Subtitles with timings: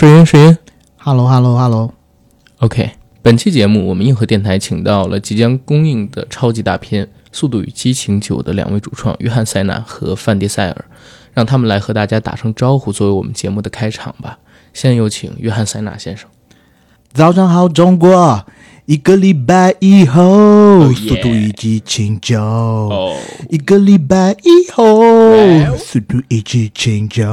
[0.00, 0.56] 试音试音
[0.96, 1.92] ，Hello Hello Hello。
[2.60, 10.84] OK，本期节目我们硬核电台请到了即将公映的超级大片《速度与激情九》的两位主创约翰·塞纳和范迪塞尔，
[11.34, 14.38] 让他们来和大家打声招呼，作为我们节目的开场吧。
[14.72, 16.28] 先有请约翰·塞纳先生。
[17.12, 18.46] 早上好，中国！
[18.84, 22.38] 一个礼拜以后，速度与激情九。
[23.50, 27.26] 一个礼拜以后，速度与激情九。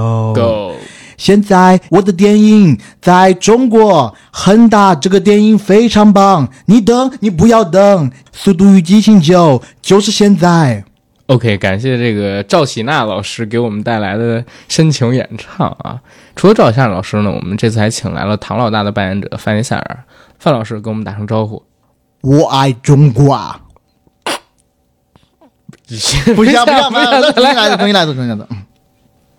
[1.17, 6.49] 现在我的电影在中国，很大，这个电影非常棒。
[6.65, 10.83] 你等，你不要等，《速度与激情九》就是现在。
[11.27, 15.99] OK，感谢这个赵喜娜老师给我们带来的深情演唱啊！
[16.35, 20.03] 除了赵喜娜老师呢，我们这次还请来了唐老大的扮演者范尼塞尔。
[20.37, 21.63] 范老师跟我们打声招呼。
[22.21, 23.55] 我爱中国。
[25.87, 26.85] 不行不行不行，
[27.33, 28.47] 重新来，重新来，重新来的。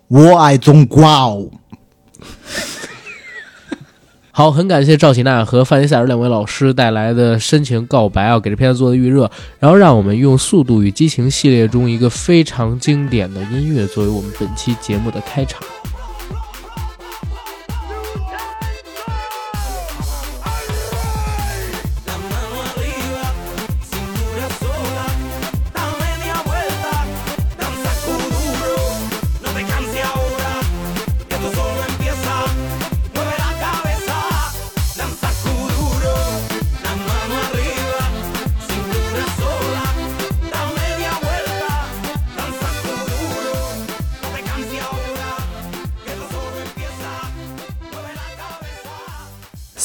[0.09, 1.49] 我爱中国。
[4.31, 15.59] 好，很感谢赵喜娜和范迪塞尔两位老师带来的深情告白啊，给这片子做的预热，然后让我们用《速度与激情》系列中一个非常经典的音乐作为我们本期节目的开场。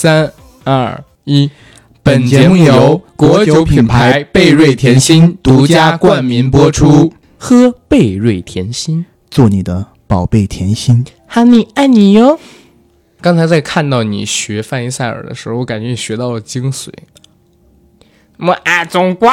[0.02, 0.32] 三
[0.64, 1.48] 二一，
[2.02, 7.12] 本节目由国酒品牌贝瑞甜心独家冠名播出。
[7.38, 12.40] 喝贝瑞甜心，做你的宝贝甜心，Honey 爱你哟。
[13.20, 16.88] 刚才在看到你学范伊塞尔的时候，我感觉你学到了精髓。
[18.38, 19.30] 我爱中国。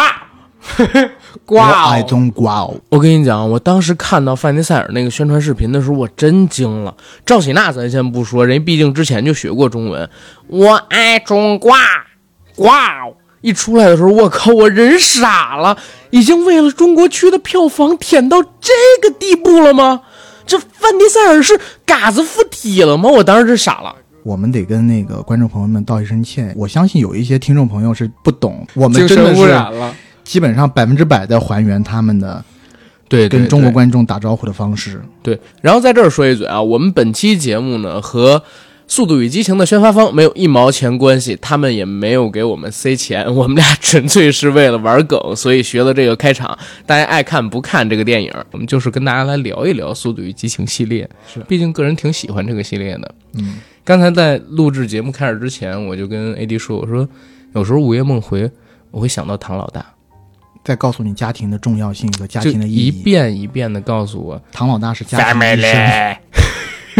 [1.45, 2.75] 挂爱中挂哦！
[2.89, 6.95] 我跟你讲，我当时看到范迪塞尔那个宣传视频的时候，我真惊了。
[7.25, 10.09] 赵喜娜咱先不说，人毕竟之前就学过中文。
[10.47, 11.77] 我爱中挂
[12.55, 13.13] 挂哦！
[13.41, 15.77] 一出来的时候，我靠，我人傻了，
[16.09, 20.01] 已经为了中国区的票房舔到这个地步了吗？
[20.45, 23.09] 这范迪塞尔是嘎子附体了吗？
[23.09, 23.95] 我当时是傻了。
[24.23, 26.53] 我们得跟那个观众朋友们道一声歉。
[26.57, 29.41] 我相信有一些听众朋友是不懂，我们真的是。
[30.29, 32.45] 基本上百分之百的还原他们的，
[33.07, 35.01] 对跟中国观众打招呼的方式。
[35.23, 38.37] 对，然后在这儿说一嘴啊，我们本期节目呢和
[38.87, 46.55] 《速度与激情》的宣发方没有一毛钱关系，他们也没有给我们塞钱， 我们俩纯粹是为了玩梗，所以学了这个开场。
[46.85, 51.09] 大家爱看不看这个电影，我们就是跟大家来聊一聊《速度与激情》系列。
[51.33, 53.15] 是，毕竟个人挺喜欢这个系列的。
[53.33, 57.09] 嗯，刚才在录制节目开始之前，我就跟 AD 说，我说
[57.55, 58.51] 有时候午夜梦回，
[58.91, 59.83] 我会想到唐老大。
[60.63, 66.17] 再告诉你家庭的重要性和家庭的意义，一遍一遍的告诉我，唐老大是家庭医生。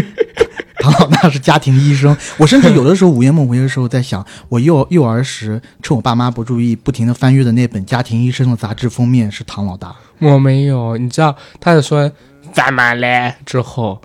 [0.81, 2.16] 唐老大是家庭医生。
[2.38, 9.94] 我甚至有的时候午夜梦回的时候在想，我幼幼儿时趁我爸妈不注意，不停的翻阅的那本家庭医生的杂志封面是唐老大。
[10.19, 12.09] 我没有，你知道，他在说
[12.53, 14.02] 怎么嘞之后，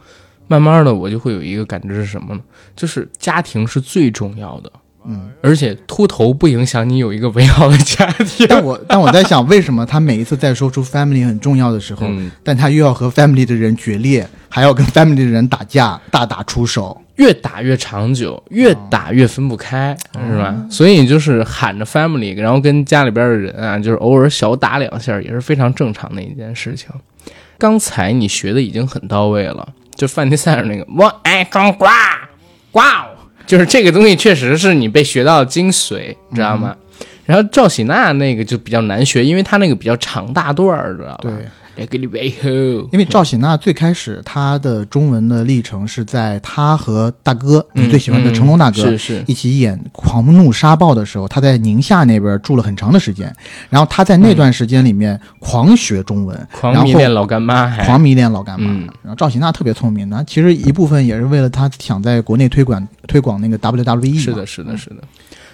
[0.49, 2.41] 慢慢的我就会有一个感知是什么呢？
[2.75, 4.73] 就是家庭是最重要的。
[5.07, 8.47] 嗯，而且秃头不影响你有一个美好的家庭。
[8.49, 12.07] 但我但我在想，为什么他每一次在说出 family 很重要的时候，
[12.43, 20.55] 但他又要和 family 的人决裂，还要跟 family 的人打架，大打出手，越打越长久，越打越分不开，是吧？
[20.71, 26.89] 所以就是喊着 family，然后跟家里边的人啊，就是偶尔小打两下，也是非常正常的一件事情。
[27.59, 31.87] 刚才你学的已经很到位了，就范迪塞尔那个，我爱中国，
[32.73, 33.07] 哇！
[33.47, 36.77] 就是这个东西确实是你被学到精髓，知道吗？
[37.25, 41.21] 然后赵喜娜那个就比较难学，因为她那个比较长大段儿，知道吧？
[41.23, 41.33] 对。
[42.93, 53.35] 因为赵喜娜最开始她的中文的历程是在她和大哥你最喜欢的成龙大哥是是一起演《狂怒沙暴》的时候，她在宁夏那边住了很长的时间，
[53.71, 58.71] 然后她在那段时间里面狂学中文，狂迷恋老干妈，狂迷恋老干妈。
[59.03, 64.19] 然后赵喜娜特别聪明，那其实一部分也是为了她想在国内推广推广那个 WWE。
[64.19, 64.97] 是的，是的，是的。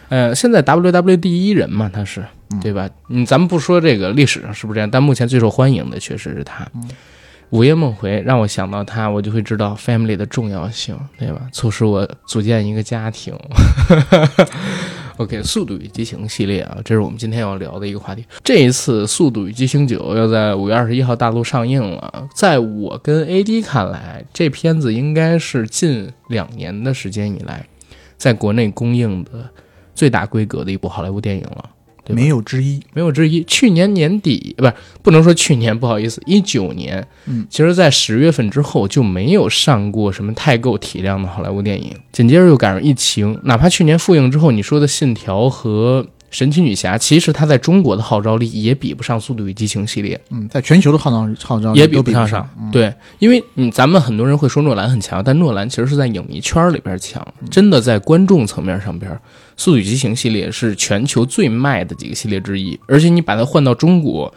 [0.08, 2.24] 呃，现在 WWE 第一人嘛，他是
[2.62, 2.88] 对吧？
[3.08, 6.66] 嗯，咱们不说这个历史上是不是这样，但目前最受欢迎的确实是他。
[7.50, 11.48] 午夜梦回让我想到他，我就会知道 family 的重要性，对吧？
[11.52, 13.34] 促使我组建一个家庭。
[15.18, 18.24] OK，《速度与激情》系列啊，这是我们今天要聊的一个话题。
[18.42, 22.28] 这一次，《速度与激情九》要在五月二十一号大陆上映了。
[22.34, 27.66] 在我跟 AD 看来，这片子应该是近两年的时间以来，
[28.16, 29.50] 在国内公映的
[29.94, 31.68] 最大规格的一部好莱坞电影了。
[32.14, 33.42] 没有之一，没有之一。
[33.44, 34.72] 去年年底不是
[35.02, 41.94] 不能说去年，不好意思，一九年，嗯，其实，在十月份之后就没有上过什么太够体量的好莱坞电影。
[42.12, 50.18] 紧接着又赶上疫情，哪怕去年复映之后，你说的《信条》和《神奇女侠》，其实它在中国的号召力也比不上《速度与激情》系列。
[50.30, 52.48] 嗯，在全球的号召号召也比不上。
[52.70, 59.10] 对，因为嗯，咱们很多人会说诺兰很强，但诺兰其实是在影迷圈里边强，真的在观众层面上边。
[59.56, 64.32] 《速度与激情》系列是全球最卖的几个系列之一，而且你把它换到中国，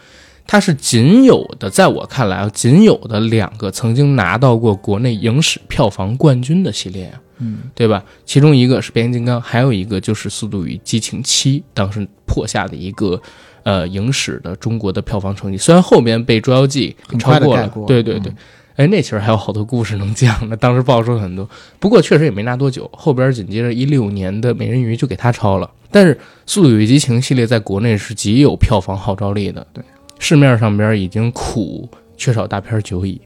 [0.46, 8.04] 它是仅有的，在我看来啊，仅有的两个曾经拿到过国内影史票房冠军的系列嗯，对吧？
[8.24, 13.20] 其中一个是变形金刚，还有一个就是《速度与激情七》，当时破下的一个
[13.62, 18.32] 呃影史的中国的票房成绩，虽然后边被《捉妖记》超过了，对对对。
[18.76, 20.56] 哎，那其实还有好多故事能讲呢。
[20.58, 21.48] 当时爆出很多，
[21.78, 22.90] 不过确实也没拿多久。
[22.92, 25.70] 后边紧接着一六年的《美人鱼》就给他超了。
[25.92, 26.12] 但是
[26.44, 29.64] 《速度与激情》系列在国内是极有票房号召力的。
[29.72, 29.84] 对，
[30.18, 33.20] 市面上边已经苦缺少大片久矣，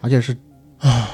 [0.00, 0.36] 而且是啊，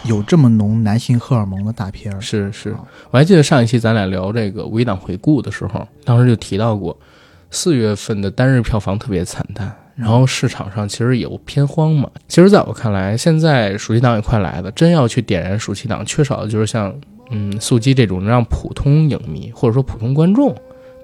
[0.05, 2.21] 有这么浓男性荷尔蒙的大片。
[2.21, 2.75] 是是，
[3.11, 6.97] 我还记得上一期咱俩聊这个五一档回顾的时候，当时就提到过，
[7.51, 9.75] 四月份的单日票房特别惨淡。
[9.97, 12.11] 然后市场上其实有偏荒嘛。
[12.27, 16.93] 其实在我看来，现在暑期档也快来了，真要去点燃暑期档，缺少的就是像
[17.31, 20.53] 嗯速激这种能让普通影迷或者说普通观众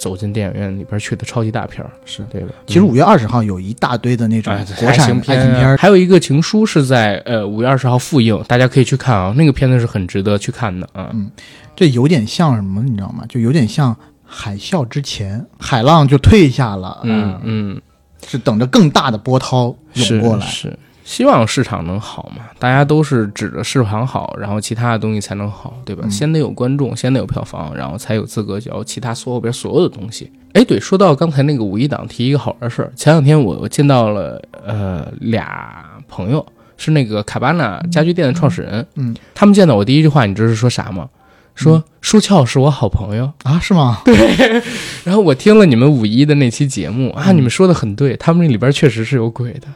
[0.01, 2.49] 走进电影院里边去的超级大片儿，是对吧？
[2.67, 11.11] 其实五月二十号有一大堆的那种国产爱情片，还有一个情书是在呃五月二十号复映，大家可以去看啊，那个片子是很值得去看的啊。
[11.13, 11.31] 嗯，
[11.77, 13.25] 这有点像什么，你知道吗？
[13.29, 13.95] 就有点像
[14.25, 17.81] 海啸之前，海浪就退下了，嗯嗯。
[18.27, 20.79] 是等着更大的波涛涌过来，是
[21.11, 22.45] 希望市场能好嘛？
[22.61, 26.09] 大家都是指着市场好，然后其他的东西才能好，对吧？
[26.09, 30.31] 先得有观众，先得有票房，然后才有资格交其他所有边所有的东西。
[30.53, 32.93] 哎，对，说到刚才那个五一档，提一个好玩的事儿。
[32.95, 36.47] 前两天我我见到了呃俩朋友，
[36.77, 41.09] 是那个卡巴纳家居店的创始人，嗯，他们见到我第一句话，你知道是说啥吗？
[41.57, 44.01] 说舒翘是我好朋友啊，是吗？
[44.05, 44.63] 对。
[45.03, 49.67] 然后我听了你们五一的那期节目啊，你们说的很对，他们那里边确实是有鬼的。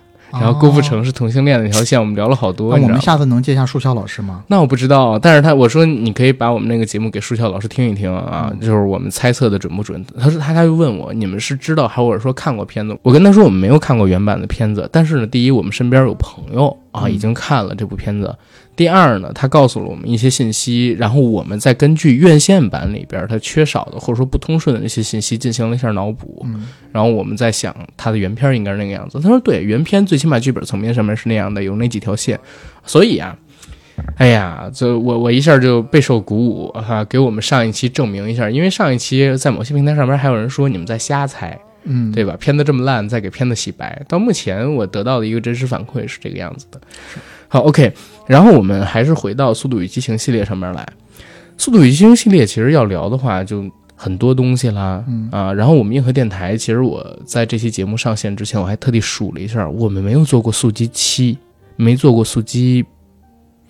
[0.41, 2.77] 然后郭富城是同性恋的那条线，我们聊了好多。
[2.77, 4.43] 那我们下次能见一下树校老师吗？
[4.49, 10.05] 那我不知道，但是他我说你可以把我们那个节目给树校老师听一听啊，就是我们猜测的准不准？
[10.19, 12.97] 他说他他就问我，你们是知道还是说看过片子？
[13.03, 18.35] 我跟他说我们没有看过原版的片子，但是呢，第一我们身边有朋友啊已经看了这部片子。
[18.77, 26.45] 第二呢，他告诉了我们一些信息，然后我们再根据院线版里边它缺少的或者说不通顺的那些信息进行了一下脑补，
[26.91, 29.21] 然后我们在想它的原片应该是那个样子。
[29.21, 32.39] 他说对，原片最起码剧本层面上面是那样的，有那几条线。
[32.85, 33.37] 所以啊，
[34.17, 42.37] 哎呀，这我我一下就备受鼓舞哈，给我们上一期证明一下，因为上一期在某些平台上面还有人说你们在瞎猜，嗯，对吧？
[42.41, 44.03] 片子这么烂，再给片子洗白。
[44.09, 46.81] 到目前我得到的一个真实反馈是这个样子的。
[47.55, 47.93] 好，OK。
[48.27, 50.83] 然后我们还是回到《速度与激情》系列上面来，
[51.57, 53.65] 《速度与激情》系列其实要聊的话就
[53.95, 61.39] 很多东西啦，啊，然后我们硬核电台其实我在这期节目上线之前，我还特地数了一下，我们没有做过速激七，
[61.77, 62.85] 没做过速激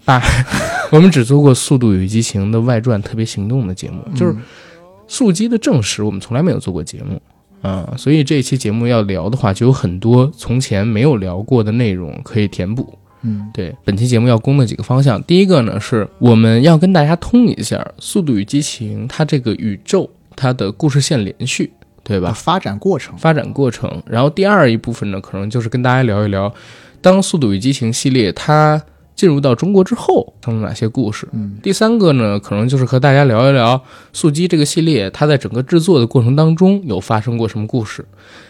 [0.02, 0.19] 八，
[0.90, 4.34] 我们只做过《速度与激情》的外传特别行动的节目，就是
[5.06, 7.20] 速激的正史，我们从来没有做过节目
[7.61, 12.99] 啊，所以这期节目要聊的话，就有很多从前没有聊过的内容可以填补。
[13.26, 22.33] 嗯，对，本期节目要攻的几个方向，第一个呢是我们要跟大家通一下《速度与激情》它这个宇宙它的故事线连续，对吧？
[22.33, 24.02] 发展过程，发展过程。
[24.07, 26.52] 然后第二一部分呢，可能就是跟大家聊一聊，
[27.00, 28.83] 当《速度与激情》系列它
[29.16, 31.26] 进入到中国之后，发生哪些故事。
[31.33, 33.78] 嗯，第三个呢，可能就是和大家聊一聊
[34.12, 38.04] 《速激》这个系列它在整个制作的过程当中有发生过什么故事。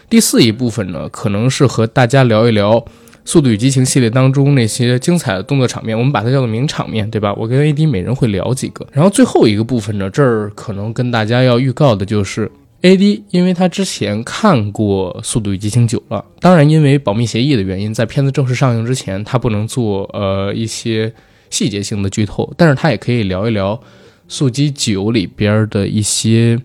[0.09, 2.73] 第四一部分呢，可能是和大家聊一聊。
[3.25, 7.33] 《速度与激情》系列当中那些精彩的动作场面，我们把它叫做名场面，对吧？
[7.33, 8.85] 我跟 AD 每人会聊几个。
[8.91, 12.49] 然后最后一个部分呢，这儿可能跟大家要预告的就是
[12.83, 21.11] AD，因为他之前看过《速度与激情九》了，当然因为保密协议的原因，在片子正式上映之前，他不能做呃一些
[21.49, 23.75] 细节性的剧透，但是他也可以聊一聊
[24.27, 26.59] 《速激九》里边的一些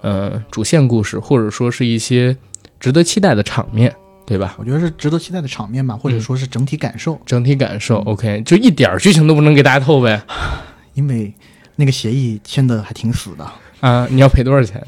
[0.00, 2.34] 呃主线故事，或者说是一些
[2.80, 3.94] 值得期待的场面。
[4.26, 4.54] 对吧？
[4.58, 7.18] 我觉得是值得期待的场面吧，或者说是整体感受。
[7.24, 10.20] 整体感受，OK，就一点剧情都不能给大家透呗。
[10.94, 11.32] 因为
[11.76, 13.46] 那个协议签的还挺死的。
[13.80, 14.82] 啊，你要赔多少钱？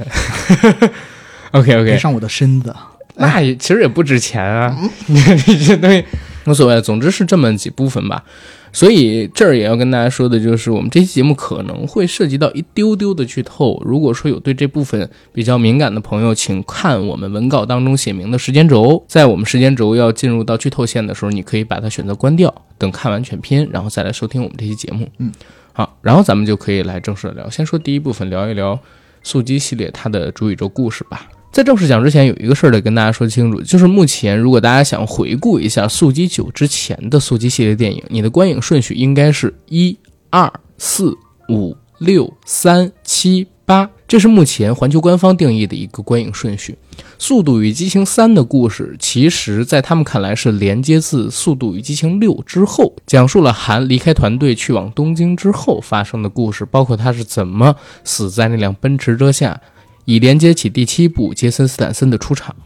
[1.53, 2.75] OK OK，赔上我的身子。
[3.15, 4.77] 那也其实也不值钱啊，
[5.07, 5.23] 你
[5.65, 6.05] 这东西
[6.47, 6.81] 无所谓。
[6.83, 8.23] 总之是这么几部分吧。
[8.73, 13.83] 所以这儿也要跟大家说的就是，我们这期节目可能会涉及到一丢丢的剧透。
[13.85, 19.03] 如果说有对这部分比较敏感的朋友，请看我们文稿当中写明的时间轴。
[19.09, 25.09] 在我们时间轴要进入到剧透线的时候，你可以把它选择关掉，等看完全篇，然后再来收听我们这期节目。
[25.19, 25.33] 嗯，
[25.73, 27.49] 好，然后咱们就可以来正式的聊。
[27.49, 28.79] 先说第一部分，聊一聊
[29.23, 31.29] 速激系列它的主宇宙故事吧。
[31.59, 39.99] 在正式讲之前，有一个事儿得跟大家说清楚，就是目前如果大家想回顾一下《速激九》之前的速激系列电影，你的观影顺序应该是一
[40.31, 41.13] 二四
[41.49, 46.79] 五六三七八，这是目前环球官方定义的一个观影顺序。
[47.19, 57.75] 《速度与激情三》的故事，其实在他们看来是连接自《速度与激情六》之后，讲述了韩离开团队去往东京之后发生的故事，包括他是怎么
[58.05, 59.61] 死在那辆奔驰车下。
[60.09, 62.57] 以连接起第七部杰森·斯坦森的出场，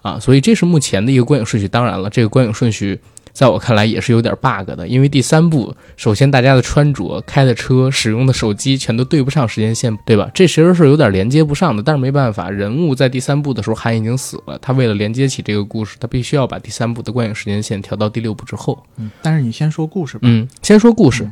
[0.00, 1.68] 啊，所以这是目前的一个观影顺序。
[1.68, 2.98] 当然了，这个观影顺序
[3.30, 10.30] 在我看来也是有点 bug 的，因为第三部首先大家的穿着、开的车、使用的手机全都对不上时间线，对吧？
[10.32, 11.82] 这其实是有点连接不上的。
[11.82, 18.82] 但是没办法，人物在第三部的时候还已经死了，他为了连接起这个故事，他必须要把第三部的观影时间线调到第六部之后。
[18.96, 20.20] 嗯，但是你先说故事吧。
[20.22, 21.28] 嗯，先说故事。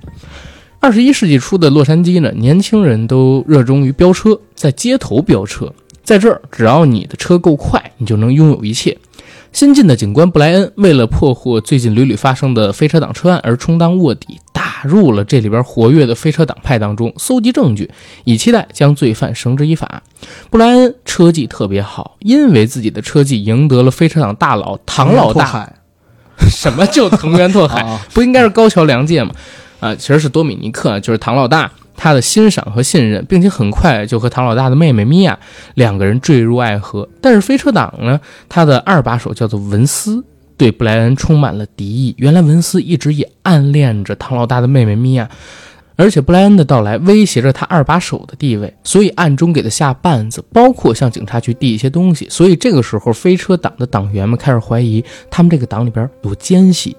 [0.78, 5.72] 二十一世纪初的洛杉矶呢，年轻人都热衷于飙车，在街头飙车。
[6.04, 8.96] 在这儿，只要你的车够快，你就能拥有一切。
[9.52, 17.90] 新晋的警官布莱恩为了破获最近屡屡发生的飞车党车案而充当卧底，打入了这里边活跃的飞车党派当中，搜集证据，
[18.22, 20.04] 以期待将罪犯绳之以法。
[20.50, 25.72] 布莱恩车技特别好，因为自己的车技赢得了飞车党大佬唐老大。
[26.48, 27.98] 什么叫藤原拓海？
[28.14, 29.32] 不应该是高桥良介吗？
[29.80, 35.38] 啊，其实是多米尼克，就是唐老大，他的欣赏和信任，并且很快就和唐老大的妹妹米娅
[35.74, 37.08] 两个人坠入爱河。
[37.20, 40.24] 但是飞车党呢，他的二把手叫做文斯，
[40.56, 42.14] 对布莱恩充满了敌意。
[42.18, 45.28] 原来文斯一直也暗恋着唐老大的妹妹米娅，
[45.96, 52.26] 而且布莱恩的到来威胁着他二把手的地位，所以暗中给他下绊子，包括向警察局递一些东西。
[52.30, 56.96] 所以这个时候，飞车党的党员们开始怀疑他们这个党里边有奸细。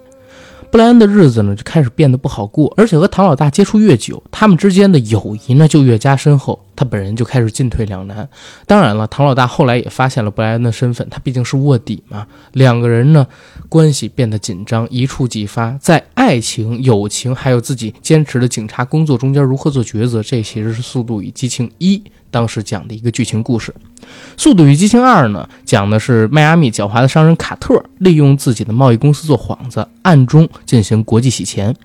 [0.70, 6.60] 布莱恩的日子呢就开始变得不好过，而且和唐老大接触越久，他们之间的友谊呢就越加深厚。
[6.76, 8.30] 他本人就开始进退两难。
[8.68, 12.28] 当然了，唐老大后来也发现了布莱恩的身份，他毕竟是卧底嘛。
[12.54, 13.26] 两个人呢
[13.68, 15.72] 关系变得紧张，一触即发。
[15.82, 21.98] 在爱情、友情还有自己坚持的警察工作中间如何做抉择，这其实是《速度与激情一》
[22.32, 23.74] 当时讲的一个剧情故事。
[24.38, 31.76] 《速度与激情二》呢，讲的是迈阿密狡猾的商人卡特利用自己的贸易公司做幌子，暗中进行国际洗钱。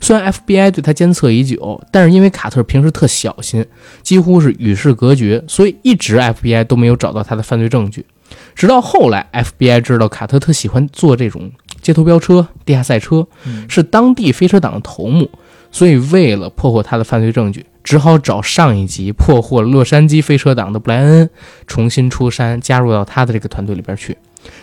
[0.00, 3.64] 虽然 FBI 对他监测已久，但是因为卡特平时特小心，
[4.02, 8.06] 几乎是与世隔绝，所以一直 FBI 都没有找到他的犯罪证据。
[8.54, 13.26] 直到后来，FBI 知道卡特特喜欢做这种街头飙车、地下赛车，
[13.68, 15.28] 是当地飞车党的头目，
[15.70, 17.66] 所以为了破获他的犯罪证据。
[17.82, 21.28] 只好找上一集破获洛杉矶飞车党的布莱恩
[21.66, 24.16] 重新出山，加入到他的这个团队里边去。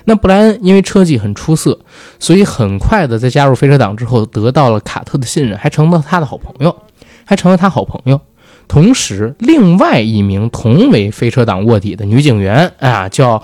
[0.05, 1.79] 那布莱恩因为车技很出色，
[2.19, 6.75] 所以很快的在加入飞车党之后得到了卡特的信任，还成了他的好朋友，
[7.25, 8.19] 还成了他好朋友。
[8.67, 13.41] 同时，另外一名同为飞车党卧底的女警员啊，叫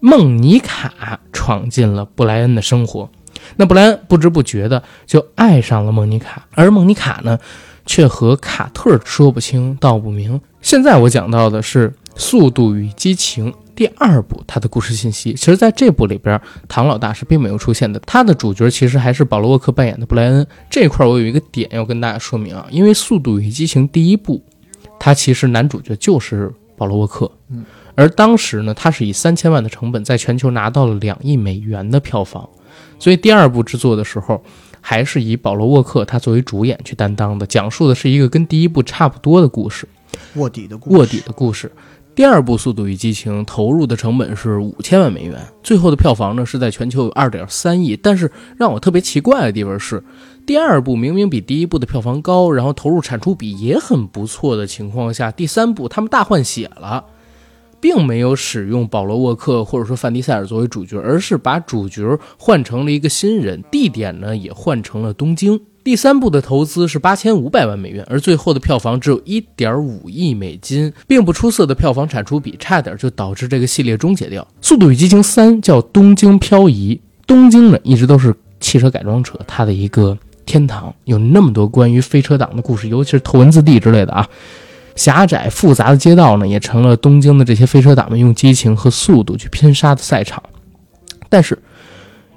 [0.00, 3.08] 孟妮卡，闯进了布莱恩的生活。
[3.56, 7.38] 那布莱恩不知不觉的就爱上了孟妮卡，而孟妮卡呢？
[7.86, 10.40] 却和卡特说不清道不明。
[10.60, 15.34] 现在我讲到的是《速度与激情》第二部，它的故事信息。
[15.34, 18.00] 其实，在这部里边，唐老大是并没有出现的。
[18.06, 20.46] 他的主角其实还是保罗沃克扮演的布莱恩。
[20.70, 24.42] 这块我有一个点要跟大家说明啊，因为《速度与激情》第一部，
[24.98, 27.30] 它其实男主角就是保罗沃克。
[27.50, 27.64] 嗯，
[27.94, 32.48] 而当时呢，他是以三千万的成本在全球拿到了两亿美元的票房，
[32.98, 34.42] 所以第二部制作的时候。
[34.86, 39.88] 还是以保罗沃克他作为主演去担当的，讲述的是一个跟第一部差不多的故事，
[40.34, 40.96] 卧底的故事。
[40.98, 41.72] 卧底的故事。
[42.14, 47.96] 第二部《速度与激情》投入的成本是五千万美元，最后的票房呢是在全球有二点三亿。
[47.96, 50.04] 但是让我特别奇怪的地方是，
[50.46, 57.02] 第二部明明比第一部的票房高，然后投入产出比也很不错的情况下，第三部他们大换血了。
[57.84, 65.60] 并没有使用保罗沃克或者说范迪塞尔作为主角，而是把主角换成了一个新人，地点呢也换成了东京。
[65.82, 74.40] 第三部的投资是八千五百万美元，而最后的票房只有一点五亿美金，并不出色的票房产出比，差点就导致这个系列终结掉。
[74.62, 84.26] 《速度与激情三》叫东京漂移，东京呢一直都是汽车改装者它的一个天堂，有那么多关于飞车党的故事，尤其是头文字 D 之类的啊。
[84.94, 90.42] 狭窄复杂的街道呢，也成了东京的这些飞车党们用激情和速度去拼杀的赛场。
[91.28, 91.58] 但是，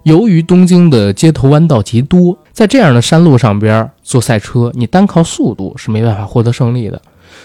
[0.04, 7.02] 由于东京的街头弯道极多，在这样的山路上边做赛车，你单靠速度是没办法获得胜利的。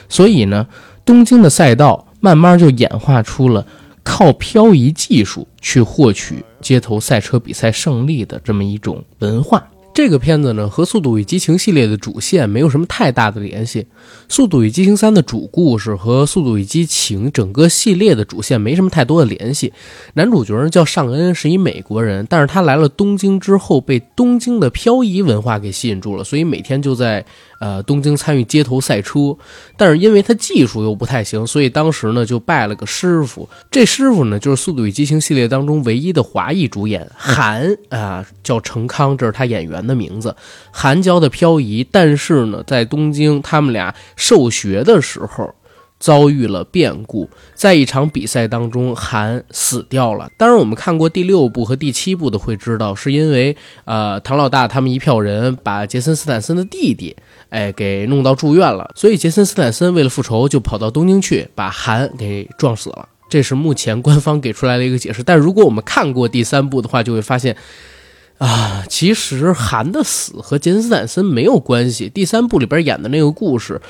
[0.08, 0.66] 所以呢，
[1.04, 3.66] 东京的赛道慢慢就演化出了
[4.02, 9.62] 靠漂移技术去获取街头赛车比赛胜利的这么一种文化。
[9.94, 13.82] 这个片子呢和《速度与激情》系列的主线没有什么太大的联系，
[14.28, 19.72] 《速度与激情三》的主故事和《速度与激情》整个系列的主线没什么太多的联系。
[20.14, 27.24] 男主角叫尚恩，是一美国人，但是他来了东京之后被东京的漂移文化给吸引住了，所以每天就在。
[27.62, 29.36] 呃，东京参与街头赛车，
[29.76, 33.48] 但是因为他技术又不太行，所以当时呢就拜了个师傅。
[33.70, 40.34] 这师傅呢就是《速度与激情》系列当中唯一的华裔主演韩啊，叫程康，这是他演员的名字。
[40.72, 45.54] 韩教的漂移，但是呢在东京他们俩受学的时候。
[46.02, 50.28] 遭遇了变故，在一场比赛当中，韩死掉了。
[50.36, 57.14] 当然，我们看过第六部和第七部的会知道，是因为呃，唐老大他们一票人把杰森斯坦森的弟弟，
[57.50, 58.90] 哎，给弄到住院了。
[58.96, 63.08] 所以杰森斯坦森为了复仇，就跑到东京去把韩给撞死了。
[63.28, 65.22] 这是目前官方给出来的一个解释。
[65.22, 67.56] 但如果我们看过第三部的话，就会发现，
[68.38, 72.08] 啊，其实韩的死和杰森斯坦森没有关系。
[72.08, 73.80] 第三部里边演的那个故事。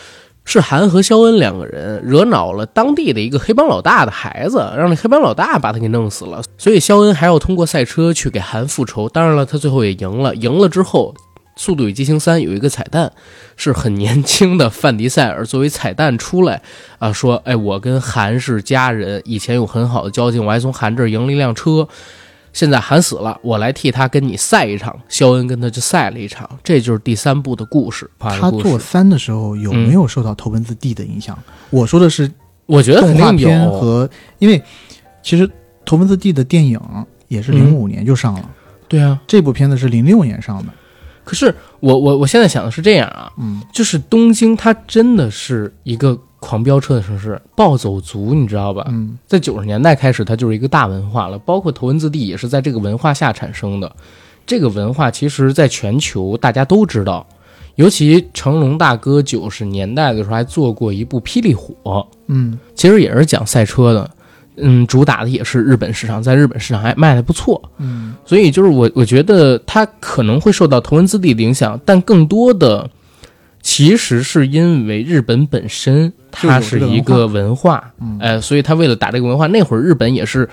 [0.44, 6.42] 是韩和肖恩两个人惹恼了当地的一个黑帮老大的孩子，让那黑帮老大把他给弄死了。
[6.58, 9.08] 所以肖恩还要通过赛车去给韩复仇。
[9.08, 10.34] 当然了，他最后也赢了。
[10.34, 11.14] 赢了之后，
[11.54, 13.12] 《速度与激情三》有一个彩蛋，
[13.56, 16.60] 是很年轻的范迪塞尔作为彩蛋出来
[16.98, 21.86] 啊，说：“哎，我跟韩是家人，以前有很好的交情，我还从韩这儿赢了一辆车。”
[22.52, 24.94] 现在韩死了，我来替他跟你赛一场。
[25.08, 28.10] 肖恩跟他就赛了一场，这就是第三部的故事。
[28.18, 31.38] 他做三的时候有没有受到头文字 D 的影响？
[31.70, 32.30] 我说的是，
[32.66, 34.62] 我觉得肯定有和因为
[35.22, 35.50] 其实
[35.84, 36.80] 头文字 D 的电影
[37.28, 38.50] 也是零五年就上了，
[38.88, 40.72] 对啊，这部片子是零六年上的。
[41.24, 46.18] 可是我我我现在想的是这样啊，嗯，就是东京它真的是一个。
[46.42, 48.84] 狂飙车的城市，暴走族，你知道吧？
[48.90, 51.38] 嗯，在九十年代开始，它就是一个大文化了。
[51.38, 53.90] 包括头文字 D 也是在这个文化下产生的。
[54.44, 57.24] 这个文化其实在全球大家都知道，
[57.76, 61.74] 尤其成龙大哥九十年代的时候还做过一部《霹雳火》，
[62.26, 64.10] 嗯，其实也是讲赛车的，
[64.56, 72.90] 嗯，主打的也是日本市场，在日本市场还卖的不错，嗯，所以就是我我觉得它可能会受到头文字 D 的影响，但更多的。
[73.64, 80.48] 其实是因为日本本身它是一个文化，哎，所以他为了打这个文化，那会儿日本也是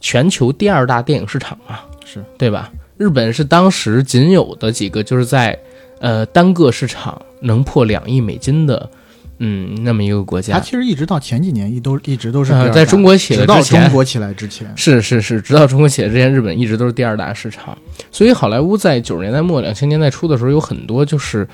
[0.00, 2.72] 全球第二大电影市场啊，是对吧？
[2.96, 5.56] 日本是当时仅有的几个就是在
[6.00, 8.90] 呃单个市场能破两亿美金的，
[9.38, 10.54] 嗯，那么一个国家。
[10.54, 17.76] 它其实一直到前几年一都一直都是在中国起来之前，中国起来之前是是是，直到中国起来之前，日本一直都是第二大市场。
[18.10, 21.46] 所以好莱坞在九十年代末、两千年代初的时候，有很多就是。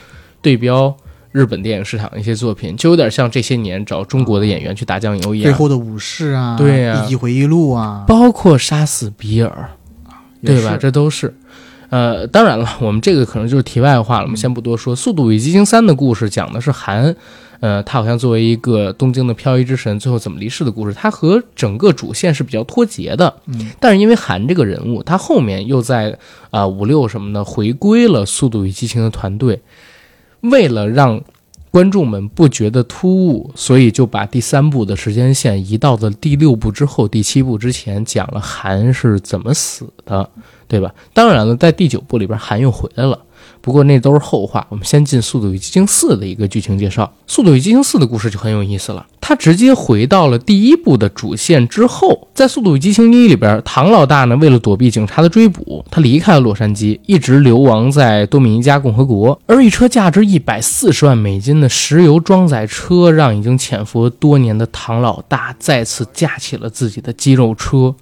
[0.45, 0.95] 对标
[1.35, 5.43] 日本电影市场的一些作品，就有点像这些年找中国的演员去打酱油一样。
[5.43, 9.71] 最后的武士啊，对呀，一级回忆录啊，包括杀死比尔，
[10.45, 10.77] 对吧？
[10.81, 11.35] 这都是。
[11.91, 14.95] 呃，当然了，我们这个可能就是题外话了，我们先不多说。
[14.99, 17.15] 《速度与激情三》的故事讲的是韩，
[17.59, 20.95] 呃，他好像作为一个东京的漂移之神，最后怎么离世的故事。
[20.95, 23.35] 他和整个主线是比较脱节的。
[23.47, 26.17] 嗯，但是因为韩这个人物，他后面又在
[26.51, 29.61] 啊五六什么的回归了《速度与激情》的团队。
[30.51, 31.23] 为了让
[31.71, 40.31] 观众们不觉得突兀，所以就把第三部的时间线移到了第六部之后、第七部之前，讲了韩是怎么死的，
[40.69, 40.95] 对吧？
[41.13, 43.19] 当然了，在第九部里边，韩又回来了。
[43.65, 47.05] 不过那都是后话，我们先进《速度与激情四》的一个剧情介绍。
[47.27, 52.29] 《速度与激情四》的故事就很有意思了，它直接回到了第一部的主线之后。
[52.35, 59.41] 在《速度与激情一》里边，唐老大呢为了躲避警察的追捕，他离开了洛杉矶，一直流亡在多米尼加共和国。
[59.47, 67.95] 而一车价值一百四十万美金的石油装载车，让已经潜伏多年的唐老大再次架起了自己的肌肉车。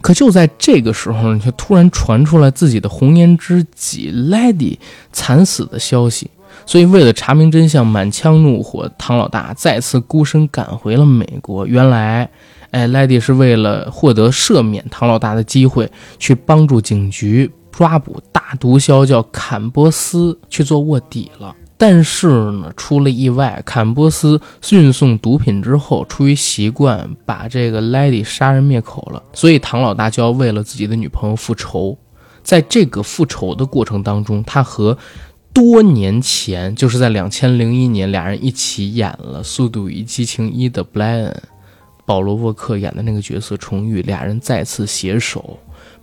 [0.00, 4.78] 可就在这个时候呢，却突然传出来自己的红颜知己 Lady
[5.12, 6.30] 惨死的消息。
[6.66, 11.66] 所以为了查明真相，满腔怒火，唐老大再次孤身赶回了美国。
[11.66, 12.28] 原来，
[12.70, 21.54] 哎，Lady 是为了获得赦免唐老大的机会，去帮助警局抓捕大毒枭，叫坎波斯去做卧底了。
[21.80, 23.62] 但是呢，出了意外。
[23.64, 24.38] 坎波斯
[24.70, 29.22] 运送毒品之后，出于习惯，把这个 Lady 杀人灭口了。
[29.32, 31.96] 所以唐老大就要为了自己的女朋友复仇。
[32.42, 34.98] 在这个复仇的过程当中，他和
[35.52, 41.42] 多年前，就是在两千零一年，俩人一起演了《速度与激情一》的布莱恩，
[42.04, 45.56] 保罗沃克演的那个角色重遇，俩人再次携手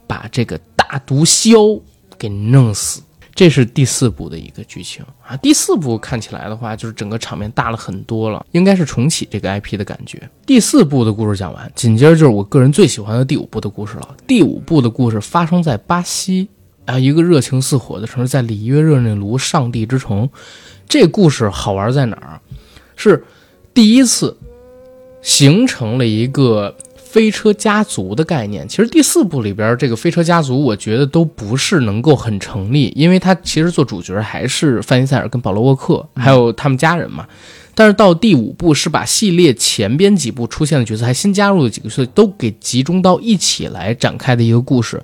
[0.08, 1.82] 把这个大毒枭
[2.18, 3.02] 给弄死。
[3.36, 5.38] 这是第四部的一个剧情啊。
[5.38, 10.28] 第四部看起来的话，就是整个场面大了很多了，应该是重启这个 IP 的感觉。
[10.46, 14.16] 第四部的故事讲完，紧接着就是我个人最喜欢的第五部的故事了。
[14.26, 16.48] 第五部的故事发生在巴西。
[16.86, 20.30] 啊，一个热情似火的城市，在里约热内卢，上帝之城。
[20.88, 22.40] 这故事好玩在哪儿？
[22.96, 23.26] 是
[23.74, 24.38] 第一次
[25.20, 26.78] 形成了一个
[27.16, 28.68] 飞车家族的概念。
[28.68, 37.26] 其实第四部里边这个飞车家族，我觉得都不是能够很成立，因为他其实做主角还是范尼塞尔跟保罗沃克，还有他们家人嘛。
[37.74, 45.02] 但是到第五部是把系列前边几部出现的角色，还新加入的几个角色都给集中到一起来展开的一个故事。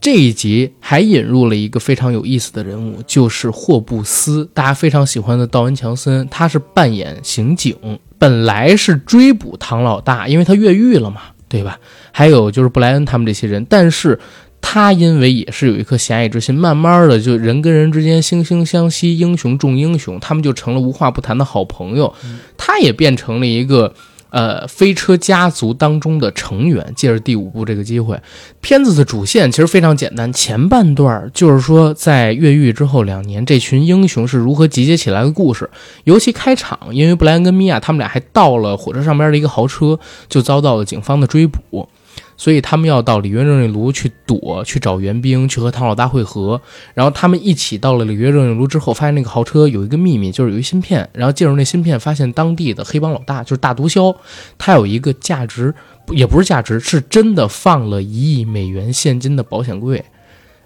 [0.00, 7.76] 这一集还引入了一个非常有意思的人物，就是霍布斯，大家非常喜欢的道恩·强森，他是扮演刑警，
[8.18, 11.78] 本来是追捕唐老大，因为他越狱了嘛，对吧？
[12.12, 14.18] 还有就是布莱恩他们这些人，但是
[14.60, 22.14] 他因为也是有一颗侠义之心，慢慢的就人跟人之间惺惺相惜，英雄重英雄，他们就成了无话不谈的好朋友，
[22.56, 23.94] 他也变成了一个。
[24.34, 28.20] 呃，飞车家族当中的成员，借着第五部这个机会，
[28.60, 30.32] 片子的主线其实非常简单。
[30.32, 35.70] 前半段就是说，在越狱之后两年，这群英雄是如何集结起来的故事。
[36.02, 39.96] 尤其开场，因为布莱恩跟米娅他们俩还到了火车上边的一个豪车，
[40.28, 41.88] 就遭到了警方的追捕。
[42.36, 46.60] 所以他们要到里约热内卢去躲，去找援兵，去和唐老大会合。
[46.94, 51.08] 然后他们一起到了里约热内卢之后，发现那个豪车有一个秘密，就是有一芯片。
[51.12, 54.16] 然后进入那芯片，发现当地的黑帮老大就是大毒枭，
[54.58, 55.74] 他有一个价值，
[56.08, 60.04] 也不是价值，是真的放了一亿美元现金的保险柜。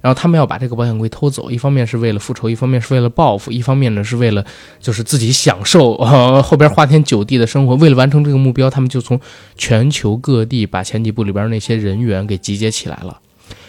[0.01, 4.45] 然后他们要把这个保险柜偷走，一方面是为了复仇，一方面是为了报复，一方面呢是为了
[4.79, 7.75] 就是自己享受呃 后边花天酒地的生活。
[7.77, 9.21] 为了完成这个目标，他们就从
[9.57, 13.21] 全球各地把前几部里边那些人员给集结起来了。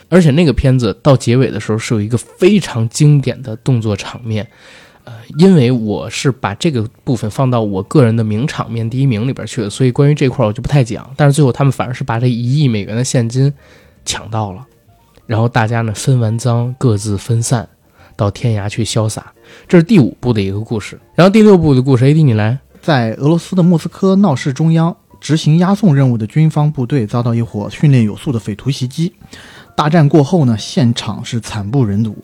[0.10, 4.48] 而且那个片子到结尾的时候是有一个非常经典的动作场面，
[5.04, 11.08] 呃，因为我是把这个部分放到我个人的名场面第一名里边去的，所以关于这块我就不太讲。
[11.16, 13.54] 但是最后他们反而是把这一亿美元的现金
[14.04, 14.66] 抢到了。
[15.30, 17.70] 然后大家呢分完赃，各自分散，
[18.16, 19.32] 到天涯去潇洒。
[19.68, 21.00] 这是第五部的一个故事。
[21.14, 22.58] 然后第六部的故事，AD 你来。
[22.82, 29.14] 在俄罗斯的莫斯科闹市中央，执行押送任务的军方部队遭到一伙训练有素的匪徒袭击。
[29.76, 32.18] 大战过后呢，现场是惨不忍睹，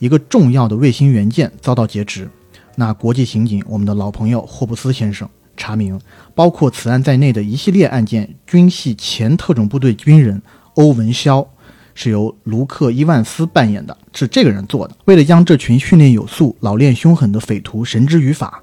[0.00, 2.28] 一个重要的卫星元件遭到劫持。
[2.74, 6.00] 那国际刑警，我们的老朋友霍布斯先生查明，
[6.34, 10.42] 包括此案在内的一系列案件，均系前特种部队军人
[10.74, 11.46] 欧文肖。
[11.94, 14.96] 是由卢克·伊万斯扮演的，是这个人做的。
[15.04, 18.62] 为了将这群训练有素、老练凶狠的匪徒绳之于法，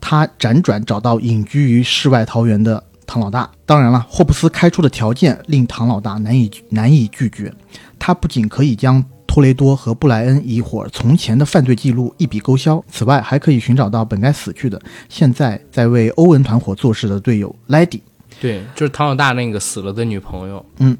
[0.00, 3.50] 他辗转找到隐居于世外桃源的唐老大。
[3.66, 7.52] 当然了，霍布斯开出的条件令唐老大难以难以拒绝。
[7.98, 18.02] 他不仅可以将托雷多和布莱恩一伙从前的犯罪记录一笔勾销，此外还可以寻找到本该死去的、现在在为欧文团伙做事的队友莱迪。
[18.40, 20.64] 对，就是唐老大那个死了的女朋友。
[20.78, 20.96] 嗯。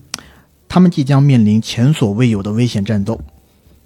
[0.70, 3.20] 他们即将面临前所未有的危险战斗，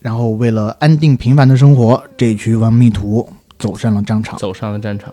[0.00, 3.26] 然后为了安定平凡的生活，这群亡命徒
[3.58, 4.38] 走上了战场。
[4.38, 5.10] 走上了战场。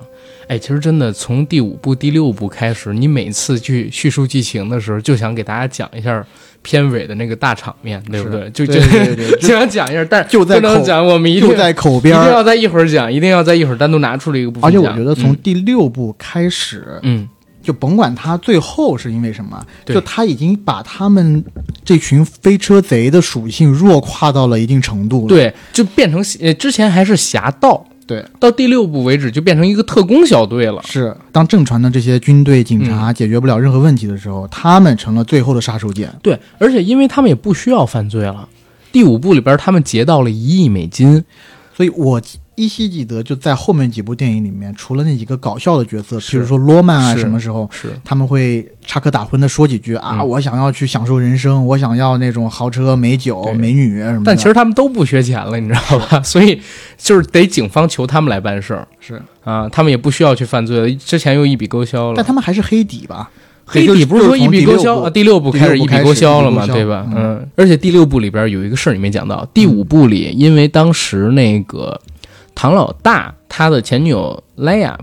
[0.50, 6.22] 哎，其实真的从第五部、第六部开始，你每次去叙述剧情的时候，就想给大家讲一下
[6.62, 8.50] 片尾的那个大场面，对不对？
[8.50, 8.74] 就就
[9.40, 14.70] 就想讲一下，但就在口讲，我们一定在口边，一定要在一会儿讲，一定要在一会儿单独拿出来一个部分。
[14.70, 17.30] 而且我觉得从第六部开始，嗯。
[17.62, 21.44] 就甭管他最后是因为什么，就他已经把他们
[21.86, 25.28] 这群飞车贼的属性弱化到了一定程度了。
[25.28, 30.82] 对，就变成呃之前还是侠盗，对，到第六部为止就变成一个特工小队了。
[30.84, 36.10] 是，当正传的这些军队警察解决不了任何问题的时候，他们成了最后的杀手锏。
[36.22, 38.50] 对，而且因为他们也不需要犯罪了，
[38.92, 41.24] 第五部里边他们劫到了一亿美金，
[41.76, 42.22] 所以我。
[42.62, 50.24] 依稀记得，就在后面几部电影里面，除了那几个搞笑的角色，比如说罗曼啊，什么时候是他们会插科打诨的说几句啊？
[50.24, 54.22] 我想要去享受人生，我想要那种豪车、美酒、美女什么。
[54.24, 56.22] 但其实他们都不缺钱了，你知道吧？
[56.24, 56.62] 所以
[57.00, 58.88] 就是得警方求他们来办事儿。
[59.00, 62.14] 是啊，他们也不需要去犯罪了，之前又一笔勾销了。
[62.16, 63.32] 但他们还是黑底吧？
[63.66, 65.10] 黑底不是说一笔勾销啊？
[65.10, 66.68] 第六部开始一笔勾销了嘛？
[66.68, 67.08] 对吧？
[67.16, 67.44] 嗯。
[67.56, 72.00] 而且第六部里边有一个事儿你没讲到，第五部里因为当时那个。
[72.54, 74.98] 唐老大他的前女友莱雅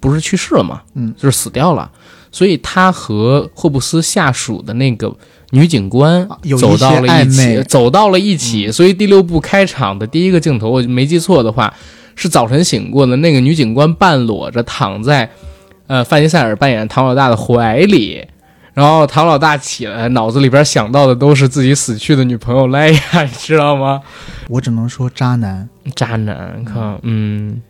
[0.00, 0.82] 不是去世了吗？
[0.94, 1.90] 嗯，就是死掉了，
[2.30, 5.14] 所以他和霍布斯下属的那个
[5.50, 6.26] 女警官
[6.58, 8.72] 走到了一起，走到了一起。
[8.72, 11.72] 所以第六部开场的第一个镜头，我没记错的话，
[12.16, 15.30] 是早晨醒过的那个女警官半裸着躺在
[15.86, 18.26] 呃范迪塞尔扮演唐老大的怀里。
[18.74, 24.00] 然后唐老大起来，脑子里边想到的都是自己死去的女朋友莱雅，你知道吗？
[24.48, 25.68] 我只能说渣男。
[25.94, 27.60] 渣男，看，嗯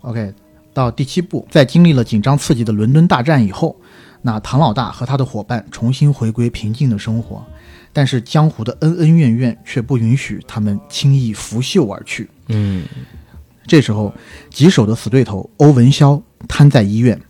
[0.00, 0.32] OK，
[0.72, 3.76] 到第七部，在经历了紧张刺激的伦敦大战以后，
[4.22, 7.44] 那唐老大和他的伙伴重新回归平静的生活，
[7.92, 12.30] 但是江湖的恩恩怨怨却不允许他们轻易拂袖而去。
[12.46, 12.84] 嗯
[13.66, 14.14] 这时候，
[14.48, 17.20] 棘手的死对头欧文肖瘫在医院，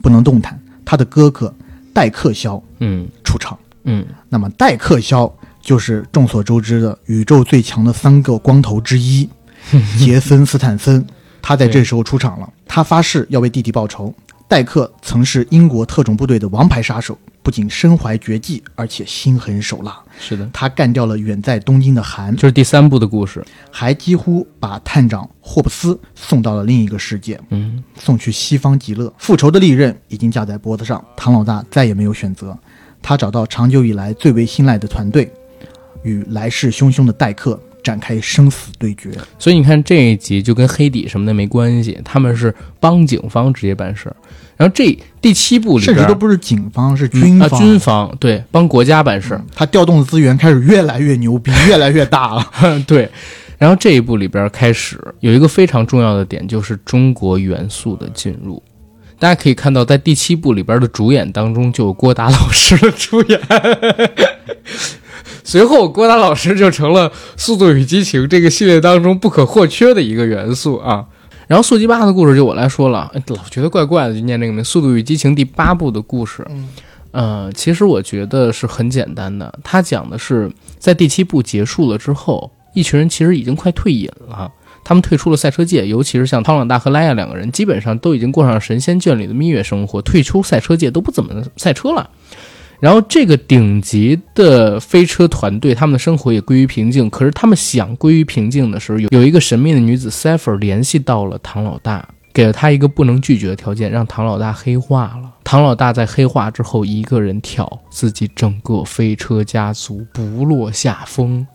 [0.00, 0.58] 不能动弹。
[0.86, 1.54] 他的哥哥
[1.92, 3.58] 戴克肖嗯出场。
[3.84, 9.28] 嗯那么戴克肖就是众所周知的宇宙最强的三个光头之一，
[9.98, 11.04] 杰森斯坦森。
[11.40, 14.14] 他在这时候出场了，他发誓要为弟弟报仇。
[14.46, 19.98] 戴克曾是英国特种部队的王牌杀手，不仅身怀绝技，而且心狠手辣。
[20.20, 23.44] 是的，他干掉了远在东京的韩，就是第三部的故事。
[23.70, 29.12] 还几乎把探长霍布斯送到了另一个世界，嗯送去西方极乐。
[29.18, 32.56] 复仇的利刃已经架在脖子上，唐老大再也没有选择，
[33.02, 35.32] 他找到长久以来最为信赖的团队，
[36.04, 39.10] 与来势汹汹的戴克展开生死对决。
[39.38, 44.16] 所以你看这一集就跟黑底什么的没关系，他们是帮警方直接办事儿。
[44.56, 47.48] 然后这第七部里边甚至都不是警方，是嗯军方。
[47.48, 52.46] 啊军方对帮国家办事儿，他调动的资源开始越来越牛逼，越来越大了。
[52.86, 53.10] 对。
[53.58, 58.60] 然后这一部里边开始有一个非常重要的点，就是中国元素的进入。
[59.20, 63.40] 大家可以看到，在第七部里边的主演当中就有郭达老师的出演，
[65.44, 71.06] 随后郭达老师就成了《速度与激情》这个系列当中不可或缺的一个元素啊。
[71.48, 76.46] 然后速激八的故事就我来说了，哎老觉得怪怪的，就念这个名《速度与激情》第八部的故事。
[76.50, 76.68] 嗯
[77.10, 84.50] 呃，其实我觉得是很简单的，它讲的是在第七部结束了之后，一群人其实已经快退隐了。
[84.82, 92.08] 他们退出了赛车界，尤其是像汤朗大和莱亚两个人，基本上都已经过上神仙眷侣的蜜月生活，退出赛车界都不怎么赛车了。
[92.82, 97.08] 然后这个顶级的飞车团队，他们的生活也归于平静。
[97.08, 105.30] 可是他们想归于平静的时候，有有一个神秘的女子 c y p h e r 联系到了唐老大，给了他一个不能拒绝的条件，让唐老大黑化了。
[105.44, 111.46] 唐老大在黑化之后，一个人挑自己整个飞车家族不落下风。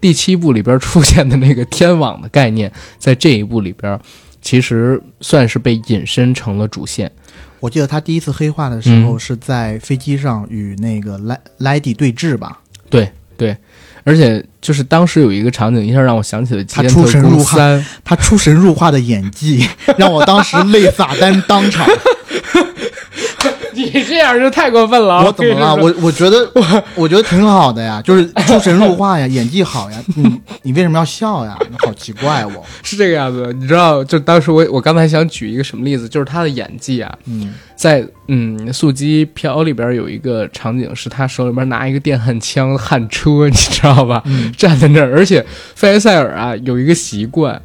[0.00, 3.98] 第七部里边出现的那个天网的概念，在这一部里边，
[4.40, 7.10] 其实算是被引申成了主线。
[7.60, 12.58] 我记得他第一次黑化的时候是在飞机上与那个莱莱迪对峙吧？
[12.88, 13.56] 对对，
[14.02, 17.80] 而且就是当时有一个场景，一下让我想起了《极他出神入化三》。
[18.04, 21.86] 他出神入化的演技 让我当时泪洒单当场。
[23.74, 25.24] 你这样就太过分了啊！
[25.24, 25.74] 我怎么了？
[25.76, 29.98] 我我觉得 我我觉得挺好的呀，就是出神入化呀，演技好呀。
[30.16, 31.56] 你你为什么要笑呀？
[31.70, 32.50] 你好奇怪哦。
[32.82, 44.22] 是这个样子，你知道，就当时我我刚才想举一个什么例子，就是他的演技啊，嗯，在嗯《速激飘》里边有一个场景，是他手里边拿一个电焊枪焊车，你知道吧？
[44.26, 47.60] 嗯站在那儿，而且费埃塞尔啊有一个习惯。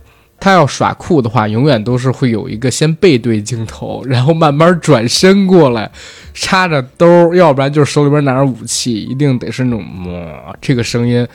[0.46, 5.90] 他要耍酷的话，永远都是会有一个先背对镜头， 然后慢慢转身过来，
[6.36, 10.14] 插着兜儿，要不然就是手里边拿着武器，一定得是那种么
[10.62, 11.28] 这个声音，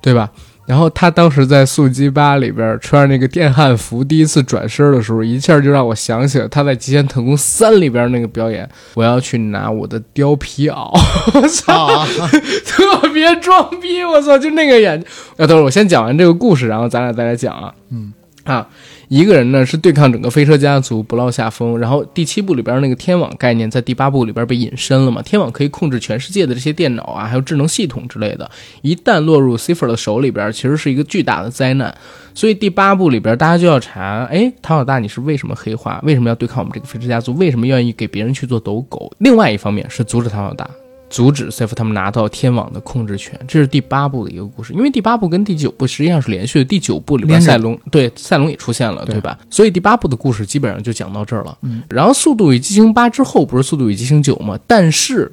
[0.00, 0.30] 对吧？
[0.64, 8.66] 然后他当时在《速激八》里边穿着那个电焊服，第一次转身的时候，一下就让我想起了他在《极限特工三》里边那个表演。
[8.94, 10.88] 我要去拿我的貂皮袄，
[11.34, 12.06] 我操，啊，
[12.64, 14.96] 特别装逼，我操，就那个演。
[15.36, 17.74] 啊，等会儿我先讲完这个故事，然后咱俩再来讲啊。
[17.90, 18.12] 嗯。
[18.44, 18.68] 啊，
[19.08, 28.50] 一个人呢是对抗整个飞车家族不落下风，然后第七部里边那个天网概念在第八部里边被引申了嘛，天网可以控制全世界的这些电脑啊，还有智能系统之类的，
[28.80, 31.94] 一旦落入 Cipher 的手里边，其实是一个巨大的灾难。
[32.34, 36.00] 所以第八部里边大家就要查，哎，唐老大你是为什么黑化？
[36.02, 37.34] 为什么要对抗我们这个飞车家族？
[37.34, 39.12] 为什么愿意给别人去做斗狗？
[39.18, 40.68] 另外一方面是阻止唐老大。
[41.12, 44.72] 阻止 c f 他们拿到天网的控制权，这是第八部的一个故事。
[44.72, 49.38] 因为第八部跟第九部实际上是连续的，第九部里边赛隆对赛隆也出现了，对对吧？
[49.50, 51.58] 所以第八部的故事基本上就讲到这儿了。
[51.60, 54.58] 嗯，然后《速度与激情八》之后不是《速度与激情九》吗？
[54.66, 55.30] 但是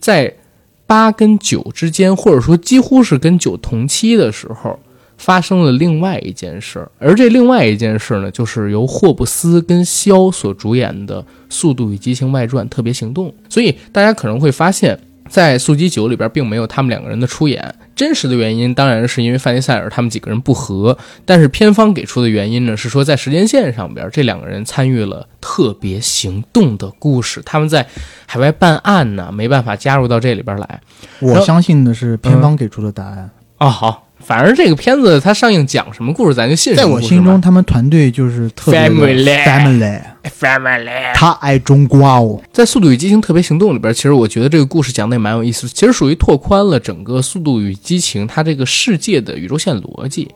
[0.00, 0.34] 在
[0.86, 4.78] 八跟九之间，或者说几乎是跟九同期的时候，
[5.18, 13.28] 发生了另外一件事儿，而这另外一件事呢，就是由霍布斯跟肖所主演的《速度与激情外传：特别行动》。
[13.50, 27.86] 所以大家可能会发现，在《速激九》里边并没有他们两个人的出演，真实的原因当然是因为范迪塞尔他们几个人不和，但是片方给出的原因呢是说在时间线上边这两个人参与了特别行动的故事，他们在
[28.26, 30.80] 海外办案呢，没办法加入到这里边来。
[31.20, 33.30] 我相信的是片方给出的答案。
[33.58, 34.07] 啊，好。
[34.20, 36.86] 反正这个片子它上映讲什么故事，咱就信什么。
[36.86, 42.38] 在我心中，他们团队就是特别 family，family，他爱中国哦。
[42.52, 50.28] 在《速度与激情：特别行动》里边，其实我觉得这个故事讲的也蛮有意思，其实属于拓宽了整个《速度与激情》它这个世界的宇宙线逻辑，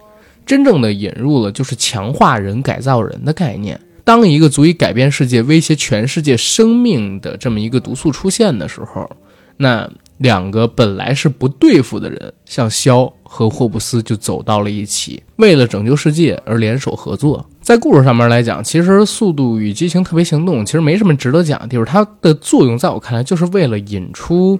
[0.46, 3.78] 真正的引入了就是强化人、改造人的概念。
[4.04, 9.10] 当一个足以改变世界、威胁全世界生命的这么一个毒素出现的时候，
[9.58, 9.90] 那。
[10.22, 17.44] 两个本来是不对付的人，像肖和霍布斯就走到了一起，为了拯救世界而联手合作。
[17.60, 24.58] 在故事上面来讲，其实《速度与激情：特别行动》其实没什么值得讲的地方，它的作用在我看来就是为了引出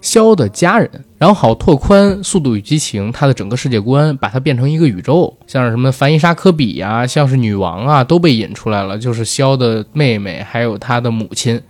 [0.00, 11.60] 肖的家人，然后好拓宽《速度与激情》它的整个世界观，把它变成一个宇宙，像是什么凡伊莎·科比呀，像是女王啊，都被引出来了，就是肖的妹妹，还有他的母亲。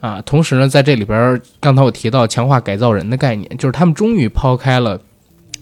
[0.00, 5.00] 啊，同时呢，在这里边，刚才我提到强化改造人的概念，就是他们终于抛开了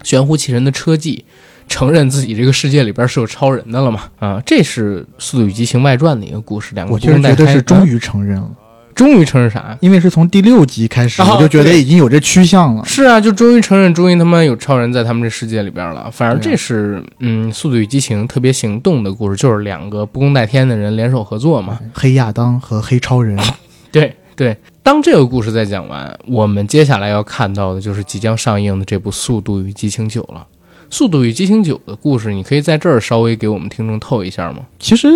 [0.02, 1.24] 玄乎其人的车技，
[1.68, 4.02] 承认自己这个世界里边是有超人的了嘛？
[4.18, 6.74] 啊，这是《速度与激情外传》的一个故事。
[6.74, 8.50] 两个我就觉得是终于承认了，
[8.94, 9.76] 终于承认啥？
[9.80, 12.84] 因为是从第六集开始，我就觉得已经有这趋向了。
[12.84, 16.10] 是啊，就终于承认，终于他妈有超人在他们这世界里边了。
[16.10, 23.38] 反正这是嗯，《速度与激情：特别行动》的故事，就是两个不共戴天的人联手合作嘛，黑亚当和黑超人。
[23.90, 24.14] 对。
[24.36, 30.46] 对，当这个故事再讲完，我们接下来要看到的就是即将上映的这部《速度与激情九》了。
[30.90, 34.60] 《速度与激情九》的故事，你可以在这儿稍微给我们听众透一下吗？
[34.78, 35.08] 其实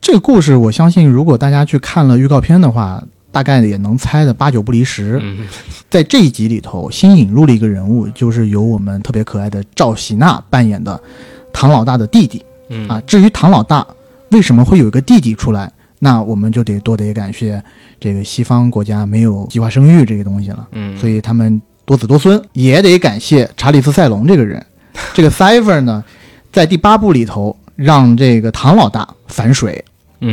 [0.00, 5.20] 这个故事，我相信如果大家去看了预告片的话，大概也能猜的八九不离十。
[5.90, 10.98] 在这一集里头，新引入了一个人物，就是由我们特别可爱的赵喜娜扮演的
[11.52, 12.44] 唐老大的弟弟。
[12.88, 13.86] 啊，至于唐老大
[14.30, 15.72] 为什么会有一个弟弟出来？
[16.06, 17.60] 那我们就得多得感谢
[17.98, 24.64] 这个西方国家没有计划生育这个东西了，嗯，所以他们多子多孙，也得感谢查理斯·塞隆这个人。
[25.12, 26.04] 这个 Cipher 呢，
[26.52, 29.84] 在第八部里头让这个唐老大反水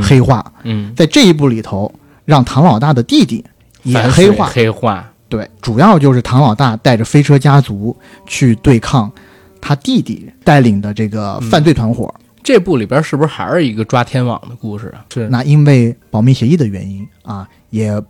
[0.04, 1.92] 黑化，嗯，在这一部里头
[2.24, 3.44] 让唐老大的弟弟
[3.82, 9.12] 也黑化，黑化，对，主要就是唐老大带着飞车家族去对抗
[9.60, 12.14] 他弟弟带领的这个犯罪团伙。
[12.44, 15.06] 这部里边是不是还是一个抓天网的故事啊？
[15.14, 15.28] 是。
[15.30, 18.02] 那因为保密协议的原因啊，也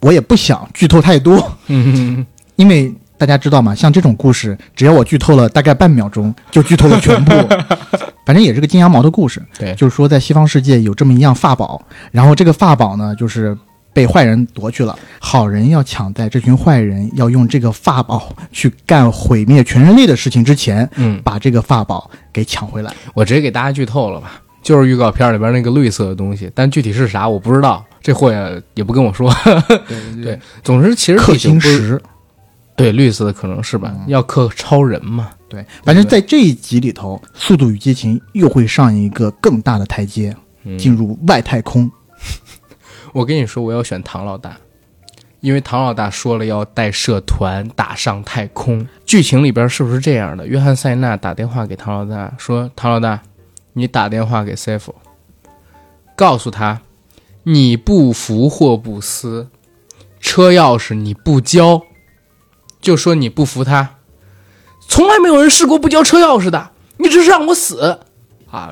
[0.00, 1.56] 我也不想剧透太多。
[1.66, 2.24] 嗯，
[2.56, 7.32] 因为大家知道嘛，像这种故事，只要我剧透了大概半秒钟，就剧透了全部。
[8.26, 9.42] 反正也是个金羊毛的故事。
[9.58, 13.56] 对，就是说在西方世界有这么一样法宝，然后这个法宝呢，就是。
[13.94, 22.92] 被坏人夺去了，好人要抢在这群坏人要用这个法宝去干毁灭全人类的事情之前，嗯，把这个法宝给抢回来。
[23.14, 29.32] 我直接给大家剧透了吧，就是预告片里边那个绿色的东西，但具体是啥我不知道，这货也也不跟我说。
[29.88, 32.02] 对对，总之其实克星石，
[32.74, 35.30] 对绿色的可能是吧，要克超人嘛。
[35.48, 40.34] 对，反正在这一集里头，《速度与激情》又会上一个更大的台阶，
[40.76, 41.88] 进入外太空。
[43.14, 44.56] 我跟你说，我要选唐老大，
[45.38, 48.84] 因为唐老大说了要带社团打上太空。
[49.06, 50.44] 剧情里边是不是这样的？
[50.48, 53.22] 约翰·塞纳打电话给唐老大说：“唐老大，
[53.74, 54.92] 你打电话给塞弗，
[56.16, 56.80] 告诉他
[57.44, 59.48] 你不服霍布斯，
[60.18, 61.82] 车钥匙你不交，
[62.80, 63.90] 就说你不服他。
[64.88, 68.00] 从来没有人试过不交车钥匙的，你这是让我死啊！”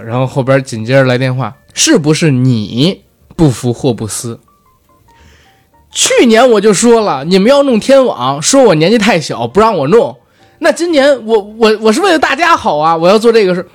[0.04, 3.04] 然后后边紧接着来电话，是不是你？
[3.42, 4.38] 不服霍布斯。
[5.90, 10.16] 去年我就说了，你们要弄天网，说我年纪太小，不让我弄。
[10.60, 13.66] 那今年我我我是为了大家好啊，我要做这个事，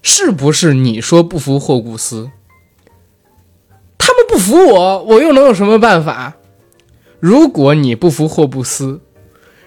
[0.00, 0.72] 是不是？
[0.72, 2.30] 你说不服霍布斯，
[3.98, 6.32] 他们不服我，我又能有什么办法？
[7.20, 9.02] 如果你不服霍布斯，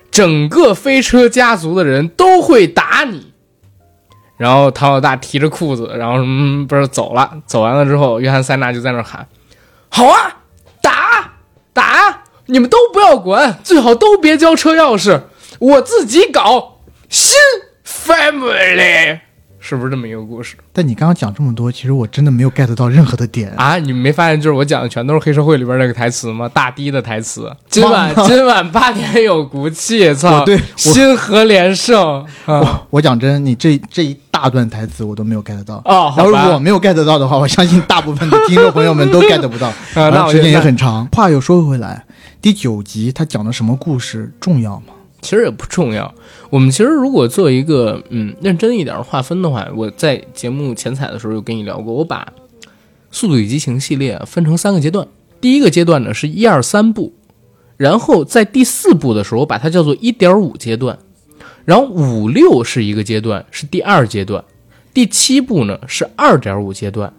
[0.10, 3.35] 整个飞车家族的人都会打你。
[4.38, 7.32] 然后唐老大提着裤子，然后什么，不是走了。
[7.46, 9.28] 走完了之后，约翰·塞纳就在那喊
[9.90, 10.38] ：“好啊，
[10.82, 11.32] 打
[11.74, 12.24] 打！
[12.48, 15.22] 你们都不要管，最好都别交车钥匙，
[15.60, 17.34] 我自己搞新
[17.84, 19.20] family。”
[19.68, 23.52] 是不是这么一个故事但你刚刚讲这么多，其实我真的没有 get 到任何的点。
[23.58, 23.80] 啊？
[23.80, 26.48] 你没发现就是我讲的全都是黑社会里边那个台词吗？
[26.50, 27.52] 大堤的台词。
[27.68, 30.42] 今晚今晚八点有骨气，操！
[30.42, 32.60] 我对我星河连胜啊！
[32.60, 35.82] 我我讲真，你这这一大段台词我都没有 get 到。
[35.86, 39.68] 哦，然后我没有 get 到的话，我相信大部分的听众朋友们都 get 不到。
[39.70, 41.08] 啊，那然后时间也很长。
[41.08, 42.06] 话又说回来，
[42.40, 44.94] 第九集他讲的什么故事重要吗？
[45.26, 46.14] 其实也不重要。
[46.52, 52.32] 我们其实如果做一个嗯认真一点的划分的话，我在节目前采的时候有跟你聊过，我把
[53.12, 55.08] 《速度与激情》系列分成三个阶段。
[55.42, 57.14] 第一个阶段呢是一二三部，
[57.76, 60.98] 然后在第四部的时候，我把它叫做一点五阶段，
[61.66, 64.44] 然后五六是一个阶段，是第二阶段，
[64.94, 67.12] 第七部呢是二点五阶段，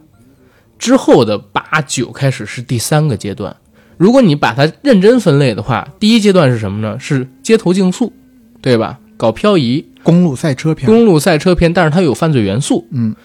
[0.79, 3.55] 之后的八九开始是第三个阶段。
[3.97, 6.97] 如果你把它认真分类的话，第一阶段是什么呢？
[6.99, 8.13] 是街头竞速，
[8.61, 8.99] 对吧？
[9.17, 12.87] 搞漂移、公路赛车片，公路赛车片，但是它有犯罪元素。
[12.91, 13.15] 嗯，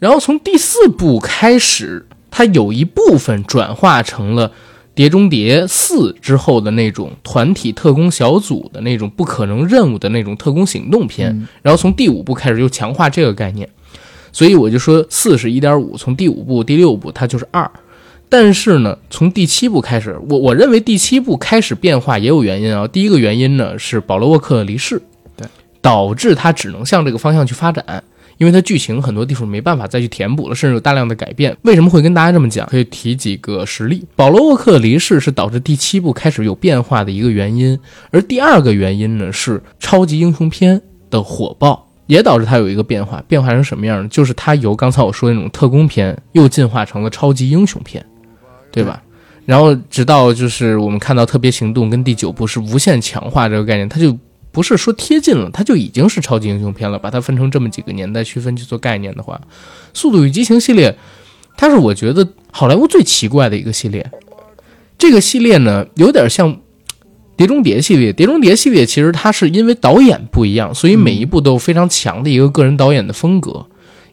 [0.00, 4.48] 然后从第四部开始，它有一部分转化成了
[4.92, 11.30] 《碟中谍四》之后的那种团体特工小组的那种不可能任务的那种特工行动片。
[11.30, 13.68] 嗯然后从第五部开始又强化这个概念，
[14.32, 17.70] 所以我就说四是一点五，从第五部、第六部它就是二。
[18.28, 22.86] 但是呢，从第七部开始，我我认为第七部开始变化也有原因啊。
[22.88, 25.00] 第一个原因呢是保罗沃克的离世，
[25.36, 25.46] 对，
[25.80, 28.02] 导致他只能向这个方向去发展，
[28.38, 31.56] 因为他剧情很多地方没办法再去填补了，甚至有大量的改变。
[31.62, 32.66] 为什么会跟大家这么讲？
[32.66, 34.04] 可以提几个实例。
[34.16, 37.78] 保罗沃克的离世是导致第七部开始有变化的一个原因，
[38.10, 41.84] 而第二个原因呢是超级英雄片的火爆。
[42.06, 44.08] 也导致它有一个变化，变化成什么样呢？
[44.08, 48.06] 就是它由刚才我说的那种特工片，又进化成了超级英雄片，
[48.76, 49.02] 对吧？
[49.46, 54.14] 然后直到就是我们看到特别行动跟第九部是无限强化这个概念，它就
[54.52, 56.98] 不是说贴近了，它就已经是超级英雄片了。
[56.98, 59.40] 把它分成这么几个年代区分去做概念的话，
[59.94, 60.94] 《速度与激情》系列，
[61.56, 64.10] 它是我觉得好莱坞最奇怪的一个系列。
[64.98, 66.52] 这个系列呢，有点像
[67.36, 73.64] 《碟中谍》系列，《碟中谍》系列其实它是因为导演不一样，所以每一部都有非常强的一个个人导演的风格。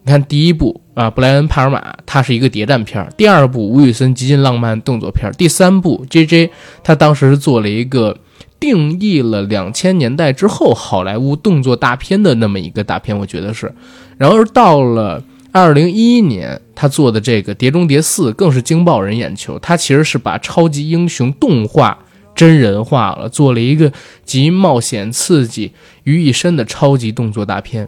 [0.03, 6.51] 你看第一部啊，布莱恩·帕尔马，它是一个谍战片；第二部，吴宇森极尽浪漫动作片；第三部，J.J.
[6.83, 8.17] 他当时是做了一个
[8.59, 13.73] 定义了两千年代之后好莱坞动作大片的那么一个大片，我觉得是。
[14.17, 21.97] 然而到了二零一一年，他做的这个《碟中谍四》更是惊爆人眼球，他其实是把超级英雄动画。
[22.35, 23.93] 真人化了，做了一个
[24.25, 25.71] 集冒险、刺激
[26.03, 27.87] 于一身的超级动作大片。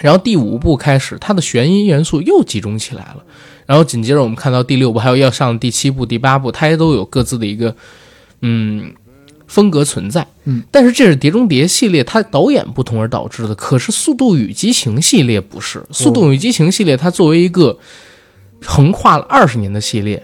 [0.00, 3.24] 然后第五部开始，它的悬疑元素又集中起来了。
[3.64, 7.74] 然后紧接着我们看到第六部，还有要上第七部、第八部，它也都有各自的一个
[8.42, 8.92] 嗯
[9.46, 10.26] 风格存在。
[10.44, 13.54] 嗯，但是这是《碟中谍》系列，它导演不同而导致的。
[13.54, 17.76] 可是《速度与激情》系列不是，《速度与激情》系列它作为一个
[18.62, 20.22] 横跨了二十年的系列。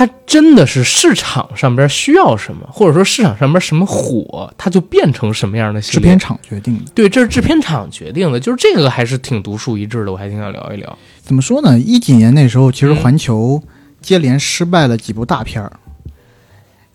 [0.00, 6.00] 它真的是市场上边需要什么，或者说市场上边什么火，它就变成什么样的系列。
[6.00, 6.90] 制片厂决定的。
[6.94, 10.98] 对，这是制片厂决定的，就是这个还是挺独树一帜的，我还挺想聊一聊。
[11.20, 11.78] 怎么说呢？
[11.78, 13.62] 一几年那时候，其实嗯环球
[14.00, 15.70] 接连失败了几部大片儿，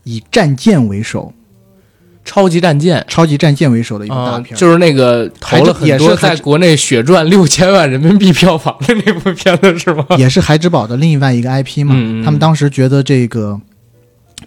[0.04, 1.32] 以《战舰》为首，
[2.26, 10.06] 超级战舰超级战舰为首的一部大啊、片儿，就是那个投了很多也是在国内血赚六千万人民币票房的那部片子是吗？
[10.18, 11.94] 也是孩之宝的另外一个 IP 嘛。
[12.26, 13.60] 他们当时觉得这个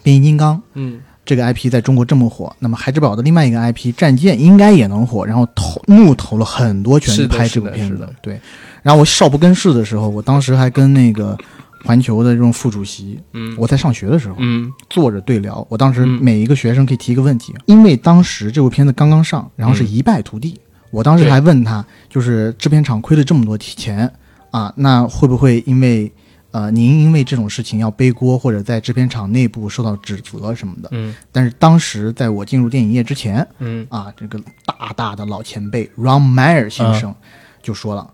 [0.03, 8.11] 变形金刚嗯这个 IP 在中国这么火，那么孩之宝的另外一个 IP 战舰应该也能火，然后投怒投了很多钱去是拍这部片子是的。
[8.23, 8.41] 对，
[8.83, 11.37] 然后我少不更事的时候，我当时还跟那个
[11.85, 15.67] 环球的这种副主席，嗯我在上学的时候，嗯坐着对聊。
[15.71, 20.61] 我当时嗯每一个学生可以提一个问题，因为当时这部片子刚刚上，然后是一败涂地。
[20.91, 24.11] 我当时还问他，就是制片厂亏了这么多钱
[24.51, 26.11] 啊，那会不会因为
[26.51, 30.89] 呃您因为这种事情要背锅，或者在制片厂内部受到指责什么的？
[30.93, 37.15] 嗯但是当时在我进入电影业之前嗯啊，这个大大的老前辈 Ron Meyer 先生
[37.63, 38.11] 就说了，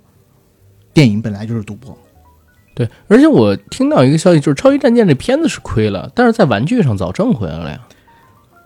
[0.92, 1.96] 电影本来就是赌博。
[2.74, 7.80] 对，而且我听到一个消息，就是《超级战舰》这片子是亏了，但是在玩具上早挣回来了呀。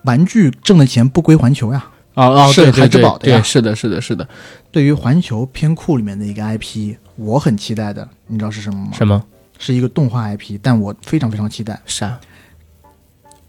[0.03, 1.85] 玩具挣的钱不归环球呀，
[2.15, 4.27] 哦哦，是孩之宝的呀对，是的，是的，是的。
[4.71, 8.91] 对于环球片库里面的一个 IP，我很期待的，你知道是什么吗？
[8.93, 9.23] 什么？
[9.59, 12.17] 是一个动画 IP，但我非常非常期待啥？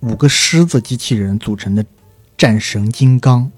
[0.01, 1.85] 五个狮子机器人组成的
[2.37, 3.51] 战神金刚。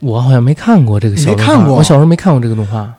[0.00, 2.94] 我好像没看过这个小没看过我小时候没看过这个动画。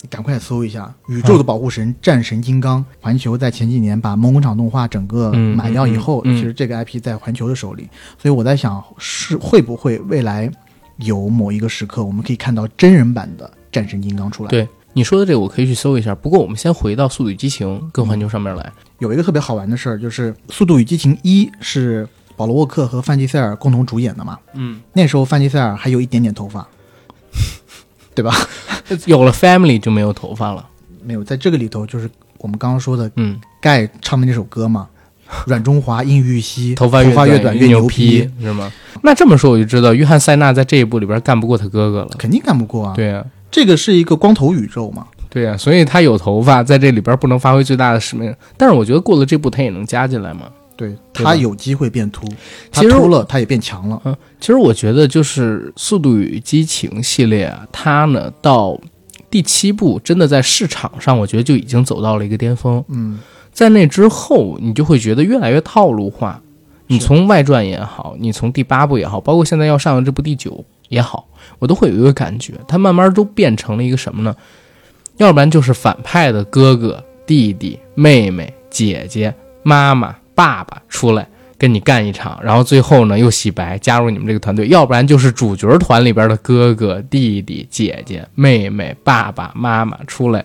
[0.00, 2.84] 你赶快搜一下《宇宙的保护神》战神金刚。
[3.00, 10.50] 环球在前几年把梦工厂动画整个嗯买掉以后，其实这个 IP 在环球的手里，所以我在想，是会不会未来
[10.98, 14.50] 有某一个时刻，我们可以看到真人版的战神金刚出来？
[14.50, 16.14] 对你说的这个我可以去搜一下。
[16.14, 18.72] 不过我们先回到《速度与激情》跟环球上面来。
[18.98, 24.38] 有一个特别好玩的事儿，就是《速度与激情一》是保罗沃克和范吉塞尔共同主演的嘛。
[24.54, 26.66] 嗯，那时候范吉塞尔还有一点点头发，
[28.18, 28.34] 对吧？
[29.06, 30.66] 有了 Family 就没有头发了。
[31.04, 34.88] 没有，在这个里头就是我们刚刚说的，嗯，盖唱的那首歌嘛，
[35.46, 38.72] 阮中华、殷玉溪，头发发越短越牛皮，是吗？
[39.02, 42.92] 那这么说我就知道，约翰·塞纳在这一部里边干不过他哥哥了，肯定干不过啊。
[42.96, 45.06] 对啊，这个是一个光头宇宙嘛。
[45.30, 50.48] 对呀，所以他有头发在这里边不能发挥最大的使命，但是我觉得过了这步他也能加进来嘛。
[50.78, 52.24] 对他有机会变秃，
[52.70, 54.00] 他秃了他也变强了。
[54.04, 58.80] 嗯，其实我觉得就是《速度与激情》系列啊，它呢到
[59.28, 62.84] 第七部真的在市场上，我觉得就已经走到了一个巅峰。
[62.90, 63.18] 嗯，
[63.52, 66.40] 在那之后，你就会觉得越来越套路化。
[66.86, 74.32] 你从外传也好，你从第八部也好，包括现在要上的这部第九也好，我都会有一个感觉，它慢慢都变成了一个什么呢？
[75.16, 80.14] 要不然就是反派的哥哥、弟弟、妹妹、姐姐、妈妈。
[80.38, 81.26] 爸爸出来
[81.58, 90.44] 跟你干一场，然后最后呢又洗白加入你们这个团队，要不然就是主角团里边的哥哥、弟弟、姐姐、妹妹、爸爸妈妈出来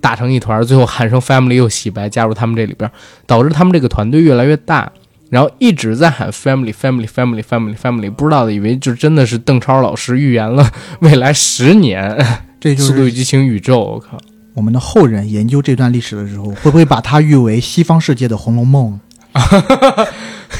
[0.00, 2.88] 打成一团，最后喊声 family 又洗白加入他们这里边，
[3.26, 4.88] 导致他们这个团队越来越大，
[5.30, 10.70] 然后一直在喊 family family family family family，不知道的以为就真的是邓超老师预言了
[11.00, 12.24] 未来十年，
[12.60, 14.16] 这就是速度与激情宇宙，我靠！
[14.54, 19.00] 我们的后人研究这段历史的时候，会不会把它誉为西方世界的《红楼梦》？
[19.32, 20.08] 哈，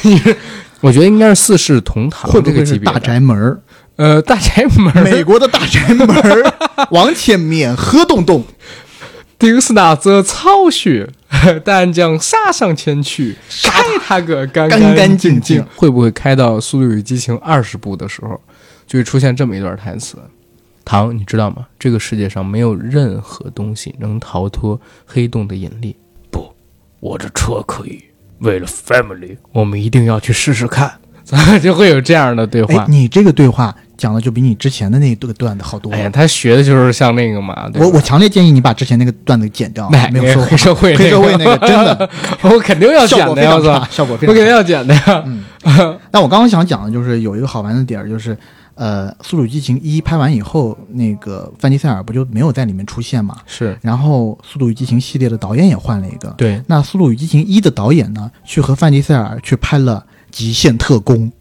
[0.81, 2.91] 我觉得应该是四世同堂这个级别。
[2.91, 3.59] 大宅门儿，
[3.95, 6.53] 呃，大宅门美国的大宅门儿，
[6.91, 8.43] 往前面喝洞洞，
[9.39, 11.09] 丁斯纳则操血，
[11.63, 13.71] 但将杀上前去，杀
[14.05, 15.65] 他个干干净净。
[15.75, 18.39] 会不会开到《速度与激情》二十部的时候，
[18.85, 20.17] 就会出现这么一段台词？
[20.85, 21.67] 唐，你知道吗？
[21.79, 25.95] 这个世界上没有任何东西能逃脱黑洞的引力。
[26.29, 26.53] 不，
[26.99, 28.03] 我这车可以。
[28.43, 30.91] 为了 family，我们一定要去试试看，
[31.61, 32.85] 就会有这样的对话。
[32.87, 35.91] 你这个对话讲的就比你之前的那个段子好多。
[35.91, 37.69] 哎呀，他学的就是像那个嘛。
[37.75, 39.89] 我我强烈建议你把之前那个段子剪掉。
[40.11, 42.09] 没有说黑社会，黑社会那个真的，
[42.43, 43.51] 我肯定要剪的呀！
[43.89, 45.23] 效果非常，我肯定要剪的呀。
[45.25, 45.43] 嗯，
[46.11, 48.37] 但我刚刚想讲的就是有一个好玩的点儿，就是。
[48.75, 53.37] 呃，《速度与激情一》拍完以后，那个范迪塞尔不就没有在里面出现嘛？
[53.45, 53.77] 是。
[53.81, 56.33] 然后，《速度与激情》系列的导演也换了一个。
[56.37, 56.61] 对。
[56.67, 61.31] 那《速度与激情一》的导演呢，去和范迪塞尔去拍了《极限特工》。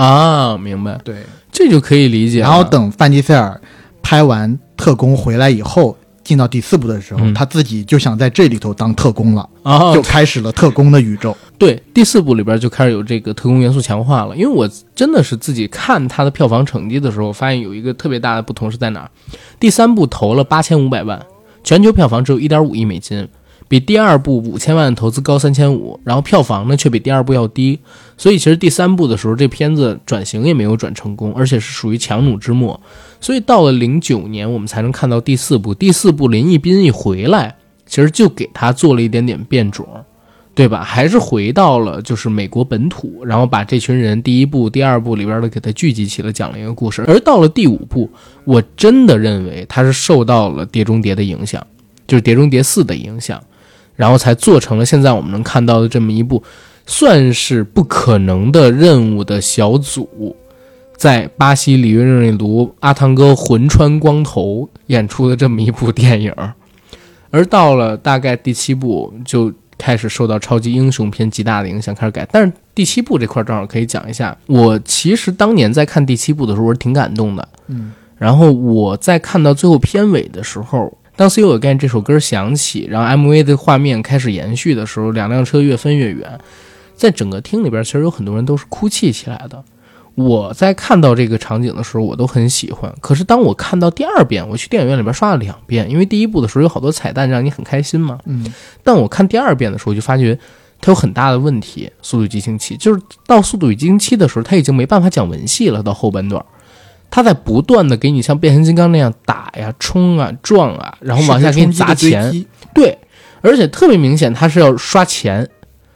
[0.00, 0.98] 啊，明白。
[1.04, 2.40] 对，这就可以理解。
[2.40, 3.60] 然后等范迪塞尔
[4.02, 5.96] 拍完特工回来以后。
[6.24, 9.48] 进到第四部的时候，他自己就想在这里头当特工了，
[9.94, 11.36] 就开始了特工的宇宙。
[11.58, 14.36] 对，第四部里边就开始有这个特工元素强化了。
[14.36, 19.10] 因为我真的是自己看他的票房成绩的时候，发现有一个特别大的不同是在哪儿？
[19.60, 21.20] 第三部投了八千五百万，
[21.62, 23.28] 全球票房只有一点五亿美金。
[23.72, 27.80] 比第二部五千万投资高三千五，然后票房呢却比第二部要低，
[28.18, 32.78] 所以其实第三部的时候这片子转型也没有转成功，而且是属于强弩之末。
[33.18, 35.72] 所以到了零九年，我们才能看到第四部。
[35.72, 37.56] 第四部林一斌一回来，
[37.86, 39.88] 其实就给他做了一点点变种，
[40.54, 40.82] 对吧？
[40.84, 47.02] 还是回到了就是美国本土，然后把这群人第一部、第二部里边的给他聚集起来讲了一个故事。
[47.08, 48.10] 而到了第五部，
[48.44, 51.66] 我真的认为他是受到了《碟中谍》的影响，
[52.06, 53.42] 就是《碟中谍四》的影响。
[53.94, 56.42] 然后才做成了现在我们能看到的这么一部，
[56.86, 60.34] 算是不可能的任务的小组，
[60.96, 66.34] 在巴西里约热内卢阿汤哥魂穿光头演出的这么一部电影，
[67.30, 72.26] 而到了大概第七部就开始受到超级英雄片极大的影响，开始改。
[72.32, 77.48] 但是第七部这块正好可以讲一下，我其实当年在看第七部的时候，我是挺感动的。
[77.68, 80.92] 嗯，然后我在看到最后片尾的时候。
[81.14, 86.40] 当《See You Again》这首歌响起，然后 MV 的画面开始延续的时候，两辆车越分越远，
[86.94, 89.62] 在整个厅里边，其实有很多人都是哭泣起来的。
[90.14, 92.94] 我在看到这个场景的时候，我都很喜欢。
[93.00, 98.18] 可是当我看到第二遍，我去电影院里边刷了两遍，因为第一部的时候有好多彩蛋让你很开心嘛。
[98.26, 98.52] 嗯。
[98.82, 100.38] 但我看第二遍的时候，我就发觉
[100.80, 106.44] 它有很大的问题，《速度与激情七》就是到《速度与激情七》的时候，它已经没办法讲文戏了，到后半段。
[107.12, 112.42] 他在不断的给你像变形金刚那样打呀、冲啊、撞啊，然后往下给你砸钱。
[112.72, 112.96] 对，
[113.42, 115.46] 而且特别明显，他是要刷钱。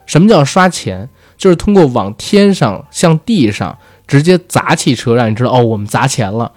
[0.05, 1.09] 什么叫刷钱？
[1.39, 6.53] 就是通过往天上、向地上直接砸汽车，让你知道哦，我们砸钱了，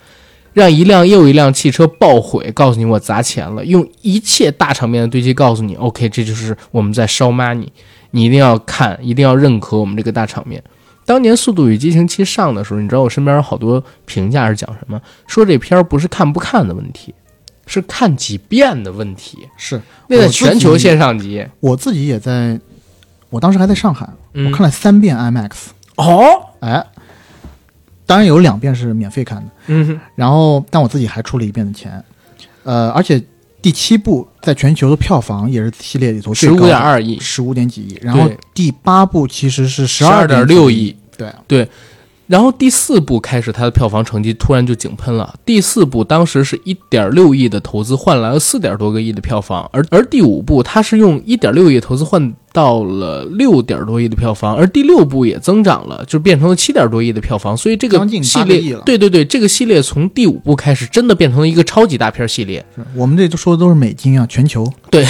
[0.51, 7.67] 让一辆又一辆汽车爆毁，告诉你我砸钱了，用一切大场面的堆积告诉你，OK，这就是我们在烧 money，
[8.11, 10.61] 你一定要看，一定要认可我们这个大场面。
[11.09, 15.01] 当年《速度与激情七》上的时候，你知道我身边有好多评价是讲什么？
[15.25, 17.15] 说这片儿不是看不看的问题，
[17.65, 19.39] 是看几遍的问题。
[19.57, 22.59] 是那在全球线上级，我自己也在，
[23.31, 24.51] 我当时还在上海，嗯。
[24.51, 25.49] 我看了三遍 IMAX，
[25.95, 26.85] 哦，哎，
[28.05, 32.03] 当然有两遍是免费看的，嗯，然后但我自己还出了一遍的钱，
[32.61, 33.19] 呃，而且
[33.61, 41.29] 第七部在全球的票房也是系列里头十五点二亿，十五点几亿，然后第八部其实是十二点六亿，对。
[41.47, 41.67] 对，
[42.29, 45.33] 然后第四部开始，它的票房成绩突然就井喷了。
[45.43, 57.57] 第四部当时是一点六亿的投资换来了四点多个亿的票房，而而第五部它是用一点六亿投资换到了六点多亿的票房，而第六部也增长了，就变成了七点多亿的票房。
[57.57, 62.63] 所以这个系列对对对，这个系列从第五部开始真的变成了一个超级大片系列。
[62.95, 65.03] 我们这都说的都是美金啊，全球对，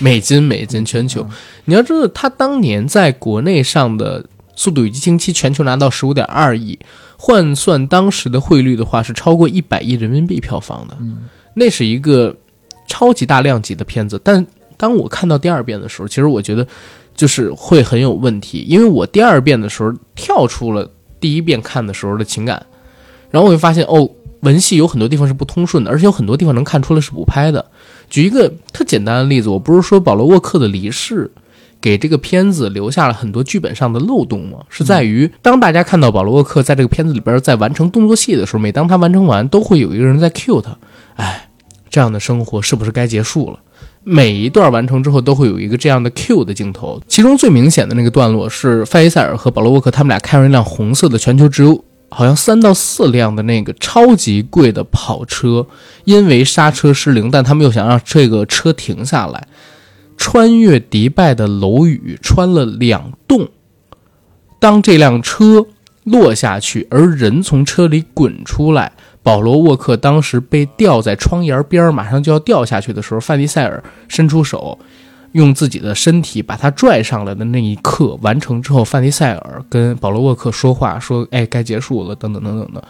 [0.00, 1.24] 美金美金全球，
[1.66, 4.20] 你要知道，它当年在国内上的
[4.56, 6.76] 《速度与激情七》全球拿到十五点二亿，
[7.16, 10.96] 换算当时的汇率的话，是超过一百亿人民币票房的。
[10.98, 11.18] 嗯，
[11.54, 12.34] 那是一个
[12.88, 14.20] 超级大量级的片子。
[14.24, 14.44] 但
[14.76, 16.66] 当我看到第二遍的时候，其实我觉得
[17.14, 20.90] 就是会很有问题，因为我第二遍的时候跳出了
[21.20, 22.64] 第一遍看的时候的情感，
[23.30, 27.64] 然后我就发现哦，文戏有很多地方是不通顺的，而且有很多地方能看出来是补拍的。
[28.08, 31.30] 举一个特简单的例子，我不是说保罗沃克的离世。
[31.86, 34.58] 给这个片子留下了很多剧本上的漏洞吗？
[34.68, 40.76] 是在于当大家看到保罗沃克在这个片子里边在完成动作戏的时候，每当他完成完，都会有一个人在 cue 他。
[41.14, 41.48] 哎，
[41.88, 43.60] 这样的生活是不是该结束了？
[44.02, 47.00] 每一段完成之后，都会有一个这样的 cue 的镜头。
[47.06, 55.64] 其中最明显的那个段落是范伊塞尔和保罗沃克他们俩开上一辆红色的全球只有好像三到四辆的那个超级贵的跑车，
[56.04, 59.46] 因为刹车失灵，但他们又想让这个车停下来。
[60.16, 63.48] 穿越迪拜的楼宇，穿了两栋。
[64.58, 65.66] 当这辆车
[66.04, 68.92] 落下去，而人从车里滚出来，
[69.22, 74.78] 保罗沃克当时被吊在窗沿边，马上就要掉下去的时候，范迪塞尔伸出手，
[75.32, 82.82] 用自己的身体把他拽上来的那一刻完成之后，范迪塞尔跟保罗沃克说话，说：“哎，该结束了，等等等等的。”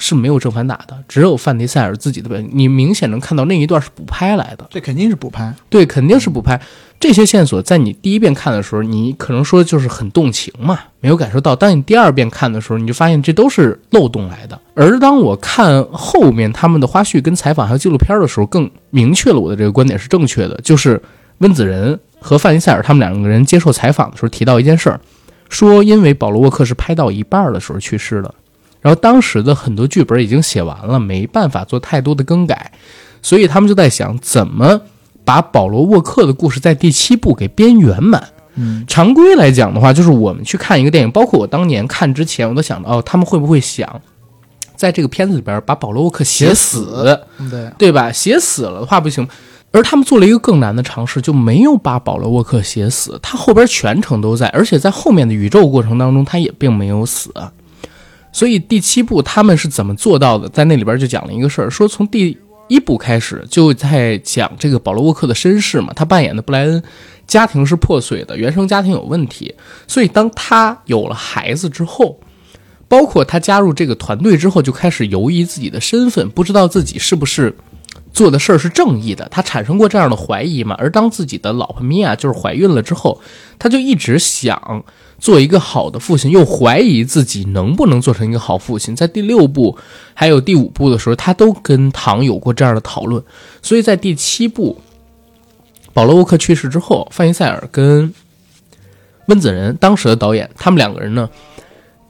[0.00, 2.50] 是没有正反打的，只有范迪塞尔自己的表演。
[2.52, 4.66] 你明显能看到那一段是补拍来的。
[4.70, 5.54] 这肯定是补拍。
[5.68, 6.58] 对，肯定是补拍。
[6.98, 11.54] 这些线索在你第一遍看的时候，你可能说就是很动情嘛，没有感受到。
[11.54, 14.58] 当你第二遍看的时候，你就发现这都是漏洞来的。
[14.74, 20.58] 而当我看后面他们的花絮、跟采访还有纪录片的时候，更明确了我的这个观点是正确的。
[20.64, 21.00] 就是
[21.38, 24.98] 温子仁和范迪塞尔他们两个人接受采访的时候提到一件事儿，
[25.50, 28.34] 说因为保罗沃克是拍到一半的时候去世的。
[28.80, 32.72] 然后当时的很多剧本已经写完了，没办法做太多的更改，
[33.20, 34.80] 所以他们就在想怎么
[35.24, 38.22] 把保罗沃克的故事在第七部给编圆满。
[38.56, 44.00] 嗯，常规来讲的话，就是我们去看一个电影，包括我当年看之前，我都想到哦，他们会不会想
[44.74, 47.18] 在这个片子里边把保罗沃克写死，
[47.50, 48.10] 对，对吧？
[48.10, 49.26] 写死了的话不行。
[49.72, 57.32] 而他们做了一个更难的尝试，就没有把保罗沃克写死，他后边全程都在，而且在后面的宇宙过程当中，他也并没有死。
[58.32, 60.48] 所以第七部他们是怎么做到的？
[60.50, 62.36] 在那里边就讲了一个事儿，说从第
[62.68, 66.82] 一部开始就在讲这个保罗沃克的身世嘛，他扮演的布莱恩
[67.26, 69.54] 家庭是破碎的，原生家庭有问题，
[69.86, 72.18] 所以当他有了孩子之后，
[72.86, 77.54] 包括他加入这个团队之后，就开始犹疑自己的身份，不知道自己是不是。
[78.12, 80.74] 做的事儿是正义的，他产生过这样的怀疑嘛？
[80.78, 83.20] 而当自己的老婆米娅就是怀孕了之后，
[83.58, 84.84] 他就一直想
[85.18, 88.96] 做一个好的父亲，又怀疑自己能不能做成一个好父亲。
[88.96, 89.76] 在第六部
[90.14, 93.22] 还有第五部的时候，他都跟唐有过这样的讨论。
[93.62, 94.80] 所以在第七部，
[95.92, 98.12] 保罗沃克去世之后，范伊塞尔跟
[99.26, 101.28] 温子仁当时的导演，他们两个人呢？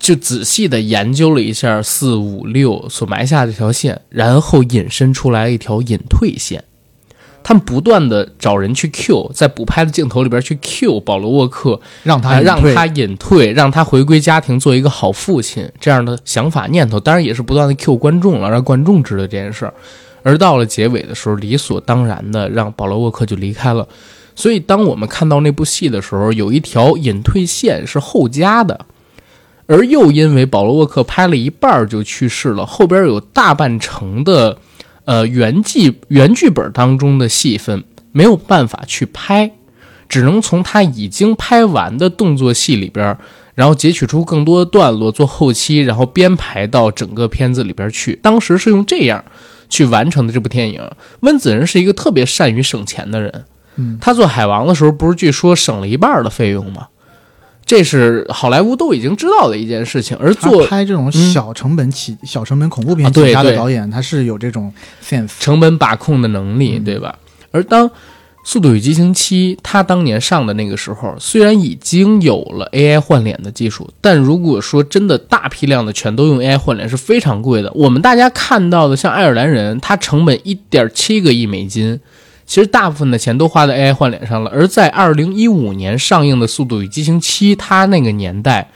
[0.01, 6.65] 就仔细的研究了一下四五六所埋下这条线，然后引申出来一条隐退线。
[7.43, 16.99] 他们不断的找人去 Q，在补拍的镜头里边去 Q 保罗沃克，让他啊让他隐退，让他回归家庭，做一个好父亲这样的想法念头。
[16.99, 19.73] 当然也是不断的 Q 观众了，让观众知道这件事儿。
[20.23, 23.89] 而到了结尾的时候，理所当然的让保罗沃克就离开了。
[24.35, 28.87] 所以当我们看到那部戏的时候，有一条隐退线是后加的。
[29.71, 34.59] 而又因为保罗沃克拍了一半就去世了，后边有大半成的，
[35.05, 39.53] 呃原剧原剧本当中的戏份没有办法去拍，
[40.09, 43.17] 只能从他已经拍完的动作戏里边，
[43.55, 48.19] 然后截取出更多的段落做后期，然后编排到整个片子里边去。
[48.21, 49.25] 当时是用这样
[49.69, 50.83] 去完成的这部电影。
[51.21, 53.45] 温子仁是一个特别善于省钱的人，
[53.77, 56.89] 嗯，他做海王的时候不是据说省了一半的费用吗？
[57.71, 60.17] 这是好莱坞都已经知道的一件事情。
[60.21, 65.31] 而做拍这种小成本起、小成本恐怖片起家的导演，他是有这种 sense。
[65.39, 67.15] 成本把控的能力，嗯对吧？
[67.53, 67.89] 而当
[68.43, 77.71] 《速度与激情七》它当年上的那个时候，虽然已经有了 AI 换脸的技术，但如果说真的大批量的全都用 AI 换脸是非常贵的。
[77.77, 82.01] 我们大家看到的像爱尔兰人，他成本一点七个亿美金。
[82.51, 88.69] 其实大部分的钱都花在 AI 换脸上了，而在二零一五年上映的《速度与激情七》，它那个年代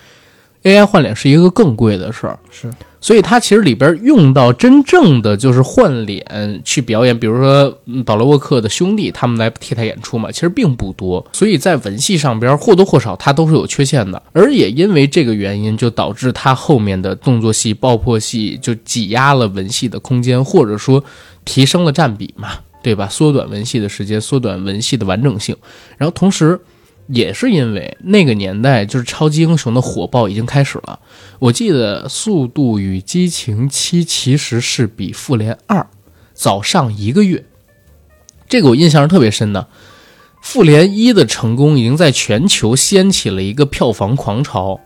[0.62, 2.39] ，AI 换脸是一个更贵的事儿。
[2.53, 2.70] 是，
[3.01, 6.25] 所以它其实里边用到真正的就是换脸
[6.64, 11.27] 去表演，比如说嗯保罗沃克的兄弟他们来替他演出嘛，其实并不多。
[11.33, 21.03] 所以在文戏上边或多或少它都是有缺陷的，而也因为这个原因，就导致它后面的动作戏、爆破戏就挤压了文戏的空间，或者说
[21.45, 22.51] 提升了占比嘛，
[22.85, 23.09] 对吧？
[23.09, 25.57] 缩短文戏的时间，缩短文戏的完整性，
[25.99, 26.61] 然后同时。
[27.09, 30.99] 也是因为那个年代，就是超级英雄的火爆已经开始了。
[31.39, 35.80] 我记得《速度与激情七》其实是比《复联二》
[36.32, 37.45] 早上一个月，
[38.49, 39.61] 这个我印象是特别深的。
[40.41, 44.80] 《复联一》的成功已经在全球掀起了一个票房狂潮，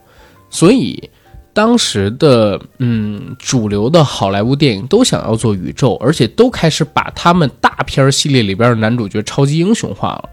[0.51, 1.11] 所以
[1.59, 10.31] 当时的嗯主流的好莱坞电影都想要做宇宙，而且都开始把他们大片儿系列里边的男主角超级英雄化了。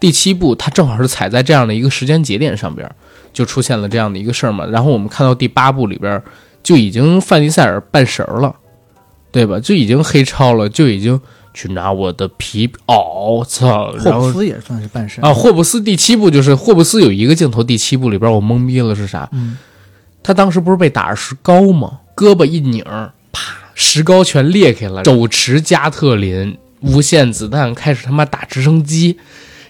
[0.00, 2.90] 第七部，它正好是踩在这样的一个时间节点上边，
[3.34, 4.64] 就出现了这样的一个事儿嘛。
[4.64, 6.22] 然后我们看到第八部里边，
[6.62, 8.56] 就已经范迪塞尔半神儿了，
[9.30, 9.60] 对吧？
[9.60, 11.20] 就已经黑超了，就已经
[11.52, 13.92] 去拿我的皮袄，操！
[13.98, 19.28] 霍布斯也算是半神啊，，霍布斯第七部就是霍布斯有一个镜头，第七部里边我懵逼了是啥？
[19.32, 19.58] 嗯，
[20.22, 22.00] 他当时不是被打着石膏吗？
[22.14, 22.84] 胳膊一拧，
[23.32, 29.18] 啪，石膏全裂开了，手持加特林无限子弹，开始他妈打直升机。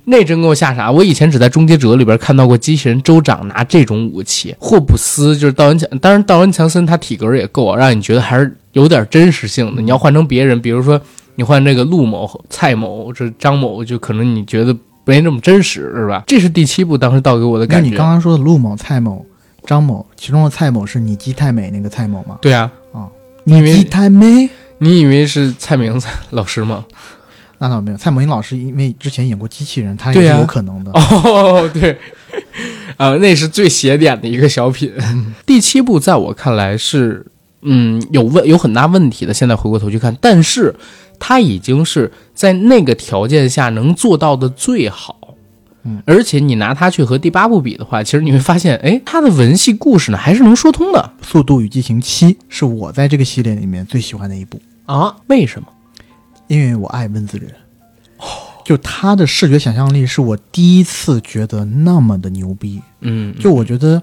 [0.04, 0.90] 那真给我吓傻！
[0.90, 4.52] 我以前只在《终结者》里边看到过机器人州长拿这种武器。
[4.58, 9.80] 霍布斯就是道恩强，当然道恩强森他体格也够啊，让你觉得还是有点真实性的。
[9.80, 11.00] 你要换成别人，比如说
[11.36, 16.24] 你换这个陆某、蔡某、这张某，就可能你觉得没那么真实，是吧？
[16.26, 17.96] 这是第七部当时倒给我的那你感觉。
[17.96, 19.24] 刚刚说的陆某、蔡某、
[19.64, 22.38] 张某，其中的蔡某是你鸡太美那个蔡某吗？
[22.40, 22.70] 对啊，
[23.44, 24.48] 你以为基太美？
[24.78, 26.00] 你以为是蔡明
[26.30, 26.84] 老师吗？
[27.58, 30.90] 那倒没有，蔡某英老师因为之前演过机器人，他也是有可能的。
[30.92, 31.96] 哦，对，
[32.96, 34.92] 啊，那是最邪点的一个小品。
[35.46, 37.24] 第七部在我看来是，
[37.60, 39.32] 嗯，有问有很大问题的。
[39.32, 40.74] 现在回过头去看，但是
[41.20, 45.16] 他已经是在那个条件下能做到的最好。
[45.84, 55.16] 嗯，而且你拿它去和第八部比的话，其实你会发现，哎，它的文戏故事呢还是能说通的《速度与激情七》是我在这个系列里面最喜欢的一部，啊？
[55.26, 55.68] 为什么？
[56.46, 57.50] 因为我爱温子仁。
[58.64, 62.80] 就他的视觉想象力是我第一次觉得那么的牛逼。
[63.00, 64.00] 嗯，就我觉得，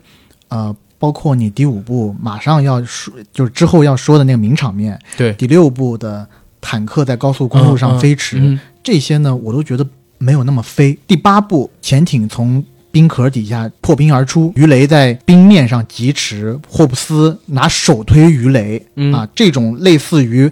[0.49, 6.27] 呃，包括你第五部马上要说，就是之后要说的那个名场面，对，第六部的
[6.59, 9.87] 坦克在高速公路上飞驰，嗯这些呢，我都觉得
[10.19, 10.95] 没有那么飞。
[11.07, 20.51] 第八部潜艇从冰壳底下破冰而出，鱼雷在冰面上疾驰，霍布斯拿手推鱼雷，嗯啊，这种类似于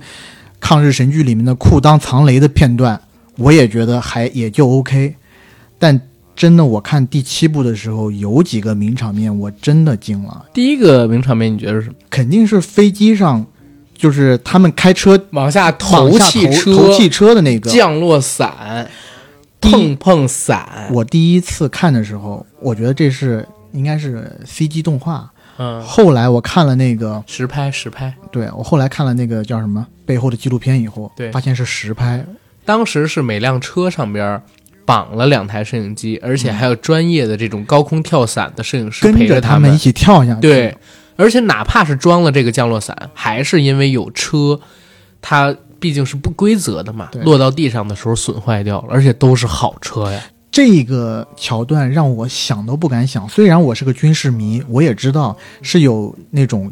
[0.59, 2.99] 抗日神剧里面的裤裆藏雷的片段，
[3.37, 5.15] 我也觉得还也就 OK。
[5.79, 5.99] 但
[6.35, 10.45] 真的，我看第七部的时候，有几个名场面，我真的惊了。
[10.53, 11.95] 第一个名场面你觉得是什么？
[12.11, 13.43] 肯定是飞机上，
[13.97, 18.87] 就是他们开车往下投下汽车，投汽车的那个降落伞，
[19.71, 25.31] 碰碰伞，我第一次看的时候，我觉得这是应该是 CG 动画。
[25.59, 28.13] 嗯，后来我看了那个，实拍实拍。
[28.31, 32.23] 对我后来看了那个叫什么背后的纪录片以后，对发现是实拍。
[32.63, 34.41] 当时是每辆车上边
[34.85, 40.41] 绑了两台摄影机，而且还有专业的这种高空跳伞的摄影师跟着他们一起跳下去。
[40.41, 40.77] 对，
[41.15, 44.59] 而且哪怕是装了这个降落伞，还是因为有车，
[45.21, 50.21] 它毕竟是不规则的嘛，落到地上的时候损坏掉了，而且都是好车呀。
[50.49, 53.27] 这个桥段让我想都不敢想。
[53.29, 56.71] 虽然我是个军事迷，我也知道是有那种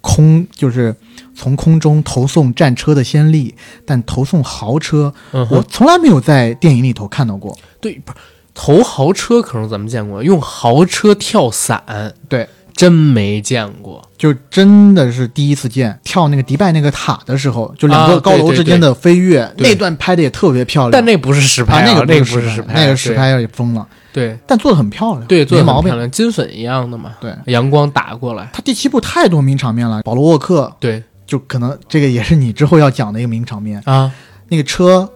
[0.00, 0.94] 空，就是
[1.34, 7.58] 从空中投送战车的先例，但投送豪车，嗯，我从来没有在电影里头看到过。
[7.80, 8.18] 对，不是
[8.54, 11.82] 投豪车，可能咱们见过，用豪车跳伞，
[12.28, 12.48] 对，
[12.80, 14.02] 真没见过。
[14.16, 19.68] 就真的是第一次见跳那个迪拜那个塔的时候，就两啊个高楼之间的飞跃，对。
[19.68, 20.90] 那段拍的也特别漂亮。
[20.90, 24.38] 但那不是实拍啊，那个那个不是实拍，那个实拍也疯了，对。
[24.46, 25.90] 但做的很漂亮，对，做没毛病。
[25.90, 31.02] 的很漂亮，金粉一样的嘛，对，阳光打过来，他第七部太多名场面了，保罗沃克对。
[31.26, 34.10] 就可能这个也是你之后要讲的一个名场面，啊，
[34.48, 35.10] 那个车。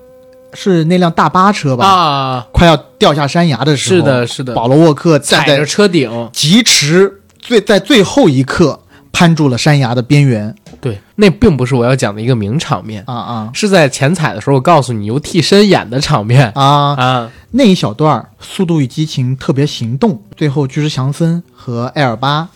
[0.57, 1.85] 是那辆大巴车吧？
[1.85, 7.13] 啊，快要掉下山崖的时候，是的，是的，保罗沃克在踩着车顶，疾驰
[7.45, 8.81] 最在最后一刻
[9.13, 16.95] 攀住了山崖的边缘对，那并不是我要讲的一个名场面，啊啊是在前彩的时候我告诉你由替身演的场面啊！
[16.97, 22.49] 啊，那一小段儿《速度与激情》特别行动，最后巨石强森和艾尔巴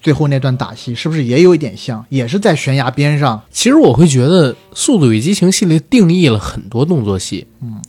[0.00, 2.04] 最后那段打戏，是不是也有一点像？
[2.08, 7.46] 也是在悬崖边上其实我会觉得《速度与激情》系列定义了很多动作戏。
[7.60, 7.80] 嗯，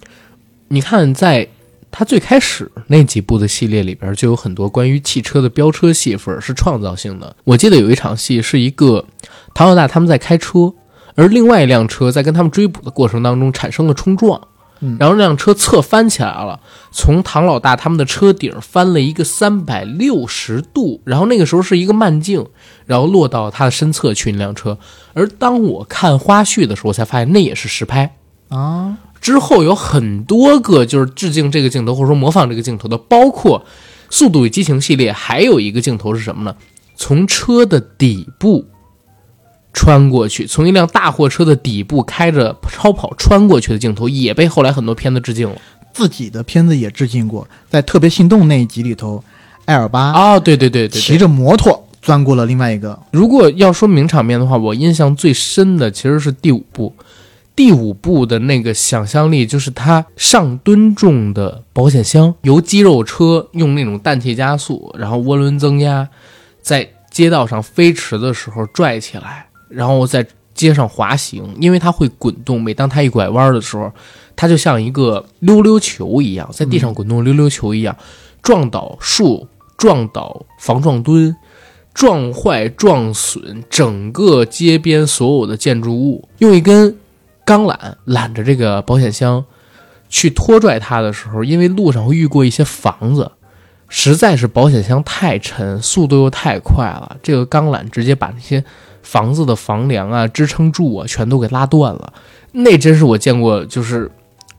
[0.67, 1.47] 你看，在
[1.91, 7.35] 它最开始那几部的系列里边，就有很多关于汽车的飙车戏份是创造性的。
[7.43, 9.05] 我记得有一场戏是一个
[9.53, 10.73] 唐老大他们在开车，
[11.15, 14.41] 而另外一辆车在跟他们追捕的过程当中产生了冲撞。
[14.83, 16.59] 嗯然后那辆车侧翻起来了，
[16.91, 22.43] 从唐老大他们的车顶翻了一个三百六十度，然后那个时候是一个慢镜，
[22.87, 24.79] 然后落到他的身侧去那辆车。
[25.13, 28.15] 而当我看花絮的时候，我才发现那也是实拍。
[28.49, 33.59] 啊，之后有很多个就是致敬这个镜头或者说模仿这个镜头的，包括
[34.09, 36.55] 《速度与激情》系列，还有一个镜头是什么呢？
[36.95, 38.65] 从车的底部
[39.73, 45.55] 穿过去，从一辆大货车的底部开着超跑穿过去的镜头，也被后来很多片子致敬了。
[45.93, 49.23] 自己的片子也致敬过，在《特别行动》那一集里头，
[49.65, 51.01] 艾尔巴啊，对对对对对。
[51.01, 56.93] 骑着摩托钻过了另外一个如果要说名场面的话，我印象最深的其实是第五部。
[57.61, 66.09] 第五部的那个想象力，就是他上吨重的保险箱由肌肉车用那种氮气加速，然后涡轮增压，
[66.59, 72.59] 在街道上飞驰的时候拽起来，然后在街上滑行，因为它会滚动。
[72.59, 73.91] 每当它一拐弯的时候，
[74.35, 77.95] 它就像一个溜溜球一样，在地上滚动溜溜球一样，
[78.41, 79.47] 撞倒树，
[79.77, 81.35] 撞倒防撞墩。
[81.93, 86.95] 撞坏、撞损整个街边所有的建筑物，用一根
[87.45, 87.75] 钢缆
[88.05, 89.43] 揽着这个保险箱
[90.09, 93.31] 去拖拽它的时候，因为路上会遇过一些房子，
[93.87, 98.63] 实在是保险箱太沉，速度又太快了，这个钢缆直接把那些
[99.01, 102.13] 房子的房梁啊、支撑柱啊全都给拉断了。
[102.51, 104.07] 那真是我见过，就是《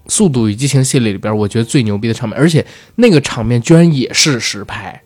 [0.08, 2.66] 速度与激情》系列里边我觉得最牛逼的场面，而且
[2.96, 5.02] 那个场面居然也是实拍。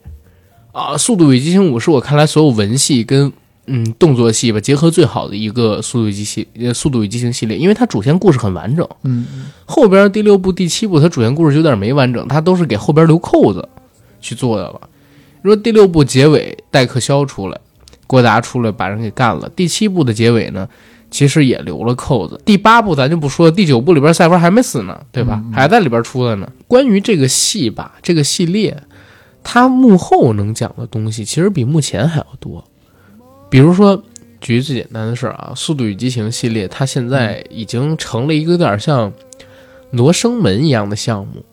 [0.73, 3.33] 啊，《速度与激情五》是我看来所有文戏跟
[3.67, 8.89] 嗯动作戏吧结合最好的一个《速度与激情》呃《速度与激情》系列，因为它主线故事很完整。
[9.03, 9.27] 嗯，
[9.65, 13.69] 后边第六部、第七部它主线故事有点没完整，它都是给后边留扣子
[14.21, 14.81] 去做的了。
[15.43, 17.59] 你说第六部结尾戴克肖出来，
[18.07, 19.49] 郭达出来把人给干了。
[19.57, 20.69] 第七部的结尾呢，
[21.11, 22.41] 其实也留了扣子。
[22.45, 25.43] 第八部咱就不说，第九部里边赛弗还没死呢，对吧？
[25.53, 26.51] 还在里边出来呢。
[26.67, 28.77] 关于这个戏吧，这个系列。
[29.49, 32.65] 它幕后能讲的东西其实比目前还要多，
[33.49, 34.03] 比如说，
[34.41, 39.13] 举最简单的事儿啊，《速度与激情》系列，它现在已经成了一个有点像
[39.91, 41.45] 罗生门一样的项目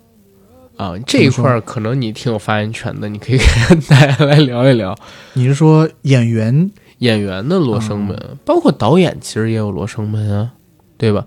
[0.75, 0.97] 啊。
[1.05, 3.39] 这一块儿可能你挺有发言权的，你可以
[3.69, 4.95] 跟大家来聊一 聊
[5.33, 6.69] 你是说演员
[6.99, 10.51] 演员的罗生门，包括导演其实也有罗生门啊，
[10.97, 11.25] 对吧？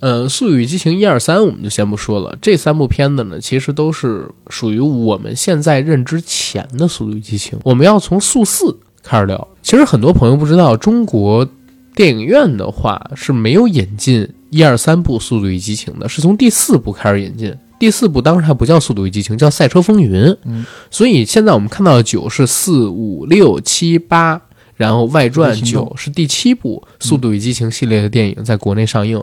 [0.00, 7.58] 呃，《速度与激情》一二三我们就先不说了，这三部片子呢，其实都是属于我们现在认知前的《速度与激情》。
[7.64, 9.48] 我们要从速四开始聊。
[9.62, 11.48] 其实很多朋友不知道，中国
[11.94, 17.54] 电影院的话是没有引进一二三部《速度与激情》的，是从第四部开始引进。
[17.78, 20.10] 第四部当时还不叫《速度与激情》，叫《赛车风云》。
[20.44, 24.40] 嗯，所以现在我们看到的九是四五六七八，
[24.76, 29.22] 然后外传九是第七部《速度与激情》系列的电影在国内上映。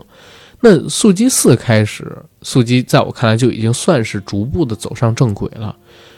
[0.60, 5.76] 那速激四开始，速激在我看来就已经算是逐步的走上正轨了，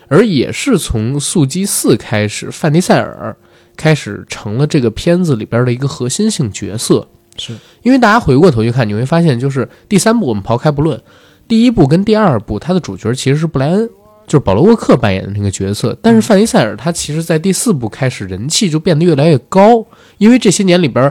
[0.09, 3.37] 而也是从速激四开始，范迪塞尔
[3.81, 7.09] 开始成了这个片子里边的一个核心性角色。
[7.39, 11.01] 是因为大家回过头去看，你会发现，就是第三部我们抛开不论，
[11.49, 13.89] 第一部跟第二部，它的主角其实是布莱恩，
[14.27, 15.97] 就是保罗沃克扮演的那个角色。
[16.03, 19.87] 但是范迪塞尔他其实在第四部开始人气就变得越来越高，
[20.19, 21.11] 因为这些年里边，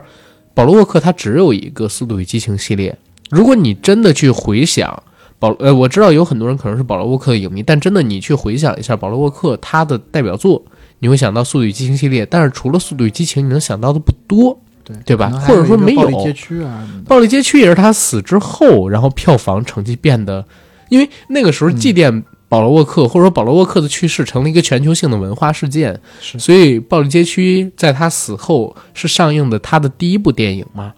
[0.53, 2.95] 保罗沃克他只有一个《速度与激情》系列。
[3.31, 5.01] 如果你真的去回想
[5.39, 10.61] 保，呃，我知道有很多人可能是保罗沃克的影迷，但真的你去回想一下保罗沃克他的代表作，
[10.99, 12.25] 你会想到《速度与激情》系列。
[12.25, 14.59] 但是除了《速度与激情》，你能想到的不多。
[14.83, 16.87] 对对吧或者说没有暴力街区啊。
[17.07, 20.43] 暴力街区也是他死之后，然后票房成绩变得，
[20.89, 30.91] 因为那个时候祭奠保罗沃克，或者说保罗沃克的去世成了一个全球性的文化事件，所以暴力街区在他死后是上映的他的第一部电影嘛，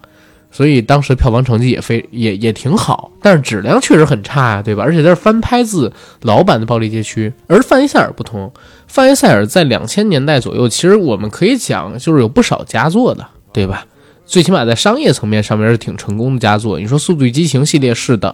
[0.52, 4.84] 所以当时票房成绩也非也也挺好，但是质量确实很差呀、对吧？
[4.84, 5.92] 而且它是翻拍自
[6.22, 8.52] 老版的暴力街区，而范伊塞尔不同，
[8.88, 13.86] 范伊塞尔在两千年代左右，其实我们可以讲就是有不少佳作的，对吧？
[14.26, 16.80] 最起码在商业层面上面是挺成功的佳作。
[16.80, 18.34] 你说《速度与激情》系列是的，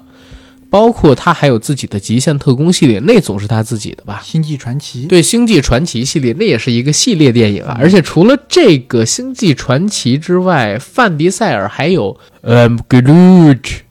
[0.70, 4.22] 包括他还有自己的极限特工系列，那总是他自己的吧？
[4.24, 7.78] 星际传奇，对，星际传奇系列那也是一个系列电影啊。
[7.80, 13.82] 而且除了这个星际传奇之外，范迪塞尔还有呃格鲁特，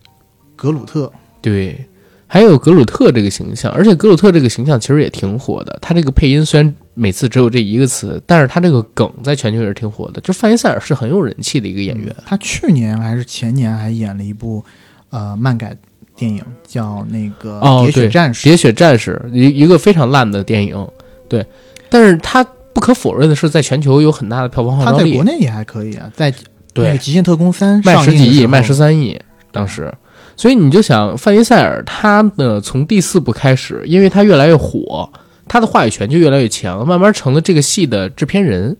[0.54, 1.10] 格鲁特，
[1.40, 1.86] 对，
[2.26, 3.72] 还有格鲁特这个形象。
[3.72, 5.78] 而且格鲁特这个形象其实也挺火的。
[5.80, 10.20] 他这个配音虽然每次只有这一个词，但是他这个梗在全球也是挺火的。
[10.20, 12.14] 就范迪塞尔是很有人气的一个演员。
[12.26, 14.62] 他去年还是前年还演了一部
[15.08, 15.74] 呃漫改。
[16.16, 20.88] 电影叫那个《喋血战士》，《喋血战士》一一个非常烂的电影，
[21.28, 21.44] 对，
[21.90, 22.42] 但是它
[22.72, 25.10] 不可否认的是，在全球有很大的票房号召力。
[25.10, 26.32] 在国内也还可以啊，在
[26.72, 29.20] 对《极限特工三》卖十几亿，卖十三亿，
[29.52, 29.92] 当时，
[30.36, 35.10] 所以你就想范迪塞尔，他呢从第四部开始，因为他越来越火，
[35.46, 38.76] 他的话语权就越来越强，慢慢成了这个戏的制片人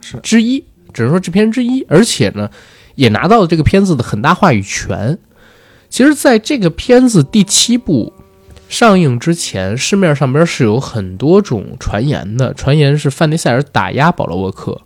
[0.00, 0.18] 是。
[0.22, 2.48] 之一，只能说制片人之一，而且呢，
[2.94, 5.18] 也拿到了这个片子的很大话语权。
[5.98, 8.12] 其实，在这个片子第七部
[8.68, 12.54] 上映之前，市面上边是有很多种传言的。
[12.54, 14.80] 传言是范迪塞尔打压保罗沃克，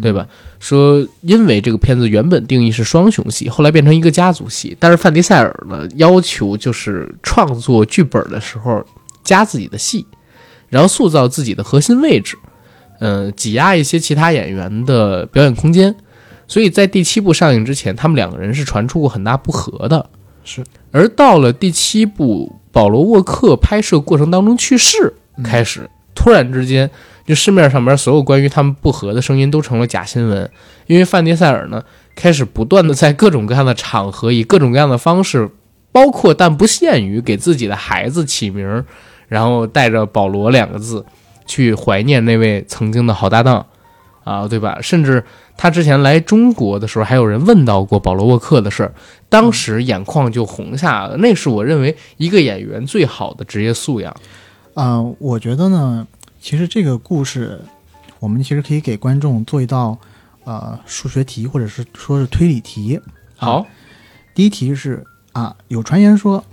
[0.00, 0.28] 对吧？
[0.60, 4.76] 说因为这个片子原本定义是双雄戏，后来变成一个家族戏。
[4.78, 8.80] 但是范迪塞尔呢，要求就是创作剧本的时候
[9.24, 10.06] 加自己的戏，
[10.68, 12.38] 然后塑造自己的核心位置，
[13.00, 15.92] 嗯，挤压一些其他演员的表演空间。
[16.46, 20.08] 所以在第七部上映之前，他们两个人是传出过很大不和的。
[20.50, 25.12] 是，而到了第七部，保罗沃克拍摄过程当中去世
[25.44, 26.90] 开始，突然之间，
[27.26, 30.50] 就市面上面所有关于他们不和的声音都成了假新闻，
[30.86, 31.84] 因为范迪塞尔呢
[32.14, 35.50] 开始不断的在各种各样的场合，以各种各样的方式，
[35.92, 38.82] 包括但不限于给自己的孩子起名，
[39.28, 41.04] 然后带着保罗两个字
[41.44, 43.66] 去怀念那位曾经的好搭档，
[44.24, 44.78] 啊，对吧？
[44.80, 45.22] 甚至。
[45.58, 48.94] 他之前来中国的时候，还有人问到过保罗沃克的事儿，
[49.28, 51.16] 当时眼眶就红下了。
[51.16, 54.16] 那是我认为一个演员最好的职业素养。
[54.74, 56.06] 啊，我觉得呢，
[56.40, 57.60] 其实这个故事，
[58.20, 59.98] 我们其实可以给观众做一道
[60.44, 63.00] 呃数学题，或者是说是推理题。
[63.34, 63.66] 好，
[64.36, 66.44] 第一题是啊，有传言说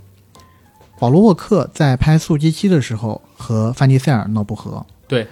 [0.98, 4.84] 保罗沃克在拍《速激七》的时候和范迪塞尔闹不和。
[5.06, 5.28] 对，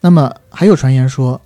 [0.00, 1.38] 那么还有传言说。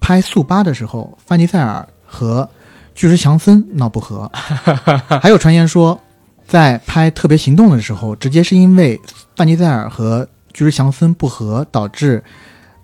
[0.00, 2.48] 拍速八的时候，范迪塞尔和
[2.94, 4.30] 巨石强森闹不和，
[5.22, 5.98] 还有传言说，
[6.46, 9.00] 在拍特别行动的时候，直接是因为
[9.36, 12.22] 范迪塞尔和巨石强森不和，导致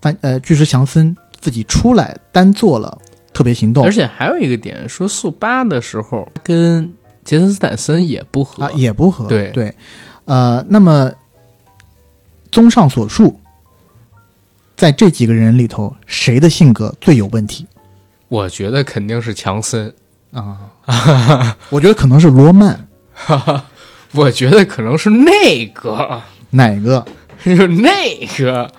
[0.01, 2.97] 范呃巨石强森自己出来单做了
[3.33, 3.85] 特别行动。
[3.85, 6.93] 而且还有一个点，说速八的时候跟
[7.25, 9.27] 杰森斯坦森也不和啊，也不和。
[9.27, 9.75] 对对，
[10.27, 11.11] 呃，那么
[12.53, 13.41] 综上所述。
[14.77, 17.67] 在这几个人里头，谁的性格最有问题？
[18.29, 19.93] 我觉得肯定是强森
[20.33, 22.87] 啊， 我觉得可能是罗曼，
[24.13, 26.21] 我觉得可能是那个
[26.51, 27.05] 哪个？
[27.45, 28.71] 就那个。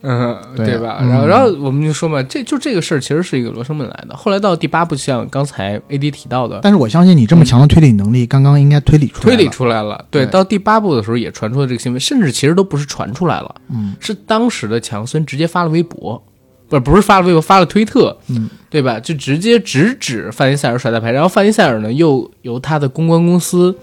[0.00, 0.98] 嗯，对吧？
[1.00, 4.16] 然后，然后我们就说嘛，这就这个事儿其实是一个罗生门来的。
[4.16, 10.04] 后来到第八部，像刚才 A D 提到的，但是我相信你这么强的推理能力，刚刚应该推理出来推理出来了。
[10.08, 16.22] 对，到第八部的时候也传出了这个新闻，甚至其实都不是传出来了，嗯，是当时的强森直接发了微博，
[16.68, 19.00] 不是不是发了微博，发了推特，嗯，对吧？
[19.00, 23.76] 就直接直指范迪塞尔甩大牌，然后范迪塞尔呢又由他的公关公司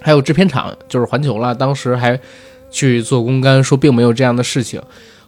[0.00, 2.18] 还有制片厂，就是环球了，当时还
[2.72, 4.82] 去做公关，说并没有这样的事情。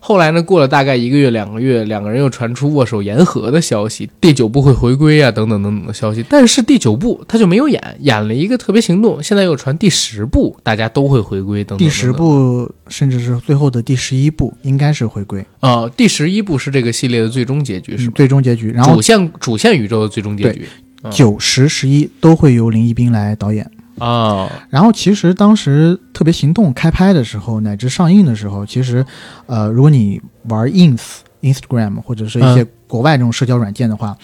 [0.07, 0.41] 后来呢？
[0.41, 6.25] 过了大概一个月、两个月，两个人又传出握手言和的消息，第九部会回归啊，等等等等的消息。
[6.31, 9.21] 但是第九部他就没有演，演了一个特别行动。
[9.21, 11.65] 现在又传第十部，大家都会回归。
[11.65, 15.89] 等第十部，甚至是最后的第十一部，应该是回归啊。
[15.97, 18.71] 第十一部是这个系列的最终结局，是最终结局。
[18.71, 20.69] 然后主线主线宇宙的最终结局，
[21.11, 23.69] 九十十一都会由林一斌来导演。
[23.99, 29.05] 啊，然后其实当时特别行动开拍的时候，乃至上映的时候，其实，
[29.47, 31.01] 呃，如果你玩 ins、
[31.40, 34.16] Instagram 或者是一些国外这种社交软件的话，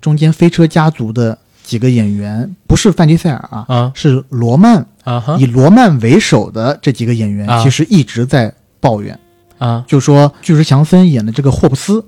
[0.00, 9.18] 中间飞车家族的几个演员不是范迪塞尔啊，是罗曼啊，以罗曼为首的这几个演员，其实一直在抱怨。
[9.58, 12.02] 啊，就说巨石强森演的这个霍布斯，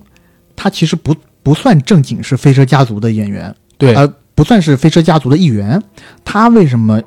[0.57, 4.13] 他其实不不算正经是飞车家族的演员，对，呃。
[4.43, 5.81] 不算是飞车家族的一员，
[6.25, 7.01] 他为什么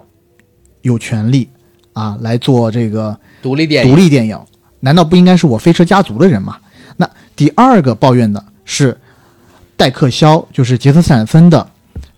[0.84, 1.50] 有权利
[1.92, 3.92] 啊来做这个独立电影？
[3.92, 4.40] 独立电影
[4.80, 6.56] 难道不应该是我飞车家族的人吗？
[6.96, 8.98] 那第二个抱怨的是
[9.76, 11.70] 戴克肖，就是杰森斯坦森的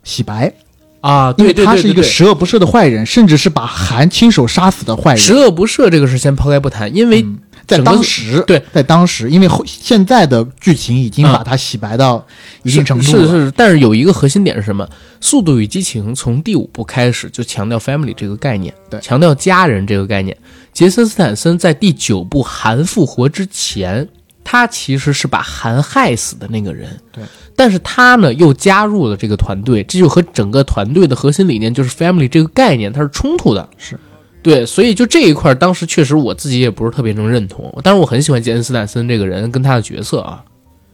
[0.03, 0.53] 洗白
[1.01, 5.17] 啊，因为他是一个十恶不赦的坏人，甚至是把韩亲手杀死的坏人。
[5.17, 7.25] 十恶不赦这个事先抛开不谈，因为
[7.67, 12.25] 在当时，对，在当时，因为后现在的剧情已经把它洗白到
[12.63, 13.19] 一定程度了。
[13.23, 14.85] 是是是，但是有一个核心点是什么？
[15.19, 20.35] 《速度与激情》从第五部开始就强调 family 这个概念，对强调家人这个概念。
[20.71, 24.07] 杰森斯坦森在第九部韩复活之前，
[24.45, 27.23] 他其实是把韩害死的那个人，对，
[27.55, 33.99] 但是他呢又加入了这个团队，这就和整个团队的核心理念就是 family 这个概念它是冲突的，是。
[34.47, 37.69] 对，所以就这一块，当时确实我自己也不是特别能认同。
[37.83, 40.41] 但是，我很喜欢杰森斯坦森这个人跟他的角色啊。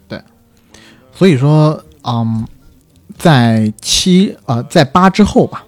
[0.08, 0.20] 对
[1.12, 2.48] 所以说，嗯，
[3.16, 5.64] 在七呃，在八之后吧，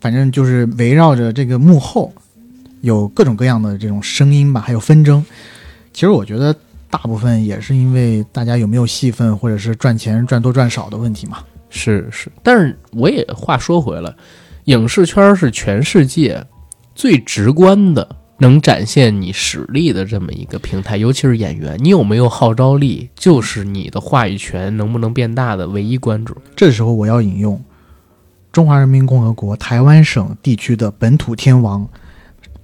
[0.00, 2.12] 反正就是围绕着这个幕后，
[2.80, 5.24] 有各种各样的这种声音吧，还有纷争。
[5.92, 6.52] 其实我觉得
[6.90, 11.38] 大部分也是因为大家有没有戏份，或者是赚钱赚多赚少的问题嘛。
[11.70, 14.12] 是是，但是我也话说回来，
[14.64, 16.44] 影视圈是全世界
[16.98, 26.36] 最直观的能展现你实力的这么一个平台，尤其是演员，你有没有号召力，就是你的话语权能不能变大的唯一关注。
[26.56, 27.62] 这时候我要引用
[28.50, 31.88] 中华人民共和国台湾省地区的本土天王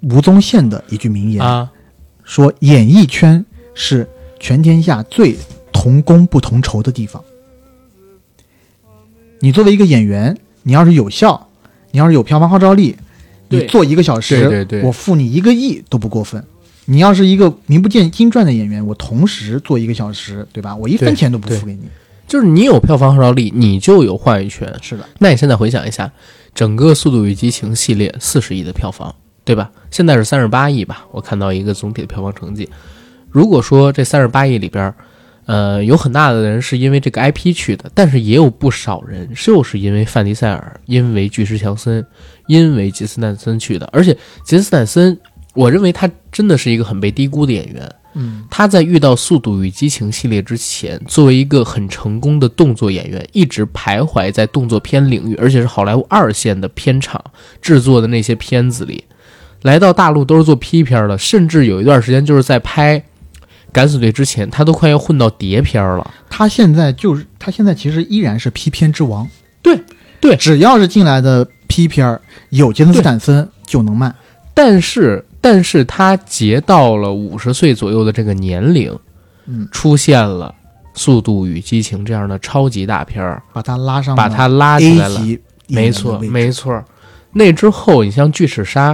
[0.03, 1.41] 吴宗宪的一句名言。
[1.41, 1.71] 啊，
[2.25, 4.05] 说演艺圈是
[4.41, 5.37] 全天下最
[5.73, 7.23] 同工不同酬的地方。
[9.39, 11.51] 你作为一个演员，你要是有效，
[11.93, 12.97] 你要是有票房号召力，
[13.49, 16.43] 你做一个小时，对对对我付你一个亿都不过分。
[16.87, 20.77] 你要是一个名不见经传的演员，我同时做一个小时，对吧？
[20.77, 21.81] 我一分钱都不付给你。
[22.27, 24.71] 就是你有票房号召力，你就有话语权。
[24.83, 26.11] 是的，那你现在回想一下，
[26.55, 29.15] 整个《速度与激情》系列四十亿的票房，
[29.45, 29.71] 对吧？
[29.91, 31.07] 现在是三十八亿吧？
[31.11, 32.69] 我看到一个总体的票房成绩。
[33.31, 34.95] 如果说这三十八亿里边儿，
[35.47, 42.05] 呃，有很大的人是因为这个 IP 去的，但是也有不少人就是因为范迪塞尔、因为巨石强森、
[42.47, 43.89] 因为杰斯坦森去的。
[43.93, 45.19] 而且杰斯坦森，
[45.55, 47.95] 我认为他真的是一个很被低估的演员。
[48.17, 57.23] 嗯，他在遇到《速度与激情》系列之前，作为一个很成功的动作演员，一直徘徊在动作片领域，而且是好莱坞二线的片场
[57.61, 59.05] 制作的那些片子里。
[59.63, 63.01] 来到大陆都是做 P 片的，甚至有一段时间就是在拍
[63.75, 66.15] 《敢死队》之前，他都快要混到碟片了。
[66.31, 69.29] 他现在就是他现在其实依然是 P 片之王。
[69.61, 69.79] 对
[70.21, 72.21] 对只要是进来的 P 片儿
[72.51, 74.15] 有杰森斯坦森就能卖。
[74.55, 78.97] 但是，但是他结到了五十岁左右的这个年龄，
[79.47, 80.55] 嗯，出现了
[80.99, 85.21] 《速度与激情》这样的超级大片儿，把他拉上，把他拉起来了。
[85.67, 86.83] 没错，没错。
[87.33, 88.93] 那之后，你像《巨齿鲨》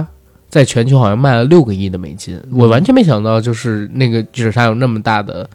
[0.51, 5.49] 在全球好像卖了六个亿的美金，我完全没想到，就是那个《巨齿鲨》有那么大的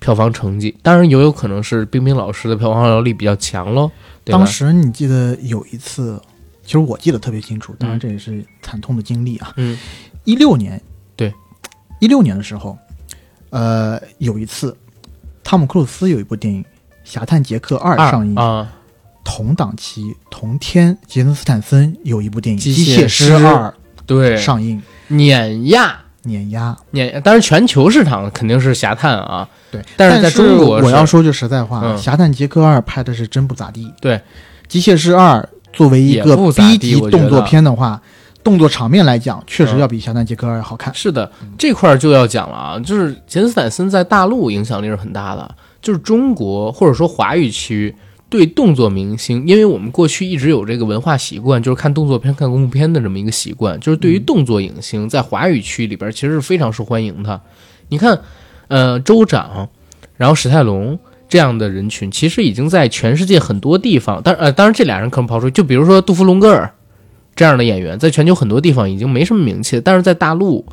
[0.00, 0.76] 票房成绩。
[0.82, 3.88] 当然，也有可能是冰冰老师的票房号召力比较强喽。
[4.24, 6.20] 对当时你记得有一次，
[6.64, 9.52] 其实我记得特别清楚，当然嗯这也是惨痛的经历啊。
[9.56, 9.78] 嗯
[10.24, 10.78] 一六年，
[11.14, 11.32] 对，
[12.00, 12.76] 一六年的时候，
[13.50, 14.76] 呃，有一次，
[15.42, 16.62] 汤姆克鲁斯有一部电影
[17.04, 18.70] 《侠探杰克二》上映，啊，
[19.24, 23.72] 同档期同天，杰森斯坦森有一部电影《机机械师二
[24.18, 25.96] 对》，上映，碾压。
[26.24, 26.76] 碾压。
[26.90, 31.96] 碾，当然全球市场肯定是侠探啊，对，但是是在中国我要说句实在话，嗯。
[31.96, 33.90] 侠探杰克二》拍的是真不咋地。
[34.02, 34.20] 对，
[34.68, 35.40] 机械师二》
[35.72, 38.02] 作为一个 B 级动作片的话，
[38.44, 40.92] 动作场面来讲，确实嗯要比《侠探杰克二》好看。
[40.94, 47.96] 是的，这块儿就要讲了啊，就是杰森斯坦森在大陆影响力是很大的，就是中国或者说华语区
[48.30, 57.38] 对动作明星，因为我们过去一直有这个文化习惯，就是看动作片、看功夫片的这么一个习惯，就是对于动作影星在华语区里边其实是非常受欢迎的。
[57.88, 58.18] 你看，
[58.68, 59.68] 呃，州长，
[60.16, 60.98] 然后史泰龙。
[61.28, 66.68] 这样的人群其实已经在全世界很多地方，当呃当然这俩人可能抛出，就比如说杜夫龙格尔
[67.36, 70.66] 这样的演员，在全球很多地方已经没什么名气，但是在大陆，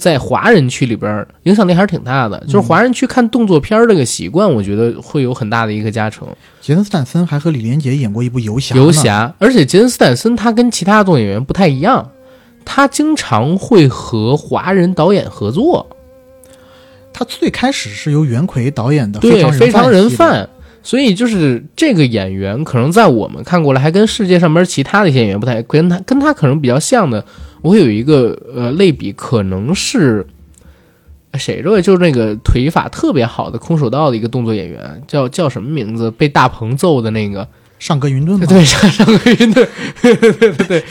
[0.00, 2.42] 在华人区里边影响力还是挺大的。
[2.46, 6.26] 就是华人区看动作片儿这个习惯，我觉得会有很大的一个加成。
[6.62, 8.74] 杰森斯坦森还和李连杰演过一部《游侠》。
[8.78, 12.10] 游侠，而且杰森斯坦森他跟其他动作演员不太一样，
[12.64, 15.86] 他经常会和华人导演合作，
[17.12, 20.48] 他最开始是由袁奎导演的《对，非非常人贩。
[20.82, 27.22] 所以就是这个演员，可能在我们看过来，还跟世界上边其他的一些演员不太跟他跟他可能比较像的。
[27.62, 30.26] 我会有一个呃类比，可能是
[31.34, 36.10] 谁这位就是那个腿法特别好的空手道的一个动作演员，叫叫什么名字？
[36.10, 37.46] 被大鹏揍的那个，
[37.78, 38.46] 上格云顿吗？
[38.46, 39.68] 对， 上上个云顿，
[40.02, 40.84] 对对对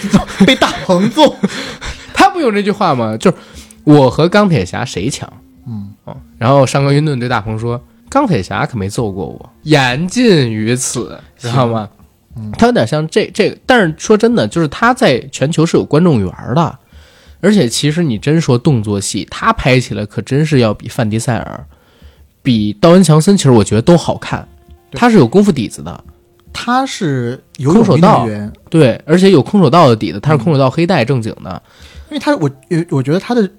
[0.46, 1.36] 被大鹏揍。
[2.14, 3.18] 他不有那句话吗？
[3.18, 3.38] 就是
[3.84, 5.32] 我和钢铁侠谁强？
[5.68, 11.90] 嗯，哦，然后上官云顿对大鹏说：“钢铁侠可没揍过我，言尽于此，知道吗？”
[12.58, 16.80] 他有点像这这个，但是说真的，就是他在全球是有观众缘的。
[17.42, 21.66] 而且其实你真说动作戏，他拍起来可真是要比范迪塞尔、
[22.42, 24.48] 比道恩·强森，其实我觉得都好看。
[24.92, 26.04] 对他是有功夫底子的，
[26.52, 31.62] 他是游泳空手道员，对，而且有空手道的底子，他是空手道黑带正经的。
[32.10, 33.50] 因为他我呃我觉得他的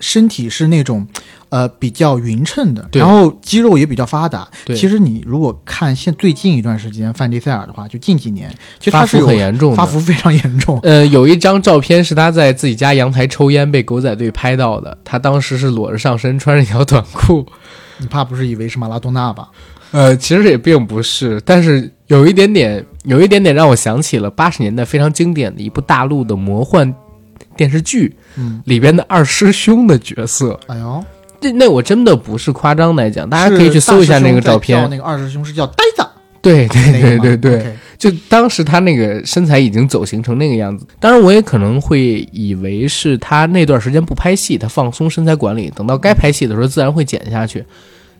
[0.00, 1.06] 身体是那种
[1.50, 4.48] 呃比较匀称的，然后肌肉也比较发达。
[4.64, 10.78] 对其实你如果看现最近一段时间范迪塞尔的话，就近几年，其实发福他是有很严重的发福非常严重。
[10.84, 17.46] 呃，有一张照片是他在自己家阳台抽烟被狗仔队拍到的，他当时是裸着上身，穿着一条短裤。
[17.98, 19.48] 你怕不是以为是马拉多纳吧？
[19.90, 26.94] 呃，其实也并不是，但是有一点点，有一点点让我想起了八十年代非常经典的一部大陆的魔幻
[27.56, 30.60] 电视剧嗯，里边的二师兄的角色。
[30.66, 31.02] 哎呦，
[31.40, 34.88] 这那我真的不是夸张来讲，大家可以去搜一下那个照片。
[34.90, 36.06] 那个二师兄是叫呆子，
[36.42, 47.64] 对对对对对就当时他那个身材已经走形成那个样子，当然我也可能会以为是他那段时间不拍戏，他放松身材管理，等到该拍戏的时候自然会减下去。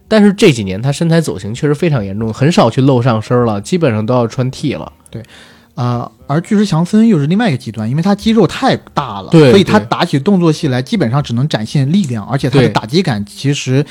[0.09, 4.93] 但是这几年他身材走形确实非常严重，很少去露上身了，基本上都要穿 T 了。
[5.79, 13.87] 啊、而巨石强森又是另外一个极端，因为他肌肉太大了，对所以他打起动作戏来基本上只能展现力量，而且他的打击感其实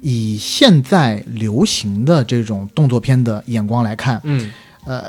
[0.00, 4.52] 以现在流行的这种动作片的眼光来看，嗯，
[4.84, 5.06] 呃，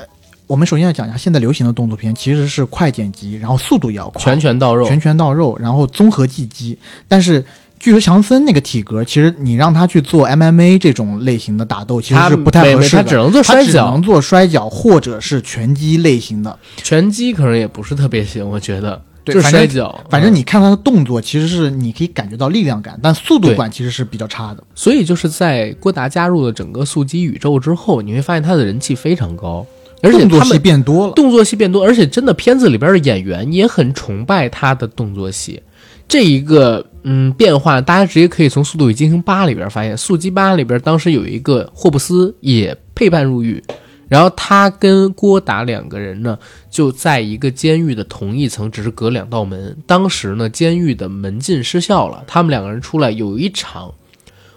[0.48, 4.84] 我们首先要讲一下现在流行的动作片其实是快剪辑，然后速度也要快，拳拳到肉。
[4.88, 6.76] 拳拳到肉，然后综合技击。
[7.06, 7.44] 但是
[7.84, 13.02] 巨石强森那个体格，其实你让他去做 MMA 这种类型的打斗，其实是不太合适的。
[13.02, 16.58] 他只能做摔跤能做摔跤或者是拳击类型的。
[16.78, 19.94] 拳击可能也不是特别行，我觉得对就是摔跤。
[20.02, 24.64] 嗯反正你看他的动作，其实是你可以感觉到力量感，但速度感其实是比较差的。
[24.74, 29.66] 所以就是在郭达加入了整个速激宇宙之后，你会发现他的人气非常高，
[30.00, 31.12] 而且动作戏变多了。
[31.12, 35.60] 动作戏变多，而且真的片子里边的演员也很崇拜他的动作戏。
[36.06, 43.62] 这一个嗯变化，大家直接可以从《速度与激情八》里边发现，《速激八》里边当时有一个霍布斯也配伴入狱，
[44.08, 46.38] 然后他跟郭达两个人呢
[46.70, 49.76] 就在一个监狱的同一层，只是隔两道门。
[49.86, 53.92] 当时呢，监狱的门禁失效了，他们两个人出来有一场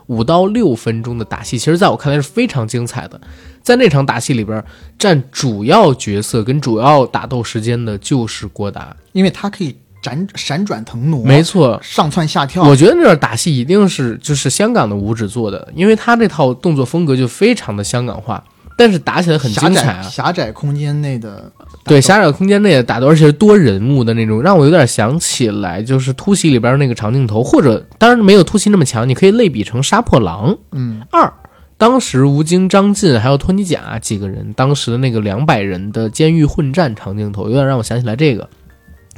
[0.07, 3.19] 五到六分钟的打戏，其实在我看来是非常精彩的。
[3.61, 4.63] 在那场打戏里边，
[4.97, 8.95] 占主要角色跟主要打斗时间的就是郭达。
[9.11, 9.75] 因为他可以
[10.07, 12.63] 闪闪转腾挪，没错，上窜下跳。
[12.63, 18.43] 我觉得那段打戏一定是就是香港的武指做的，因为他这套动作风格就非常的香港化，
[18.77, 20.01] 但是打起来很精彩啊。
[20.03, 21.51] 狭窄空间内的
[21.83, 31.31] 对狭窄空间内的打斗，而且是多人物的那种，让我有点想起来就是突袭里边那个长镜头，或者当然没有突袭那么强，你可以类比成杀破狼嗯二。
[31.79, 38.49] 当时吴京、张晋还有托尼贾几个人，当时的那个两百人的监狱混战长镜头，有点让我想起来这个。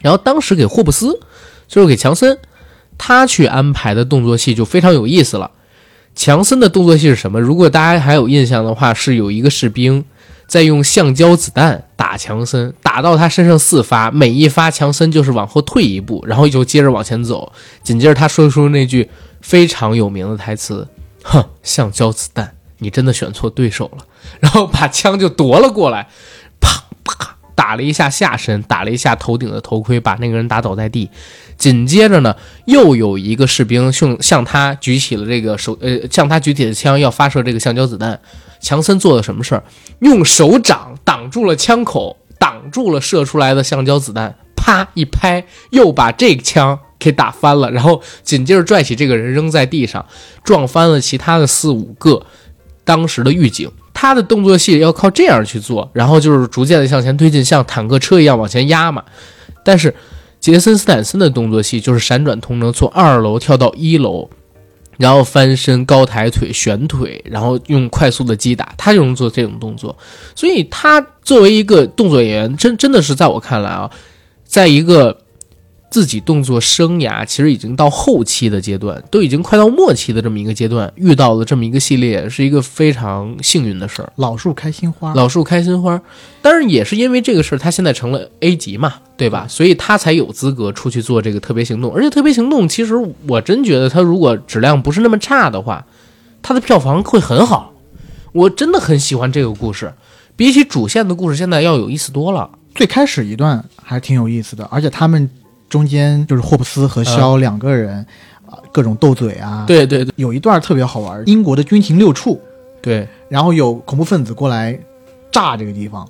[0.02, 1.20] 然后当时给霍布斯，
[1.68, 2.38] 就是给强森，
[2.98, 5.52] 他去安排的动作戏就非常有意思了。
[6.16, 7.40] 强森的动作戏是什么？
[7.40, 10.04] 如果大家还有印象的话，是有一个士兵
[10.48, 17.52] 在用橡胶子弹打强森，打到他身上四发，每一发强森就是往后退一步，然后就接着往前走。
[17.84, 19.10] 紧接着他说出那句
[19.42, 20.86] 非常有名的台词
[21.24, 24.04] ：“哼，橡胶子弹，你真的选错对手了。”
[24.42, 26.10] 然后把枪就夺了过来，
[27.60, 31.10] 打了一下下身，打了一下头顶的头盔，把那个人打倒在地。
[31.57, 32.34] 紧接着呢，
[32.68, 38.18] 又有一个士兵向向他举起了这个手，呃，向他举起了枪，要发射这个橡胶子弹。
[38.61, 39.64] 强森做了什么事儿？
[39.99, 50.06] 用手掌挡住了枪口，挡住了射出来的橡胶子弹，啪一拍，又把这枪给打翻了，然后紧接着拽起这个人扔在地上，
[50.45, 52.26] 撞翻了其他的四五个
[52.86, 53.69] 当时的狱警。
[54.02, 59.04] 他的动作戏要靠这样去做，然后就是逐渐的向前推进，像坦克车一样往前压嘛。
[59.62, 59.94] 但是
[60.40, 64.30] 杰森斯坦森的动作戏就是闪转腾挪，从二楼跳到一楼，
[64.96, 69.94] 然后翻身、高抬腿、旋腿，然后用快速的击打，他就能做这种动作。
[70.34, 73.92] 所以他作为一个动作演员，真真的是在我看来啊，
[74.46, 75.18] 在一个
[75.90, 84.14] 自己动作生涯其实已经到后期的阶段，都已经快到末期的这么一个阶段，遇到了这么一个系列，是一个非常幸运的事儿。
[84.18, 85.99] 老树开心花，老树开心花，
[86.41, 89.48] 当然也是因为这个事儿，他现在成了 A 级嘛，对吧？
[89.49, 91.91] 所以他才有资格出去做这个特别行动。
[91.94, 92.94] 而且特别行动，其实
[93.28, 95.86] 我真觉得他如果质量不是那么差的话，
[96.41, 97.74] 他的票房会很好。
[98.32, 99.91] 我真的很喜欢这个故事，
[100.36, 102.48] 比起主线的故事，现在要有意思多了。
[102.76, 105.28] 最开始一段还挺有意思的，而且他们
[105.70, 108.06] 中间就是霍布斯和肖两个人
[108.46, 110.12] 啊、各种斗嘴啊。，对对对。
[110.16, 112.41] 有一段特别好玩，英国的军情六处，
[112.82, 114.78] 对，然后有恐怖分子过来
[115.32, 116.08] 炸这个地方，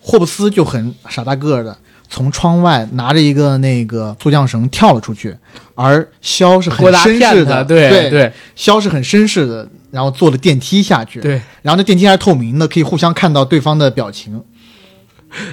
[0.00, 1.76] 霍布斯就很傻大个儿的
[2.10, 5.36] 从窗外拿着一个那个速降绳跳了出去，
[5.74, 8.32] 而肖是很绅士，的，对对，对。
[8.54, 11.40] 肖是很绅士的，然后坐了电梯下去，，对。
[11.62, 14.42] 然后那电梯还是透明的，可以互相看到对方的表情。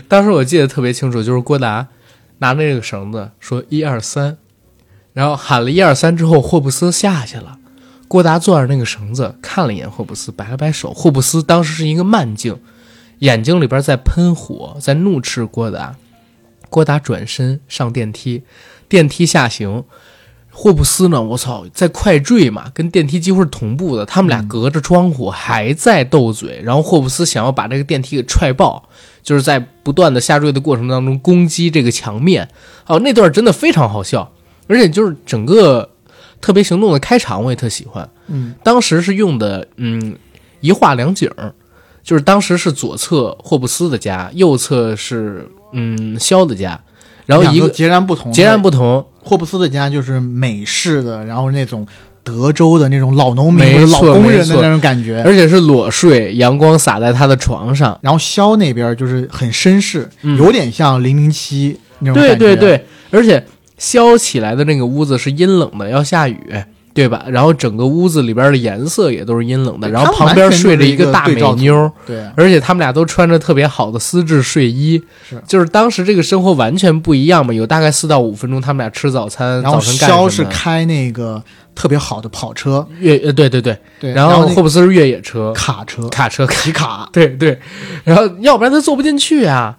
[0.08, 1.88] 当时我记得特别清楚，就是郭达
[2.42, 4.36] 拿着这个绳子说一二三，
[5.14, 7.60] 然后喊了一二三之后，霍布斯下去了。
[8.08, 10.92] 郭达攥着那个绳子看了一眼霍布斯，摆了摆手。
[10.92, 12.60] 霍布斯当时是一个慢镜，
[13.20, 15.96] 眼睛里边在喷火，在怒斥郭达。
[16.70, 18.42] 郭达转身上电梯，
[18.90, 19.84] 电梯下行。
[20.50, 21.22] 霍布斯呢？
[21.22, 24.06] 我操，在快坠嘛，跟电梯几乎是同步的。
[24.06, 28.90] 他们俩隔着窗户还在斗嘴，然后霍布斯想要把这个电梯给踹爆，
[29.24, 32.48] 就是在不断的下坠的过程当中攻击这个墙面。
[32.88, 34.32] 哦，那段真的非常好笑，
[34.68, 35.90] 而且就是整个
[36.42, 38.10] 特别行动的开场我也特喜欢。
[38.28, 40.18] 嗯，当时是用的嗯
[40.60, 41.30] 一画两景，
[42.04, 46.80] 就是当时是左侧霍布斯的家，右侧是嗯肖的家，
[47.26, 51.86] 然后一个截然不同，截然不同，霍布斯的家就是美式的，然后那种
[52.24, 55.22] 德州的那种老农民老工人的那种感觉。
[55.26, 57.98] 而且是裸睡，阳光洒在他的床上。
[58.02, 62.46] 然后肖那边就是很绅士，嗯有点像零零七那种对感觉。
[62.46, 63.44] 对对，而且
[63.78, 66.38] 肖起来的那个屋子是阴冷的，要下雨，
[66.94, 67.26] 对吧？
[67.28, 77.54] 然后整个屋子里边的颜色也都是阴冷的，然后旁边睡着一个个大美妞儿，对而且他们俩都穿着特别好的丝质睡衣，是就是当时这个生活完全不一样嘛。
[77.54, 81.42] 有大概四到五分钟，他们俩吃早餐，然后肖是开那个
[81.74, 87.58] 特别好的跑车，越呃对对对，对，然后霍布斯是越野车，卡车，卡车皮卡，对对，
[88.04, 89.78] 然后要不然他坐不进去啊，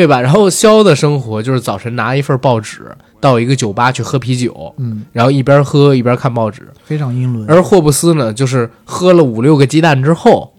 [0.00, 0.18] 对吧？
[0.18, 2.90] 然后肖的生活就是早晨拿一份报纸
[3.20, 6.66] 到一个酒吧去喝啤酒，嗯，然后一边喝一边看报纸。
[6.82, 7.46] 非常英伦。
[7.50, 10.54] 而霍布斯呢，就是喝了五六个鸡蛋之后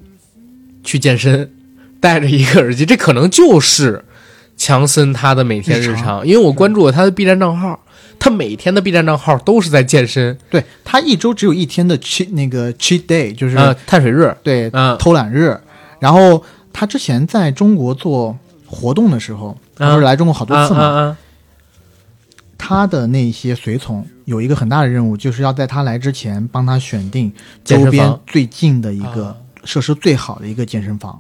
[0.84, 1.52] 去健身，
[2.00, 4.06] 戴着一个耳机，这可能就是
[4.56, 6.24] 强森他的每天日日常。
[6.28, 7.80] 因为我关注了他的 B 站账号，
[8.20, 15.60] 他每天的 B 站账号都是在健身，对他一周只有一天的 cheat 那个 cheat day，就是、呃，碳水日，对、嗯偷懒日。
[16.00, 18.38] 然后他之前在中国做
[18.72, 20.80] 活动的时候，他不是来中国好多啊次嘛？
[20.80, 21.18] 啊啊！
[22.58, 27.32] 他的那些随从有一个很大的任务，就是要在他来之前帮他选定
[27.66, 29.36] 周边最近的一个啊
[29.66, 31.20] 设施最好的一个健身房。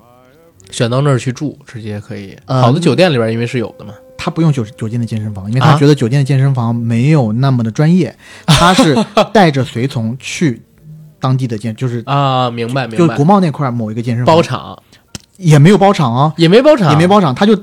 [0.69, 2.37] 选到那儿去住，直接可以。
[2.45, 8.15] 呃好的酒店里边因为是有的嘛，他不用酒酒店的健身房，因为他啊觉得酒店的健身房没有那么的专业。
[8.47, 8.95] 他是
[9.33, 10.61] 带着随从去
[11.19, 13.25] 当地的健，就是啊，明白明白就国。
[13.25, 14.81] 贸那块某一个健身房，包场
[15.41, 17.57] 也没有包场啊，也没包场，也没包场，他就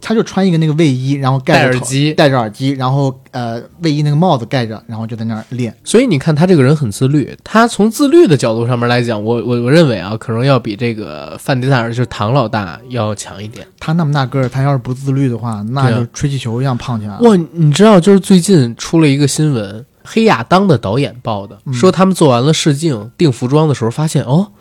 [0.00, 5.74] 他就穿一个那个卫衣，然后盖着耳机戴着耳机，然后呃卫衣那个帽子盖着，然后就在那儿练。
[5.82, 13.66] 所以你看他这个人很自律，他从自律的角度上面来讲，我我我认为啊，可能要比这个范迪塞尔就是唐老大要强一点。
[13.80, 17.20] 他那么大个儿，他要是不自律的话，那就吹气球一样胖起来了。
[17.22, 24.52] 哇，你知道就是最近出了一个新闻，黑亚当的导演报的，嗯说他们做完了试镜定服装的时候，发现哦，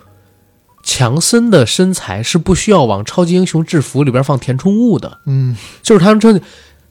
[0.86, 5.18] 强森的身材是不需要往超级英雄制服里边放填充物的。
[5.26, 6.40] 嗯，就是他们说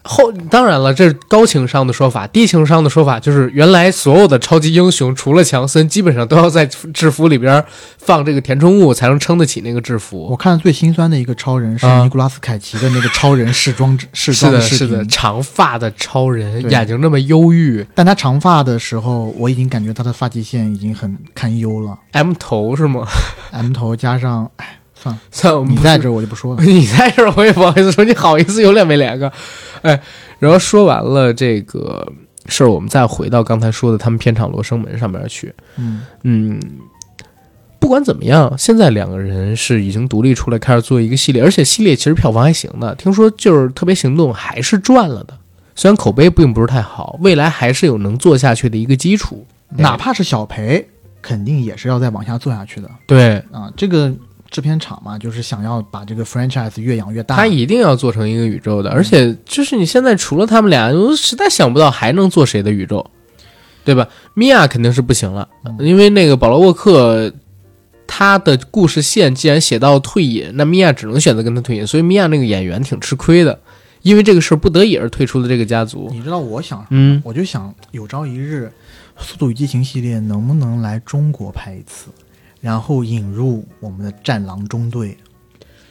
[0.05, 7.65] 后，当然了，这是高情商的说法，低情商的说法就是原来所有的超级英雄除了强森，基本上都要在制服里边
[7.99, 10.25] 放这个填充物才能撑得起那个制服。
[10.25, 10.37] 我服。
[10.37, 12.03] 看最心酸的一个超人是啊。
[12.03, 17.87] 尼古拉斯凯奇的那个超人试装 试是的，装视是的，频，长发的超人，眼睛那么忧郁。
[17.95, 23.07] 但他长发的时候，我已经感觉他的发际线已经很堪忧了，M 头是吗
[23.53, 26.63] ？，M 头加上，哎，算了，算了，我们不在这儿我就不说了。
[26.65, 29.31] 你在这儿，我也不好意思说，你好意思有脸没脸个？
[29.83, 30.01] 哎，
[30.39, 32.11] 然后说完了这个
[32.47, 35.55] 事儿，我们再回到刚才说的他们片场罗生门上面去。
[35.77, 36.59] 嗯，嗯，
[37.79, 45.37] 不管怎么样，现在两个人是已经独立出来开始做一个系列，而且系列其实票房还行的，听说就是特别行动还是赚了的，
[45.75, 49.47] 虽然口碑并不是太好，未来还是有能做下去的一个基础。
[49.77, 50.87] 哪怕是小赔，
[51.21, 53.69] 肯定也是要再往下做下去的对啊。
[53.77, 54.13] 这个
[54.55, 57.35] 制片厂嘛，就是想要把这个 franchise 越养越大。
[57.35, 63.05] 他一定要做成一个宇宙的，而且就是你现在除了他们俩，我实在想不到还能做谁的宇宙，
[63.85, 64.07] 对吧？
[64.35, 65.49] 米娅肯定是不行了，
[65.81, 67.33] 因为那个保罗沃克
[68.07, 73.59] 他的故事线既然写到退隐，那米娅只能选择跟他退隐，所以米娅那个演员挺吃亏的，
[74.03, 76.09] 因为这个事儿不得已而退出了这个家族。
[76.13, 76.87] 你知道我想？
[76.91, 78.71] 嗯，我就想有朝一日，
[79.21, 82.11] 《速度与激情》系列能不能来中国拍一次，
[82.65, 85.19] 然后引入我们的战狼中队？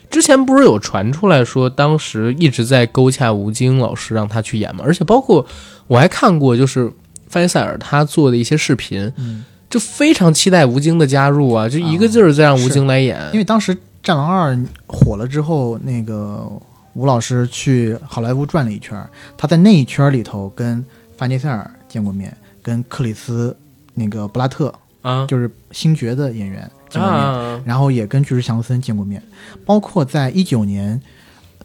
[0.09, 4.83] 之前不是有传出来说，当时一直在勾洽吴京老师让他去演吗？
[4.83, 5.45] 而且包括
[5.85, 6.91] 我还看过，就是
[7.27, 13.19] 范迪塞尔他做的一些视频，嗯，就非常期待吴京的加入啊，就一个劲儿在让吴京来演。
[13.33, 14.55] 因为当时《战狼二》
[14.87, 16.49] 火了之后，那个
[16.95, 18.99] 吴老师去好莱坞转了一圈，
[19.37, 20.83] 他在那一圈里头跟
[21.15, 23.55] 范迪塞尔见过面，跟克里斯
[23.93, 24.73] 那个布拉特，
[25.03, 29.21] 啊就是星爵的演员见过面，啊然后也跟巨石强森见过面，
[29.65, 30.99] 包括在一九年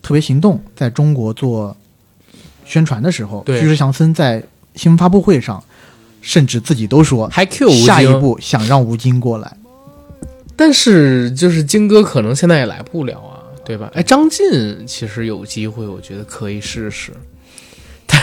[0.02, 1.74] 特别行动在中国做
[2.66, 4.42] 宣传的时候，对巨石强森在
[4.74, 5.64] 新闻发布会上，
[6.20, 9.56] 甚至自己都说还 Q 下一步想让吴京过来。
[10.54, 13.90] 但是就是金哥可能现在也来不了啊，对吧？
[13.94, 17.12] 哎，张晋其实有机会，我觉得可以试试。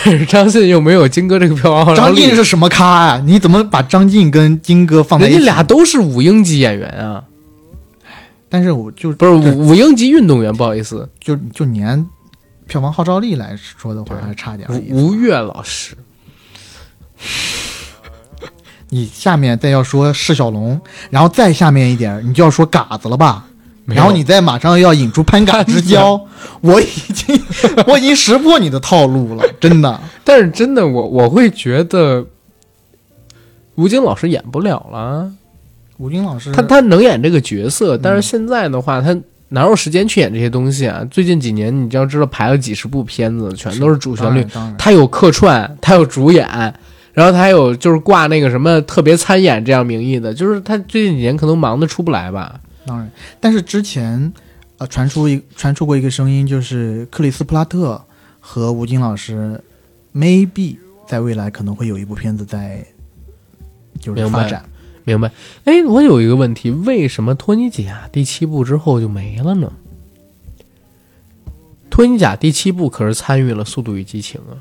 [0.29, 3.21] 张晋又没有金哥这个票房号召力张晋是什么咖啊？
[3.25, 5.35] 你怎么把张晋跟金哥放在一起？
[5.37, 7.23] 人家俩都是五英级演员啊，
[8.47, 12.05] 但是我就不是五五英级运动员，不好意思，就就年
[12.67, 14.69] 票房号召力来说的话，还差点。
[14.89, 15.95] 吴吴越老师。
[18.89, 20.79] 你下面再要说释小龙，
[21.09, 23.45] 然后再下面一点，你就要说嘎子了吧？
[23.85, 26.19] 然后你再马上要引出潘嘎之交，
[26.61, 27.39] 我已经
[27.85, 29.99] 我已经识破你的套路了，真的。
[30.23, 32.25] 但是真的，我我会觉得
[33.75, 35.31] 吴京老师演不了了。
[35.97, 39.15] 吴京老师，他他能演这个角色，但是现在的话，他
[39.49, 41.05] 哪有时间去演这些东西啊？
[41.09, 44.45] 最近几年，你就要知道排了几十部片子，全都是主旋律
[44.77, 46.45] 他有客串，他有主演，
[47.13, 52.59] 然后他还有就是挂那个什么特别参演这样名义的，就是他最近几年可能忙得出不来吧。
[52.85, 54.31] 当然，但是之前
[54.77, 57.99] 呃传出一传出过一个声音，就是克里斯普拉特
[58.39, 59.59] 和吴京老师
[60.13, 62.85] maybe 在未来可能会有一部片子在
[63.99, 64.63] 就是发展。
[65.03, 65.31] 明白？
[65.65, 69.71] 哎，我有一个问题，为什么托尼贾第七部之后就没了呢？
[71.91, 74.57] 托尼贾第七部可是参与了《速度与激情》啊。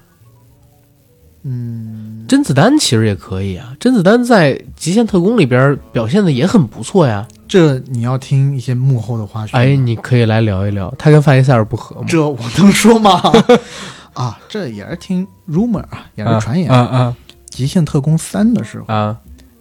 [1.45, 7.27] 嗯，甄子丹其实也可以啊，甄子丹在《极限特工》里边表现的也很不错呀。
[7.55, 9.51] 这你要听一些幕后的花絮。
[9.53, 12.07] 哎，你可以来聊一聊，他跟范迪塞尔不和吗？
[12.09, 13.23] 这我能说吗？
[14.13, 16.69] 啊，这也是听 rumor 啊，也是传言。
[16.69, 17.17] 啊啊
[17.49, 19.17] 极限特工三》的时候，啊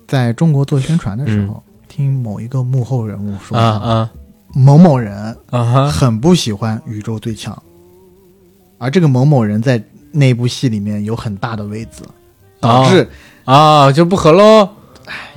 [0.08, 4.10] 在中国做宣传的时候，听某一个幕后人物说，啊啊
[4.56, 5.16] 某某人
[5.52, 5.88] 啊哈！
[5.88, 7.56] 很不喜欢宇宙最强，
[8.80, 9.80] 而这个某某人在
[10.12, 12.02] 那部戏里面有很大的位子，
[12.60, 13.08] 导致、
[13.46, 14.68] 啊，就不和喽。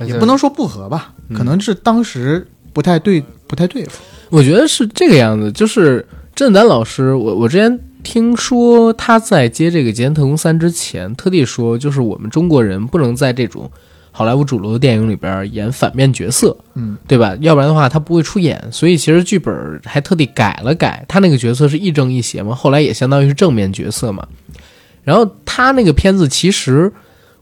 [0.05, 4.01] 也不能说不合吧，嗯可能是当时不太对，不太对付。
[4.29, 13.69] 我觉得是这个样子，就是甄子丹老师，我我之前听说他在接这个《极限特工三》之前，特地说，就是我们中国人不能在这种
[14.11, 17.35] 好莱坞主流的电影里边演反面角色，嗯，对吧？
[17.39, 18.61] 要不然的话他不会出演。
[18.71, 24.27] 所以其实剧本还特地改了改，他那个角色是亦正亦邪嘛，后来也相当于是正面角色嘛。
[25.03, 26.91] 然后他那个片子其实，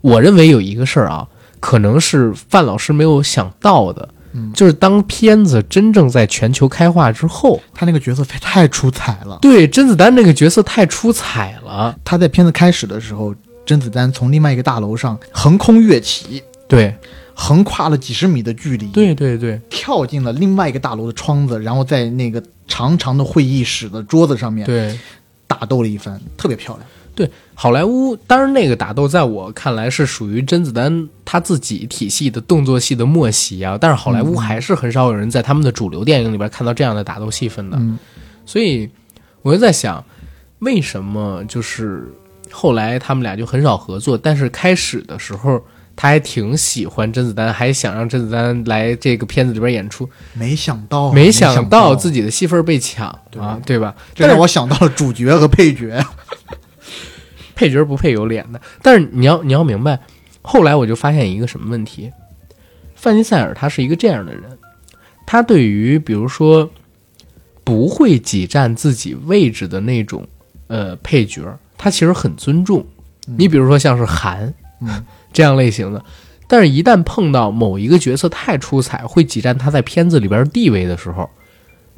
[0.02, 1.28] 我认为有一个事儿啊，
[1.66, 4.08] 可能是范老师没有想到的。
[4.34, 9.40] 嗯就是当片子真正在全球开画之后，他那个角色太太出彩了。
[9.42, 11.98] 对甄子丹那个角色太出彩了。
[12.04, 13.34] 他在片子开始的时候，
[13.66, 16.94] 甄子丹从另外一个大楼上横空跃起，对
[17.34, 25.00] 横跨了几十米的距离，对对对，跳进了另外一个大楼的窗子，然后在那个长长的会议室的桌子上面对
[25.48, 26.86] 打斗了一番，特别漂亮。
[27.16, 37.78] 对，好莱坞当然那个打斗在我看来是属于甄子丹他自己体系的动作戏的默习啊，但是好莱坞还是很少有人在他们的主流电影里边看到这样的打斗戏份的。
[37.80, 37.98] 嗯，
[38.46, 38.90] 所以
[39.42, 40.04] 我就在想，
[40.60, 42.14] 为什么就是
[42.52, 45.64] 后来他们俩就很少合作，但是开始的时候
[45.96, 53.08] 他还挺喜欢甄子丹，还想让甄子丹来这个片子里边演出，没想到，没想想到自己的戏份被抢
[53.40, 53.96] 啊，对吧？
[54.14, 55.98] 这让我想到了主角和配角。
[57.56, 58.60] 配角不配有脸的。
[58.82, 60.00] 但是你要你要明白，
[60.42, 62.12] 后来我就发现一个什么问题，
[62.96, 64.44] 范尼塞尔他是一个这样的人，
[65.26, 66.70] 他对于比如说
[67.64, 70.28] 不会挤占自己位置的那种
[70.68, 71.42] 呃配角，
[71.78, 72.86] 他其实很尊重。
[73.26, 75.04] 你比如说像是韩，嗯，
[75.34, 76.04] 这样类型的。
[76.48, 81.28] 但是，一旦碰到某一个角色太出彩，会挤占他在片子里边地位的时候，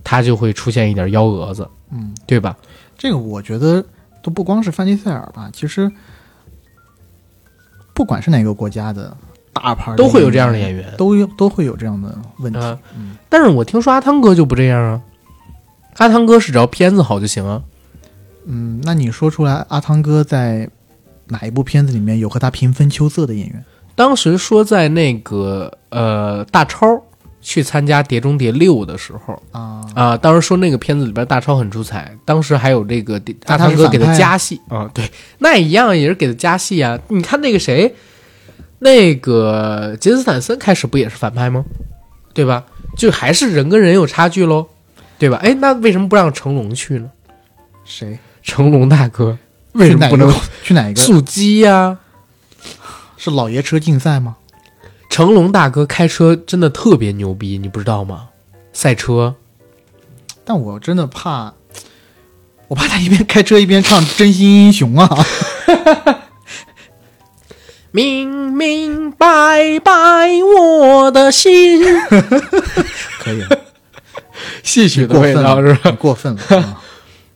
[0.06, 2.56] 他就会出现一点幺蛾子，嗯，对吧？
[2.98, 3.84] 这个我觉得
[4.22, 5.92] 都不光是范迪塞尔吧，其实
[7.94, 9.16] 不管是哪个国家的
[9.54, 12.60] 大牌都会有这样的演员都有都会有这样的问题。
[12.60, 15.02] 啊嗯但是我听说阿汤哥就不这样啊，
[15.98, 17.62] 阿汤哥是只要片子好就行啊。
[18.46, 20.70] 嗯，那你说出来，阿汤哥在
[21.28, 23.66] 哪一部片子里面有和他平分秋色的演员？
[23.96, 26.88] 当时说在那个呃大超
[27.42, 35.10] 去参加《碟中谍六》的时候啊，啊，当时说那个片子里边大超很出彩，当时还有这个阿但他汤哥给他加戏啊，对，
[35.40, 37.00] 那也一样也是给他加戏啊。
[37.08, 37.96] 你看那个谁，
[38.80, 41.64] 那个杰斯坦森开始不也是反派吗？
[42.34, 42.66] 对吧？
[42.96, 44.68] 就还是人跟人有差距喽，
[45.18, 45.40] 对吧？
[45.42, 47.10] 哎，那为什么不让成龙去呢？
[47.86, 48.20] 谁？
[48.44, 49.38] 成龙大哥
[49.74, 50.32] 为什么不能
[50.64, 50.94] 去哪个？
[50.94, 50.96] 去哪个？
[50.96, 51.98] 速激呀、
[53.18, 54.38] 是老爷车竞赛吗？
[55.18, 58.28] 成龙大哥开车真的特别牛逼，你不知道吗？
[58.72, 59.34] 赛车，
[60.46, 61.56] 但我真的怕，
[62.68, 65.26] 我怕他一边开车一边唱《真心英雄》啊！
[67.90, 69.92] 明明白白
[70.44, 71.82] 我的心，
[73.20, 73.60] 可以了，
[74.62, 75.92] 戏曲的过分味道是吧？
[75.94, 76.80] 过分了 啊！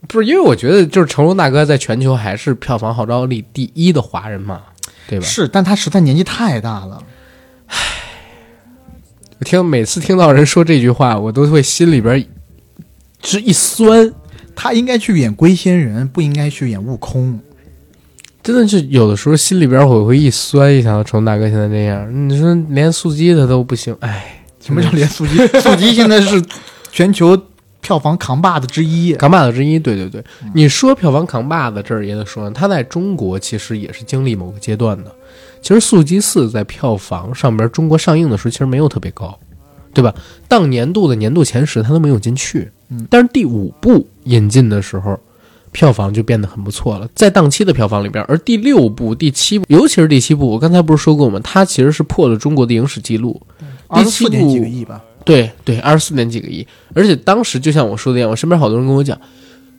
[0.07, 4.61] 不是，因为我觉得就是成龙大哥在全球还是票房号召力第一的华人嘛，
[5.07, 5.25] 对吧？
[5.25, 7.01] 是，但他实在年纪太大了。
[9.41, 12.23] 我听每次听到人说这句话，我都会心里边
[13.19, 14.13] 直一酸。
[14.55, 17.39] 他应该去演龟仙人，不应该去演悟空。
[18.43, 25.47] 真的是有的时候心里边我会一酸，一想到成龙大哥现在这样，你说连速激他都不行，哎，什么叫连速激？
[25.59, 26.39] 速激现在是
[26.91, 27.35] 全球
[27.81, 29.13] 票房扛把子之一。
[29.13, 29.79] 扛把子之一？
[29.79, 30.23] 对对对，
[30.53, 35.11] 你说票房扛把子这儿也得说，他在中国其实也是经历某个阶段的。
[35.61, 39.37] 其实《速激四》在票房上边，中国上映的时候其实没有特别高，
[39.93, 40.13] 对吧？
[40.47, 42.69] 当年度的年度前十，它都没有进去。
[42.89, 45.19] 嗯，但是第五部引进的时候，
[45.71, 48.23] 票房就变得很不错了，在档期的票房里边。
[48.27, 51.39] 而第六部、第七部，尤其是第七部，我刚才不是说过吗？
[51.43, 53.41] 它其实是破了中国的影史记录。
[53.87, 55.01] 二第七十四点几部个亿吧？
[55.23, 56.65] 对对，二十四点几个亿，
[56.95, 59.19] 而且当时就像我说的一样，我身边好多人跟我讲，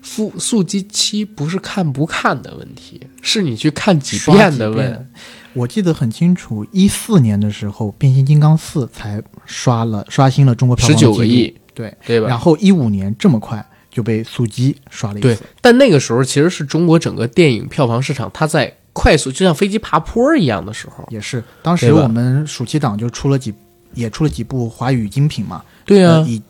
[0.00, 5.08] 速速激七不是看不看的问题，是你去看几遍几遍的问。
[5.54, 12.28] 我记得很清楚，一四年的时候，《变形金刚四》才刷了刷新了中国票房十九个亿，对，对吧？
[12.28, 21.06] 然后一五年这么快就被速激刷了一对次，，但那个时候其实是中国整个电影票房市场它在快速，就像飞机爬坡一样的时候。
[21.10, 23.52] 也是当时我们暑期档就出了几，
[23.94, 25.62] 也出了几部华语精品嘛。
[25.84, 26.40] 对啊呃，以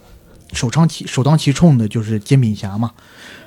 [0.53, 2.91] 首当其首当其冲的就是煎饼侠嘛。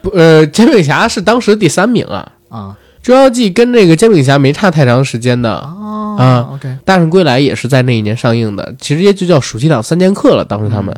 [0.02, 10.44] 不，呃，煎饼侠是当时第三名啊，啊《捉妖记》跟那个煎饼侠没差太长时间的，啊啊，OK，《大圣归来》也是在那一年上映的，其实也就叫暑期档三剑客了。
[10.44, 10.91] 当时他们、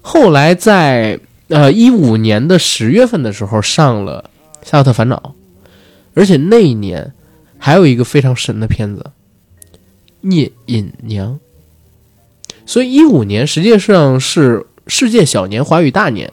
[0.00, 4.28] 后来在呃一五年的十月份的时候上了
[4.68, 5.34] 《夏洛特烦恼》，
[6.14, 7.12] 而且那一年
[7.58, 9.12] 还有一个非常神的片子
[10.22, 11.34] 《聂隐娘》，
[12.66, 16.28] 所以一五年实际上是世界小年、华语大年。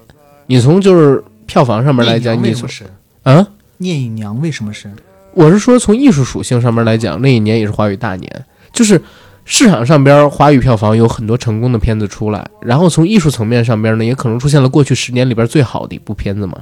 [0.48, 2.84] 你从就是票房上面来讲，你从聂隐娘为什么是
[3.22, 3.48] 啊，
[3.78, 4.92] 聂隐娘为什么是？
[5.34, 9.02] 我是说，从艺术属性上面来讲，那一年也是华语大年，就是
[9.46, 16.58] 市场上边华语票房有很多成功的片子出来，然后从艺术层面上边呢，也可能出现了过去十年里边最好的一部片子嘛，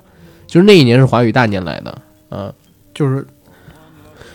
[0.46, 1.98] 就是那一年是华语大年来的
[2.30, 2.52] 啊。
[2.94, 3.26] 就是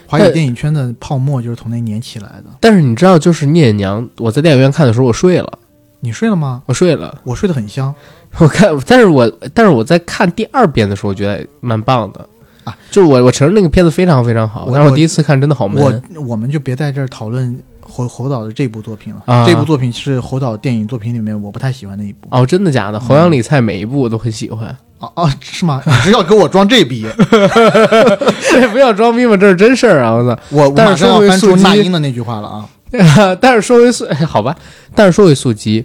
[0.07, 2.45] 华语电影圈的泡沫就是从那年起来的。
[2.61, 5.59] 但是你知道，就是聂隐娘，我在电影院看的时候，我睡了，
[6.01, 6.63] 你睡了吗？
[6.67, 7.93] 我睡了，我睡得很香
[8.39, 12.29] 我看，但是我但是我在看第二遍的时候，我觉得蛮棒的
[12.65, 16.03] 啊，就是我我承认那个片子非常非常好，我但是我第一次看真的好闷。
[16.15, 19.23] 我我们就别在这儿讨论侯侯导的这部作品了。
[19.27, 22.29] 啊这部作品是侯导电影作品里面我不太喜欢的一部。
[22.31, 23.01] 哦，真的假的？
[23.01, 24.69] 侯阳里菜每一部我都很喜欢。
[24.99, 25.83] 哦哦，是吗？
[25.85, 27.05] 你是要给我装这逼？
[27.19, 30.13] 对，不要装逼嘛，这是真事儿啊！
[30.13, 30.41] 我操。
[30.51, 32.69] 我我但是马上要翻出说回速激那英的那句话了啊！
[33.41, 34.55] 但是说回速，好吧，
[34.95, 35.85] 但是说回素鸡，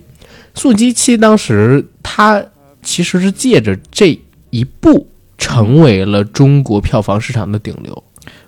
[0.54, 2.44] 素鸡七当时他
[2.84, 4.20] 其实是借着这
[4.52, 8.04] 一部成为了中国票房市场的顶流。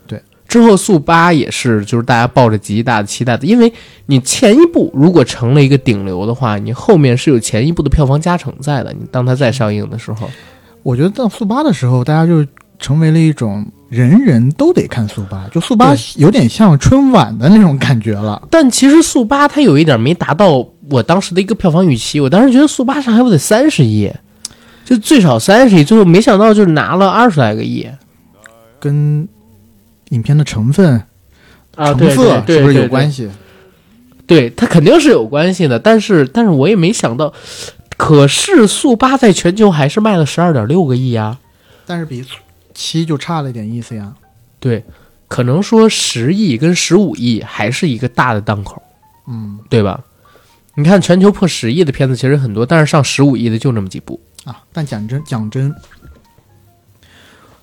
[0.07, 3.72] 对，之后速八也是，就是大家抱着极大的期待的，因为
[4.07, 8.91] 你前一部如果成了一个顶流的话，你后面是有前一部的票房加成在的。
[8.94, 10.30] 你当它再上映的时候，
[10.84, 12.45] 我觉得到速八的时候，大家就
[12.80, 18.41] 成为了一种人人都得看速八，就速八有点像春晚的那种感觉了。
[18.49, 24.10] 但其实速八它有一点没达到我当时的一个票房预期，我当时觉得速八上还不得三十亿，
[24.90, 27.88] 就最少三十亿，最后没想到就拿了二十来个亿
[28.80, 29.30] 跟
[30.10, 30.95] 影片的成分、
[31.76, 33.28] 啊成色是不是有关系？
[33.28, 33.32] 系？
[34.26, 37.32] 对，它肯定是有关系的，但是但是我也没想到，
[37.98, 41.38] 可是速八在全球还是卖了十二点六个亿呀。
[41.86, 42.26] 但是比
[42.74, 44.16] 七就差了一点意思呀。
[44.60, 44.84] 对，
[45.28, 48.82] 可能说十亿跟十五亿还是一个大的档口，
[49.28, 50.03] 嗯对吧？
[50.74, 54.20] 你看全球破十亿的片子其实很多，但是上十五亿的就那么几部。
[54.45, 55.74] 啊，但讲真讲真，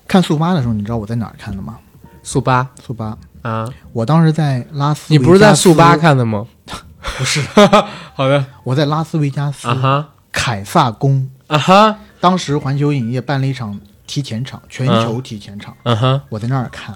[0.07, 1.77] 看速八的时候，你知道我在哪儿看的吗？
[2.23, 5.95] 速八速八，啊，我当时在拉斯，你不是在速八？
[5.97, 6.45] 看的吗？
[7.17, 7.41] 不是，
[8.13, 11.29] 好的我在拉斯维加斯、啊哈凯撒宫。
[11.47, 16.93] 啊哈当时环球影业办了一场提前场，全球提前场，啊哈，我在那儿看，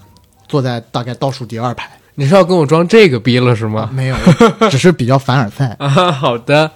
[0.48, 1.90] 坐在大概倒数第二排。
[2.16, 3.90] 你是要跟我装这个逼了是吗？
[3.94, 4.18] 没有，
[4.70, 5.76] 只是比较凡尔赛。
[5.80, 6.70] 啊，好的，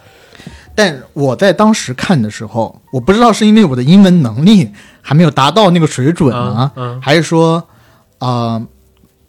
[0.76, 4.70] 但我在当时看的时候，我不知道是因为我的英文能力
[5.02, 7.66] 还没有达到那个水准呢，嗯嗯还是说，
[8.20, 8.62] 啊、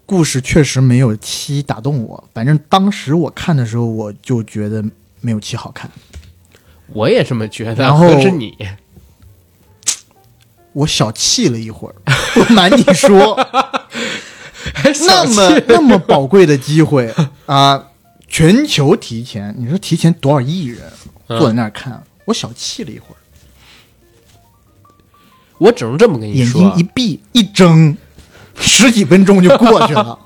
[0.05, 2.29] 故事确实没有七打动我。
[2.35, 4.85] 反正当时我看的时候，我就觉得
[5.21, 5.91] 没有七好看。
[6.89, 7.83] 我也这么觉得。
[7.83, 8.57] 然后可是你，
[10.73, 11.95] 我小气了一会儿，
[12.35, 13.39] 不瞒你说，
[15.07, 17.13] 那么那么宝贵的机会
[17.47, 17.83] 啊、
[18.29, 23.19] 全球提前，你说提前多少亿人嗯坐在那儿看，我小气了一会儿，
[25.59, 27.97] 我只能这么跟你说眼，睛一闭一睁，
[28.59, 30.19] 十几分钟就过去了。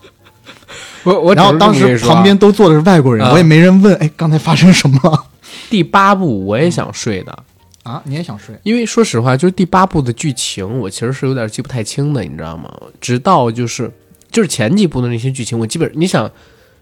[1.05, 5.27] 我我只然后当时旁边都坐的是外国人，啊我也没人问，哎，刚才发生什么了
[5.70, 7.44] 第八部我也想睡的，
[7.85, 8.02] 啊？
[8.05, 8.55] 你也想睡？
[8.62, 12.70] 因为说实话，就是第八部的剧情，我其实是有点记不太清的，你知道吗？
[13.01, 13.90] 直到就是
[14.31, 16.31] 就是前几部的那些剧情，我基本你想，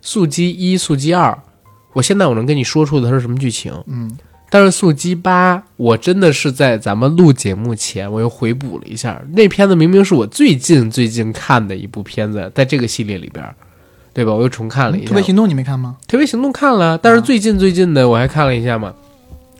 [0.02, 1.38] 速激一、速激二，
[1.98, 4.16] 我现在我能跟你说出的它是什么剧情，嗯，
[4.48, 13.52] 但是速激八，我真的是在咱们录节目前，我又回补了一下，那片子明明是我最近最近看的一部片子，在这个系列里边儿，
[14.12, 14.32] 对吧？
[14.32, 15.08] 我又重看了一下。
[15.08, 15.96] 特别行动你没看吗？
[16.06, 18.94] 特别行动看了，但是最近最近的我还看了一下嘛。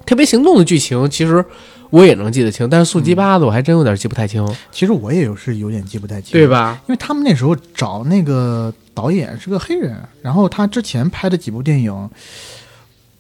[0.06, 1.44] 特别行动的剧情其实
[1.90, 6.47] 我也能记得清，但是速激八的我还真有点记不太清，其实我也有是有点记不太清，对？
[6.47, 6.81] 吧？
[6.86, 12.10] 因为他们那时候找那个导演是个黑人，然后他之前拍的几部电影，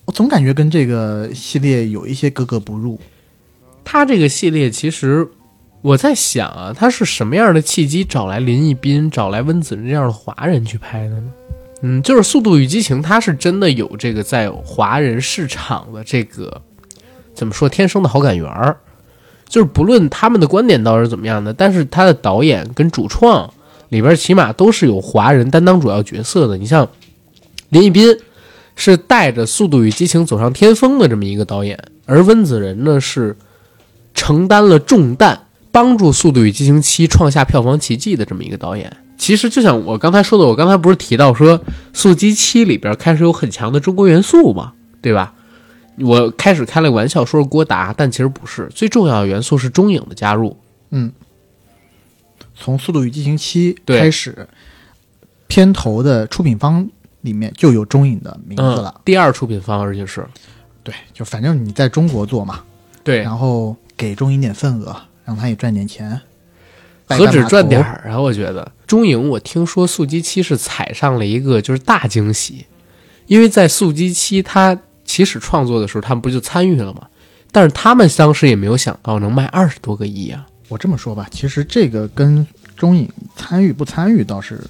[0.04, 3.00] 我总感觉跟这个系列有一些格格不入。
[3.84, 5.26] 他这个系列其实
[5.80, 11.32] 我在想啊，他是什么样的契机找来林一斌、找来温子仁这样的华人去拍的呢？
[11.80, 16.60] 嗯，就是《速度与激情》，它是真的有这个在华人市场的这个
[17.38, 18.76] 怎么说天生的好感源儿，
[19.48, 23.48] 就是不论他们的观点到底是怎么样的，但是他的导演跟主创
[23.90, 26.58] 里边起码都是有华人担当主要角色的。
[26.58, 26.88] 你像
[27.68, 28.18] 林奕斌
[28.74, 33.36] 是带着《速度与激情》走上巅峰的这么一个导演，而温子仁呢是
[34.14, 35.38] 承担了重担，
[35.70, 38.96] 帮助《速度与激情七》创下票房奇迹的这么一个导演。
[39.16, 41.56] 其实就像我刚才说的，我刚才不是提到说
[41.92, 45.34] 《速激七》里边开始有很强的中国元素嘛，对吧？
[46.00, 50.56] 我开始开了个玩笑说是郭达，但其实不是，最重要的元素是中影的加入。
[50.90, 51.12] 嗯，
[52.54, 54.48] 从《速度与激情七》开始，
[55.46, 56.88] 片头的出品方
[57.20, 58.94] 里面就有中影的名字了。
[58.96, 60.26] 嗯，第二出品方，而且是
[60.82, 62.62] 对，就反正你在中国做嘛，
[63.04, 66.20] 对，然后给中影点份额，让他也赚点钱。
[67.10, 67.82] 何止赚点？
[67.82, 68.20] 儿啊！
[68.20, 72.66] 我觉得中影，我听说《速激七》是踩上了一个就是大惊喜，
[73.26, 77.00] 因为在《速激七》它起始创作的时候，他们不就参与了吗？
[77.50, 80.46] 但是他们当时也没有想到能卖二十多个亿啊！
[80.68, 84.60] 我这么说吧，其实这个跟中影参与不参与倒是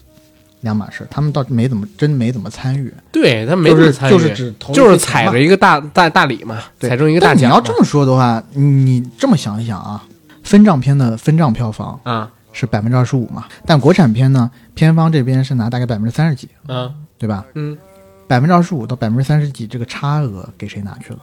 [0.60, 7.36] 两码事，他们倒没怎么真没怎么参与，对他没就是怎么参与，就是只投就是踩着一个大大大礼嘛，对踩中一个大奖。
[7.36, 10.04] 但你要这么说的话，你这么想一想啊，
[10.44, 17.44] 分账片的分账票房啊是百分之二十五嘛，但国产片呢，片方这边是拿大概百分之三十几，嗯对吧？
[17.54, 17.76] 嗯，
[18.28, 21.18] 百分之二十五到百分之三十几这个差额给谁拿去了？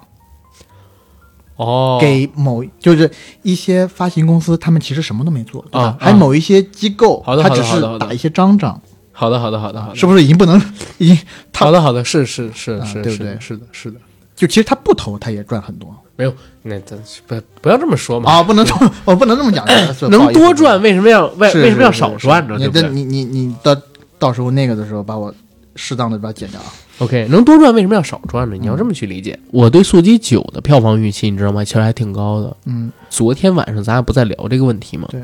[1.57, 3.09] 哦，给某就是
[3.41, 5.83] 一些发行公司，他们其实什么都没做，对吧？
[5.83, 8.81] 啊还某一些机构，他只是打一些章章，
[9.13, 10.61] 好的好的好的好的，是不是已经不能
[10.97, 11.17] 已经
[11.53, 13.37] 好的好的是是是啊是是对不对？
[13.39, 13.97] 是的是的，
[14.35, 15.95] 就其实他不投他也赚很多。
[16.17, 16.33] 没有
[16.63, 19.65] 那咱不不要这么说嘛，啊，不能这么 我不能这么讲，
[20.11, 22.57] 能多赚为什么要为为什么要少赚呢？
[22.57, 23.75] 你你你你到
[24.19, 25.33] 到时候那个的时候，把我
[25.75, 26.73] 适当的把它减掉啊。
[26.99, 28.55] OK，能多赚为什么要少赚呢？
[28.57, 29.37] 你要这么去理解。
[29.51, 31.63] 我对《速激九》的票房预期，你知道吗？
[31.63, 32.55] 其实还挺高的。
[32.65, 35.07] 嗯，昨天晚上咱俩不在聊这个问题吗？
[35.11, 35.21] 对，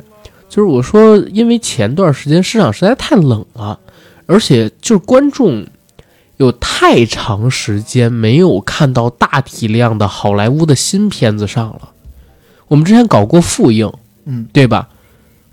[0.49, 3.79] 就是我说，因为前段时间市场实在太冷了，
[4.25, 5.65] 而且就是观众
[6.37, 11.89] 有太长时间没有看到大体量的好莱坞的新片子上了。
[12.67, 13.91] 我们之前搞过复映，
[14.25, 14.89] 嗯，对吧？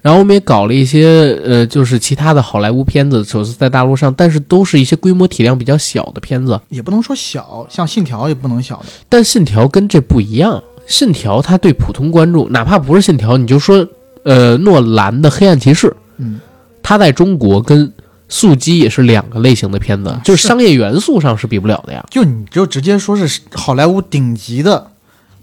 [0.00, 6.58] 然后我们也搞了一些呃，就是其他的好莱坞片子首次在大陆上，但是都是一些规模体量比较小的片子。
[6.68, 8.86] 也不能说小，像《信条》也不能小的。
[9.08, 10.54] 但《信条》跟这不一样，
[10.86, 13.86] 《信条》它对普通观众，哪怕不是《信条》，你就说
[14.22, 15.88] 呃诺兰的《黑暗骑士》，
[16.18, 16.40] 嗯，
[16.80, 17.88] 它在中国跟
[18.28, 22.06] 《速激》也是两个类型的片子，就是是商业元素上是比不了的呀。
[22.08, 24.90] 就你就直接说是好莱坞顶级的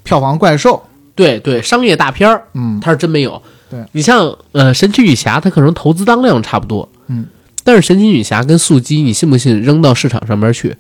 [0.03, 0.82] 票房怪兽，
[1.14, 3.41] 对对，商业大片儿，嗯，它是真没有。
[3.76, 7.26] 对你像呃神奇女侠，它可能投资当量差不多，嗯，
[7.64, 10.76] 但是神奇女侠跟速激，你信不信扔到市场上面去，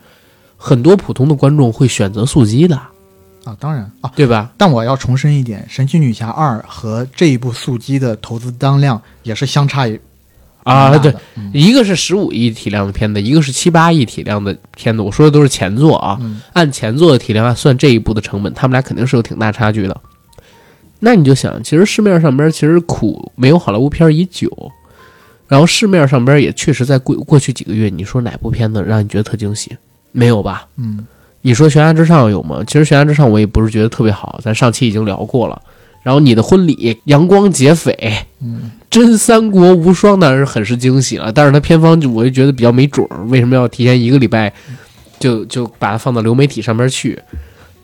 [0.55, 2.75] 很多普通的观众会选择速激的，
[3.43, 4.51] 啊，当然啊，对吧？
[4.57, 9.87] 但我要重申一点，《神奇女侠二》和这一部《速激》的投资当量也是相差
[10.63, 11.13] 啊，对
[11.53, 15.01] 一个是十五亿体量的片子，一个是七八亿体量的片子。
[15.01, 20.01] 我说的都是前作啊，嗯按前作的体量来算这一部的成本，他们俩肯定是有挺大差距的。
[21.05, 24.49] 那你就想，其实市面上边其实苦没有好莱坞片儿已久，
[25.47, 29.77] 然后市面上边也确实在过过去几个月，你说哪部片子让你觉得特惊喜？
[30.11, 30.65] 没有吧？
[30.77, 31.05] 嗯，
[31.43, 32.63] 你说《悬崖之上》有吗？
[32.65, 35.61] 其实《悬崖之上》我也不是觉得特别好，咱上期已经聊过了。
[36.01, 37.95] 然后你的婚礼，阳光劫匪，
[38.41, 44.51] 嗯，真三国无双当然是很是惊喜了，但是它片方就我就觉得比较没准儿，为什么要提前一个礼拜
[45.19, 47.19] 就就把它放到流媒体上面去？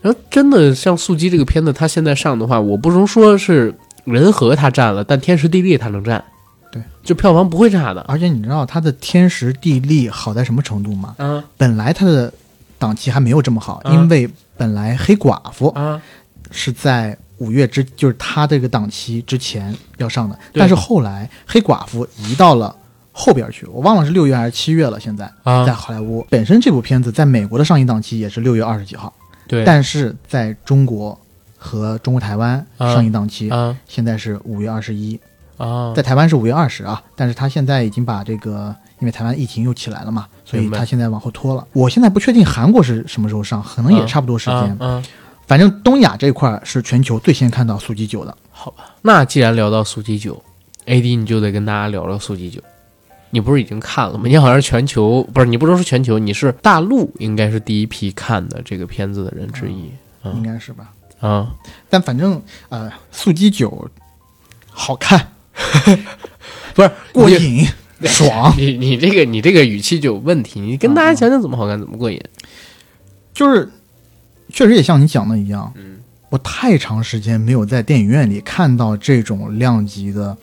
[0.02, 3.72] 然后真的像《速激》这个片子，它现在上的话，我不能说是
[4.04, 6.22] 人和它占了，但天时地利它能占，
[6.72, 8.04] 对，就票房不会差的。
[8.08, 11.14] 而且你知道它的天时地利好在什么程度吗？
[11.18, 11.42] 啊。
[11.56, 12.32] 本来它的
[12.78, 13.92] 档期还没有这么好，啊。
[13.92, 16.02] 因为本来黑寡妇啊，
[16.50, 22.74] 是在五月之，就是它这个档期之前要上的，但是后来黑寡妇移到了
[23.12, 24.98] 后边去，我忘了是六月还是七月了。
[24.98, 25.64] 现在啊。
[25.64, 26.26] 在好莱坞。
[26.28, 29.12] 本身这部片子在美国的上映档期也是六月二十几号，
[29.52, 31.18] 对，但是在中国
[31.58, 35.20] 和中国台湾啊上映档期啊现在是五月二十一，
[35.58, 41.66] 啊，在台湾是五月二十啊，但是他现在已经把这个，因为台湾疫情又起来了嘛，所以他现在往后拖了。
[41.74, 45.02] 我现在不确定韩国是什么时候上，可能也差不多时间。
[45.46, 48.34] 反正东亚这块儿是全球最先看到速激九的。
[48.50, 50.42] 好吧，那既然聊到速激九
[50.86, 52.62] ，AD 你就得跟大家聊聊速激九。
[53.32, 54.24] 你不是已经看了吗？
[54.26, 59.90] 你好像是全球，不是你不能说全球，你是大陆应该是第一批看的这个片子的人之一
[60.22, 60.92] 啊应该是吧？
[61.20, 61.54] 啊！
[61.88, 63.88] 但反正呃，速激九
[64.70, 65.32] 好看，
[66.74, 67.66] 不是 过瘾，
[68.04, 68.52] 爽。
[68.58, 72.20] 你你这个你这个语气就有问题，你跟大家讲讲怎么好看，怎么过瘾。
[73.32, 73.70] 就是
[74.52, 80.36] 确实也像你讲的一样，嗯，我太长时间没有在电影院里看到这种量级的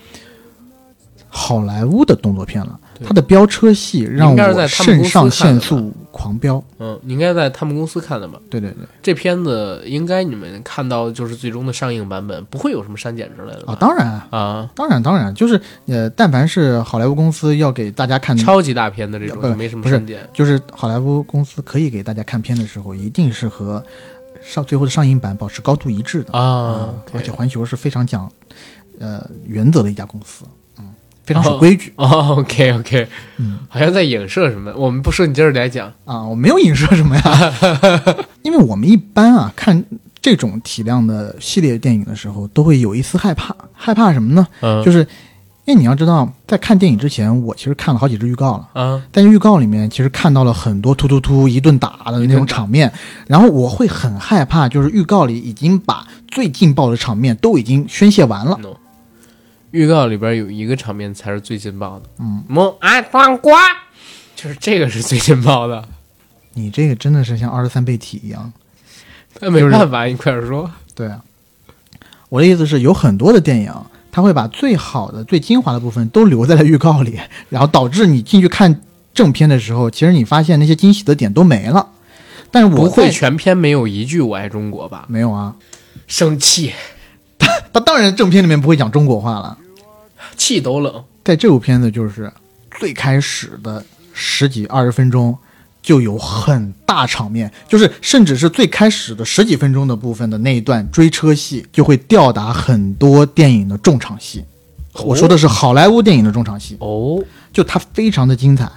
[1.29, 2.79] 好莱坞的动作片了。
[2.97, 6.61] 对它的飙车戏让我肾上腺素狂飙。
[6.79, 8.37] 嗯，你应该在他们公司看的吧？
[8.49, 14.21] 对对对，这片子应该你们看到就是最终的上映版本，不会有什么删减之类的吧啊，当然。
[14.31, 20.19] 啊，当然，当然，就是呃，但凡是好莱坞公司要给大家看，超级大片的这种没什么删减。
[20.33, 23.81] 就是好莱坞公司可以给大家看片的时候，一定是和
[24.41, 28.29] 上最后的上映版保持高度一致的啊而且环球是非常讲
[28.99, 30.49] 呃原则的一家公司，嗯，
[31.29, 33.07] 非常守规矩、哦，OK OK，
[33.37, 34.73] 嗯好像在影射什么。
[34.75, 35.93] 我们不说，你接着来讲。
[36.05, 37.53] 啊，我没有影射什么呀，
[38.41, 39.83] 因为我们一般啊看
[40.19, 44.47] 这种体量的系列电影的时候，都会有一丝害怕，害怕什么呢？
[44.61, 45.07] 嗯，就是
[45.65, 48.81] 因为你要知道，在看电影之前，我其实看了好几支预告了。
[48.81, 52.91] 啊，但预告里面，其实看到了很多突突突一顿打的那种场面，
[53.27, 58.57] 然后我会很害怕，就是预告里已经把最劲爆的场面都已经宣泄完了。
[58.63, 58.69] no。
[59.71, 63.59] 预告里边有一个场面才是最劲爆的，嗯，蒙安黄瓜，
[64.35, 65.87] 就是这个是最劲爆的。
[66.53, 68.51] 你这个真的是像二十三倍体一样。
[69.39, 70.69] 那没办法，你快点说。
[70.95, 71.23] 对啊，
[72.29, 73.73] 我的意思是，有很多的电影，
[74.11, 77.19] 它会把最好的、最精华的部分都留在了预告里，
[77.49, 78.81] 然后导致你进去看
[79.13, 81.87] 正片的时候，其实你发现那些惊喜的点都没了。
[82.51, 85.05] 但是我不会全篇没有一句“我爱中国”吧？
[85.07, 85.55] 没有啊？
[86.07, 86.73] 生气，
[87.73, 89.57] 他当然正片里面不会讲中国话了。
[90.37, 91.03] 气都冷。
[91.23, 92.31] 在这部片子就是
[92.79, 93.83] 最开始的
[94.13, 95.37] 十几二十分钟
[95.81, 104.43] 就有很大场面，就是甚至是最开始的十几分钟的部分的那一段追车戏，就会吊打很多电影的重场戏。
[105.03, 107.23] 我说的是好莱坞电影的重场戏，哦，
[107.53, 108.69] 就它非常的精彩，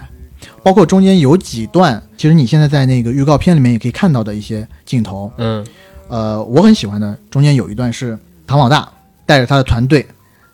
[0.63, 5.65] 包括中间有几段，其实你现在在那个预告片里面也可以看到的一些镜头，嗯
[6.07, 8.91] 呃，我很喜欢的，中间有一段是唐老大
[9.25, 10.05] 带着他的团队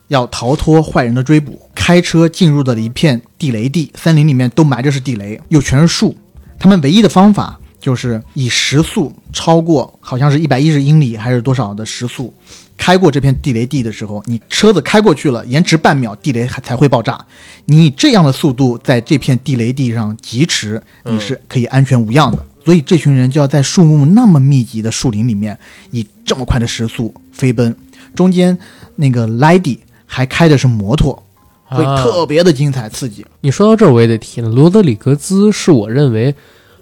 [0.07, 6.15] 要逃脱坏人的追捕，开车进入的了一片地雷地，森林里面都埋着是地雷，又全是树。
[6.57, 12.33] 他们唯一的方法就是以时速超过，好像是一百一十英里还是多少的时速，
[12.77, 17.23] 开过这片地雷地的时候，你车子开过去了，延迟半秒，地雷还才会爆炸。
[17.65, 22.45] 你以这样的速度在这片地雷地上疾驰，你是可以安全无恙的。
[22.65, 25.57] 所以这群人就要在树木那么密集的树林里面，
[25.91, 27.75] 以这么快的时速飞奔。
[28.15, 28.57] 中间
[28.95, 31.23] 那个莱迪还开的是摩托，
[31.69, 33.25] 所以啊特别的精彩刺激。
[33.41, 34.49] 你说到这儿，我也得提了。
[34.49, 36.35] 罗德里格兹是我认为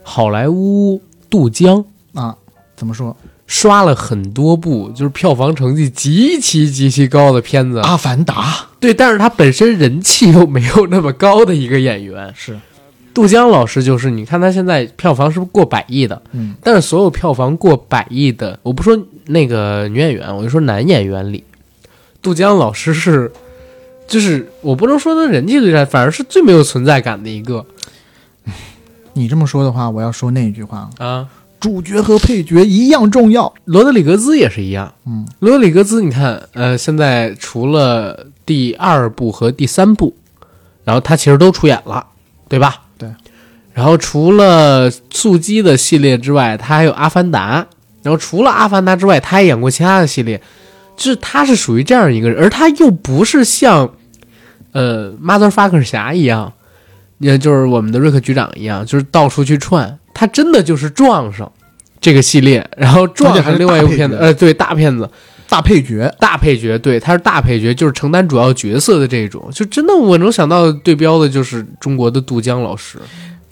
[0.04, 1.84] 好莱坞渡江
[2.14, 2.36] 啊，
[2.76, 3.16] 怎么说？
[3.46, 7.80] 刷了很多部，就是票房成绩极其极其高的片子。
[7.80, 12.34] 阿凡达对，但是他本身人气又没有那么高的一个演员。
[12.36, 12.60] 是，
[13.18, 16.22] 杜江老师就是，你看他现在票房是不是过百亿的？
[16.34, 18.96] 嗯，但是所有票房过百亿的，我不说
[19.26, 21.44] 那个女演员，我就说男演员里，
[22.22, 23.32] 杜江老师是
[24.08, 27.66] 就是我不能说他人气最差，反而是最没有存在感的一个
[29.14, 31.28] 你这么说的话，我要说那一句话：啊。
[31.60, 33.52] 主角和配角一样重要。
[33.66, 40.16] 罗德里格兹也是一样，嗯，罗德里格兹，你看，呃，现在除了第二部和第三部，
[40.84, 42.06] 然后他其实都出演了，
[42.48, 42.84] 对吧？
[43.78, 43.82] 对。
[43.82, 47.62] 然后除了速激的系列之外，他还有《阿凡达》，
[48.02, 50.42] 然后除了《阿凡达》之外，他还演过其他的系列，
[50.96, 53.88] 就是他是属于这样一个人，而他又不是像，
[54.72, 56.52] 呃，Motherfucker 侠一样，
[57.20, 61.52] 也就是我们的瑞克局长一样，就是到处去串，他真的就是撞上
[62.02, 65.08] 这个系列，然后撞上另外一部片子，呃，对，大片子。
[65.50, 73.00] 大配角，大配角，对，他是大配角，就是承担主要角色的这种，就真的我能想到对标的就是中国的杜江老师，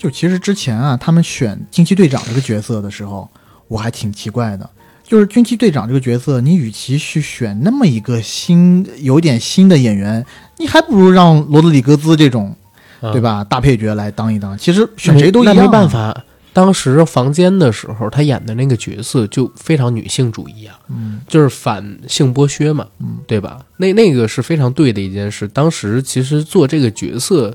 [0.06, 3.28] 就其实之前啊，他们选惊奇队长这个角色的时候，
[3.68, 4.70] 我还挺奇怪的。
[5.04, 10.24] 就是惊奇队长这个角色，你与其去选那么一个新、有点新的演员，
[10.60, 12.56] 你还不如让罗德里格兹这种，
[13.02, 13.44] 啊对吧？
[13.44, 14.56] 大配角来当一当。
[14.56, 15.90] 其实选谁都一样、啊那没办。
[15.90, 16.24] 法。
[16.54, 23.60] 当时房间的时候，他演的那个角色就非常女性主义啊，嗯，就是反性剥削嘛，嗯，对吧？
[23.78, 25.48] 那那个是非常对的一件事。
[25.48, 27.52] 当时其实做这个角色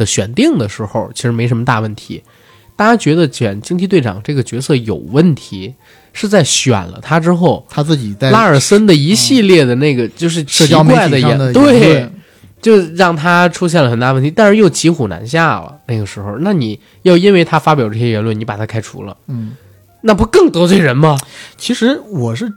[0.00, 2.22] 的选定的时候，其实没什么大问题。
[2.74, 5.74] 大家觉得选惊奇队长这个角色有问题，
[6.14, 12.10] 是在选了他之后，他自己在拉尔森的一系列的那个就是奇怪的言对，
[12.62, 15.76] 就让他出现了很大问题，但是又骑虎难下了。
[15.86, 19.52] 那个时候，那你要因为他发表这些言论，你把他开除了，嗯，
[20.00, 21.18] 那不更得罪人吗？
[21.58, 22.50] 其实我是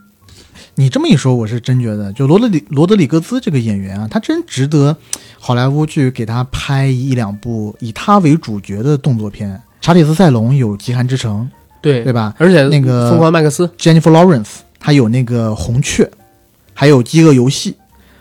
[0.76, 4.96] 你这么一说，我是真觉得，就罗德里罗德里戈兹这个演员啊，他真值得
[5.40, 9.62] 好莱坞去给他拍一两部以他为主角的动作片。
[9.82, 11.50] 查理斯塞隆有《极寒之城
[11.82, 16.06] 对》，对吧而且那个疯狂麦克斯，？Jennifer Lawrence 他有那个《红雀》，
[16.74, 17.72] 还有《饥饿游戏》。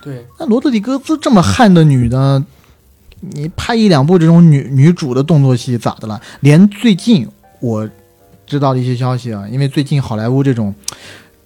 [0.03, 2.43] 对，那罗德里戈兹这么悍的女的，
[3.20, 6.20] 你拍一两部这种女女主的动作戏咋的了？
[6.41, 7.27] 连最近
[7.61, 7.89] 我
[8.45, 10.74] 知道的一些消息啊，因为最近好莱坞这种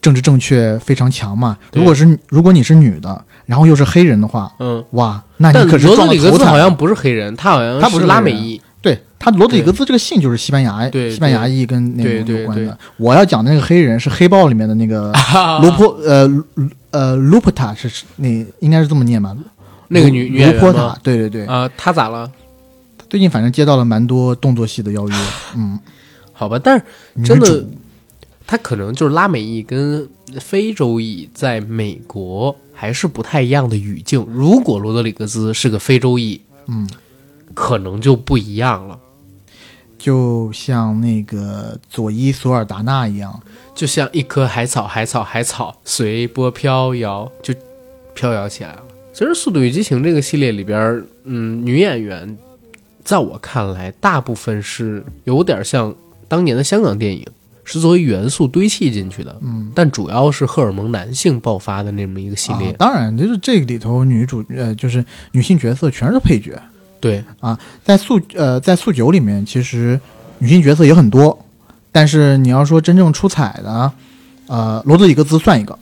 [0.07, 1.59] 政治正确非常强嘛。
[1.73, 12.79] 如果是如果你是女的，然后又是黑人的话，嗯，哇，那你可是罗德里格撞了头彩兹好像不是黑人，他好像他不是拉美裔，对他罗德里格斯这个姓就是西班牙对西班牙裔跟那对对对种有关的。
[12.99, 16.45] 我要讲的那个黑人是黑豹里面的那个啊卢珀呃卢
[16.93, 18.29] 呃卢普塔是那
[18.61, 19.37] 应该是这么念吧？
[19.89, 22.31] 那个女女演卢珀塔对对对，啊，他咋了？
[23.09, 25.15] 最近反正接到了蛮多动作戏的邀约，
[25.57, 25.79] 嗯，
[26.33, 26.85] 好吧，但是
[27.25, 27.65] 真的
[28.47, 30.09] 女主，他可能就是拉美裔跟
[30.41, 34.25] 非洲裔在美国还是不太一样的语境。
[34.29, 36.89] 如果罗德里格兹是个非洲裔，嗯，
[37.55, 38.99] 可能就不一样了。
[39.99, 43.43] 就像那个佐伊索尔达纳一样，
[43.75, 47.53] 就像一棵海草，海草，海草，随波飘摇，就
[48.15, 48.83] 飘摇起来了。
[49.13, 52.37] 其实《速度与激情》这个系列里边，嗯，女演员，
[53.03, 55.93] 在我看来，大部分是有点像
[56.29, 57.27] 当年的香港电影，
[57.67, 59.37] 是作为元素堆砌进去的。
[59.43, 62.71] 嗯，但主要是荷尔蒙男性爆发的那么一个系列。
[62.71, 66.59] 啊当然，就是这个里头女主呃，就是女性角色全是配角，
[67.01, 70.01] 对啊，在速呃在速九里面，其实
[70.39, 71.37] 女性角色也很多，
[71.91, 73.93] 但是你要说真正出彩的，
[74.47, 75.77] 呃，罗德里格兹算一个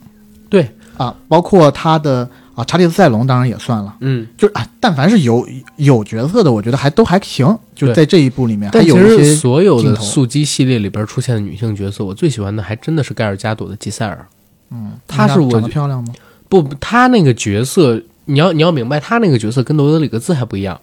[0.49, 14.25] 对，啊，包括他的啊查理斯塞隆当然也算了，嗯，就是啊，但凡是有有角色的，我觉得还都还行，就在这一部里面还但其实有一些所有的速激系列里边出现的女性角色，我最喜欢的还真的是盖尔加朵的吉塞尔。
[14.71, 16.13] 嗯，她是我长得漂亮吗？
[16.49, 20.79] 不，她那个角色，你要你要明白，她那个角色跟罗德里格斯还不一样。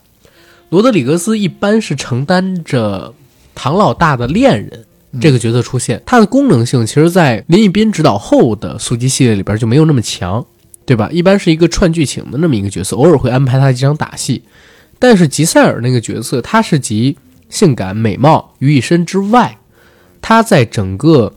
[0.68, 3.12] 罗德里格斯一般是承担着
[3.54, 10.44] 唐老大的恋人嗯这个角色出现，他的功能性其实，在林一斌执导后的速激系列里边就没有那么强，
[10.84, 11.08] 对吧？
[11.12, 14.42] 一般是一个串剧情的那么一个角色，偶尔会安排他几场打戏。
[14.98, 17.16] 但是吉塞尔那个角色，他是集
[17.48, 19.58] 性感、美貌于一身之外，
[20.20, 21.32] 他在整个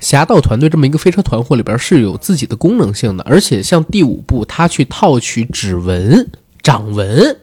[0.00, 6.30] 侠盗团队这么一个飞车团伙里边是有自己的功能性的，而且像第五部他去套取指纹、
[6.62, 7.36] 掌纹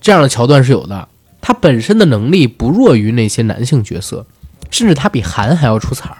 [0.00, 1.08] 这样的桥段是有的。
[1.40, 4.24] 他本身的能力不弱于那些男性角色，
[4.70, 6.18] 甚至他比韩还要出彩儿。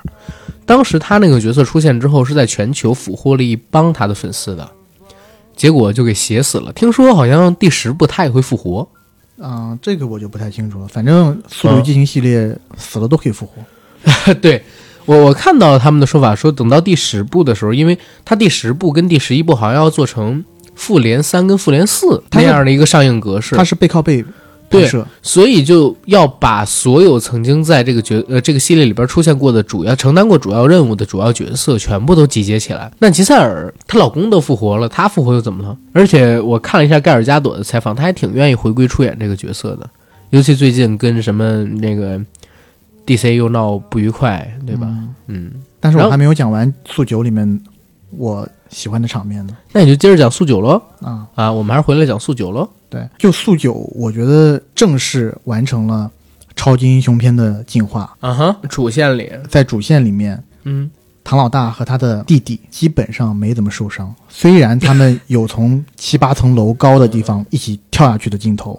[0.73, 4.67] 当时他那个角色出现之后，是在全球俘获了一帮他的粉丝的，
[5.55, 6.73] 结果就给写死了。
[6.73, 8.89] 听说好像第十部他也会复活，
[9.37, 10.89] 嗯、这个我就不太清楚了。
[10.89, 14.33] 反正《速度与激情》系列死了都可以复活。
[14.41, 14.65] 对
[15.05, 20.43] 我，我看到他们的说法说，等到第十部的时候，因为他第十部跟第十一部好像要做成
[20.75, 24.25] 复联三跟复联四那样的一个上映格式他，是背靠背
[24.79, 25.07] 对摄。
[25.23, 32.91] 所以就要把所有曾经在这个角呃这个系列里边出现过的主要承担过主要任务的主要角色全部都集结起来。
[32.99, 35.77] 那吉赛尔她老公都复活了，她复活又怎么了？
[35.93, 39.89] 而且我看了一下盖尔加朵的采访，她还挺愿意回归出演这个角色的，
[40.31, 42.21] 尤其最近跟什么那个
[43.07, 44.89] DC 又闹不愉快，对吧？
[45.27, 45.51] 嗯，
[45.81, 47.61] 但是我还没有讲完速九里面
[48.17, 49.57] 我喜欢的场面呢。
[49.71, 50.83] 那你就接着讲速九喽。
[51.01, 52.69] 啊，啊，我们还是回来讲速九喽。
[52.91, 56.11] 对，就速九，我觉得正式完成了
[56.57, 58.15] 超级英雄片的进化。
[58.21, 60.91] 啊哈，主线里，在主线里面，嗯，
[61.25, 68.79] 唐老大和他的弟弟基本上没怎么受伤，虽然他们有从七八层楼高的地方一起跳下去的镜头，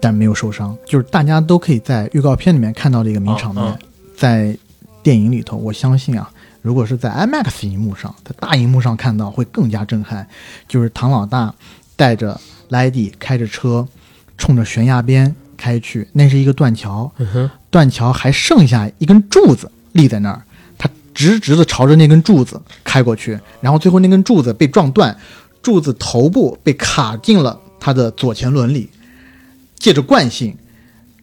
[0.00, 0.74] 但没有受伤。
[0.86, 3.78] 就是大家都可以在预告片里面看到的一个名场面，嗯
[4.16, 4.56] 在
[5.02, 6.30] 电影里头，我相信啊，
[6.64, 10.26] 如果是在 IMAX 荧幕上，在大荧幕上看到会更加震撼。
[10.66, 11.54] 就是唐老大
[11.94, 13.86] 带着莱迪开着车，
[14.38, 20.42] 冲着悬崖边开去，那是一个断桥，嗯哼，断桥还剩下一根柱子立在那儿，
[20.78, 25.14] 他直直的朝着那根柱子开过去，然后最后那根柱子被撞断，
[25.62, 28.88] 柱子头部被卡进了他的左前轮里，
[29.78, 30.56] 借着惯性，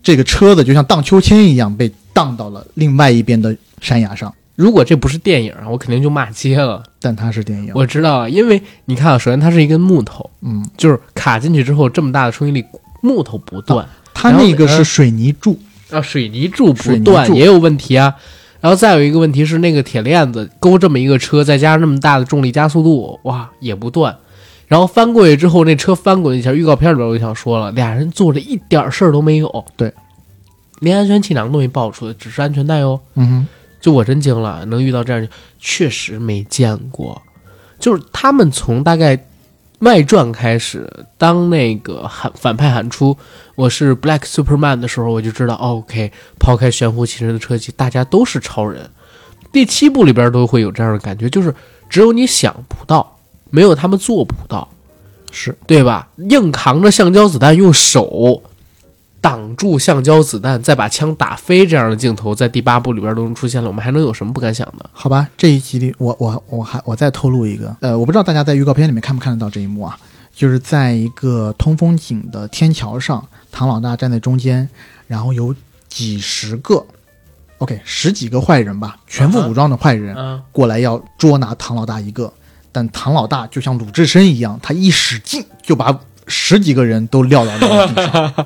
[0.03, 4.31] 这个车子就像荡秋千一样被荡到了另外一边的山崖上。
[4.61, 6.83] 如果这不是电影啊，我肯定就骂街了。
[6.99, 12.63] 但它是电影，我知道啊，因为你看啊，首先它是一根木头，嗯，就是卡进去之后这么大的冲击力，
[13.01, 13.83] 木头不断
[14.13, 15.57] 它那个是水泥柱，
[15.89, 18.13] 啊，水泥柱不断也有问题啊。
[18.59, 24.15] 然后再有一个问题是，那个铁链子勾这么一个车，再加上那么大的重力加速度，哇，也不断。
[24.67, 29.91] 然后翻过去之后，那车翻过去一下，预告片里边我就想说了，俩人坐着一点事儿都没有，对，
[30.81, 32.99] 连安全气囊都没爆出来，只是安全带哦。
[33.15, 33.47] 嗯哼，
[33.81, 35.27] 就我真惊了，能遇到这样，
[35.59, 37.21] 确实没见过。
[37.79, 39.19] 就是他们从大概
[39.79, 40.87] 外传开始，
[41.17, 43.17] 当那个喊反派喊出
[43.55, 48.87] 我是 Black Superman 的时候，我就知道、哦、，OK，抛开玄乎其神的车技，大家都是超人。
[49.51, 51.53] 第七部里边都会有这样的感觉，就是
[51.89, 53.17] 只有你想不到，
[53.49, 54.69] 没有他们做不到，
[55.31, 56.07] 是对吧？
[56.17, 58.43] 硬扛着橡胶子弹，用手
[59.21, 64.89] 挡住橡胶子弹，再把枪打飞，这样的镜头在第八部里边都能出现了，我们还能有什么不敢想的？
[64.91, 69.95] 好吧，这一集里，我我我还我再透露一个，呃，我不知道大家在预告片里面看不看得到这一幕啊，
[70.33, 74.67] 就是在一个通风井的天桥上，唐老大站在中间，
[75.05, 75.55] 然后有
[75.87, 76.83] 几十个
[77.59, 82.33] ，OK，十几个坏人吧，全副武装的坏人、嗯，过来要捉拿唐老大一个，
[82.71, 88.33] 但唐老大就像鲁智深一样，他一使劲就把十几个人都撂到那个地上。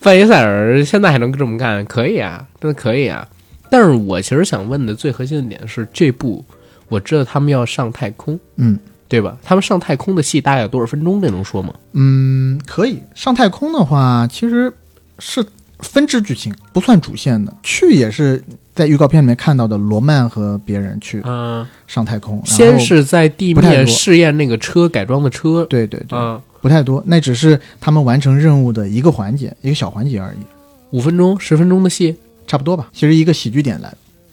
[0.00, 3.26] 范耶塞尔现在还能这么干，可以啊，真的可以啊。
[3.70, 6.44] 但是我其实想问的最核心的点是，这部
[6.88, 9.36] 我知道他们要上太空，嗯对吧？
[9.42, 11.20] 他们上太空的戏大概有多少分钟？
[11.20, 11.72] 这能说吗？
[11.92, 14.72] 嗯，可以上太空的话，其实
[15.18, 15.44] 是
[15.78, 17.52] 分支剧情，不算主线的。
[17.62, 18.42] 去也是
[18.74, 32.16] 在预告片里面看到的，罗曼和别人去嗯、上太空，然先是在地面试验那个车改装的车，对对对，嗯，不太多，那只是他们完成任务的一个环节，一个小环节而已，五分钟、十分钟的戏，
[32.46, 32.88] 差不多吧。
[32.92, 33.92] 其实一个喜剧点来，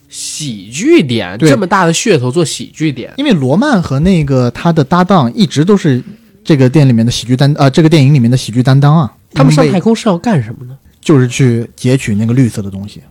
[0.10, 6.03] 喜剧点，这么大的噱头做喜剧点，因为罗曼和那个他的搭档一直都是
[6.43, 9.14] 这个店里面的喜剧担呃，这个电影里面的喜剧担当啊。
[9.34, 10.77] 他们上太空是要干什么呢？
[11.02, 13.02] 就是去截取那个绿色的东西。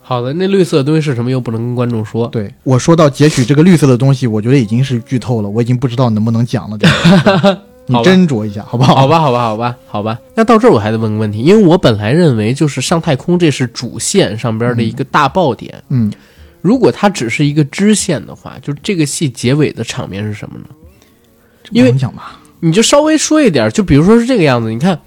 [0.00, 1.30] 好的，那绿色的东西是什么？
[1.30, 2.28] 又不能跟观众说。
[2.28, 6.78] 对我说到截取这个绿色的东西，我觉得已经是剧透了，我已经不知道能不能讲了。
[7.86, 8.94] 这个你斟酌一下，好不好？
[8.94, 10.18] 好吧，好吧，好吧，好吧。
[10.34, 16.12] 那到这儿我还得问个问题，因为我本来认为就是上太空这是主线上边的一个大爆点，嗯，
[16.60, 20.66] 如果它只是一个支线的话，就是这个戏结尾的场面是什么呢？
[21.70, 22.40] 因为能讲吧？
[22.60, 24.96] 你就稍微说一点，就比如说是这个样子，你看《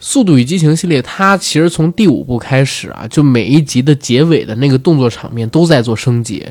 [0.00, 6.44] 速度与激情》系列，它其实从第五部开始啊，就每一集的结尾的那个动作场面都在做升级，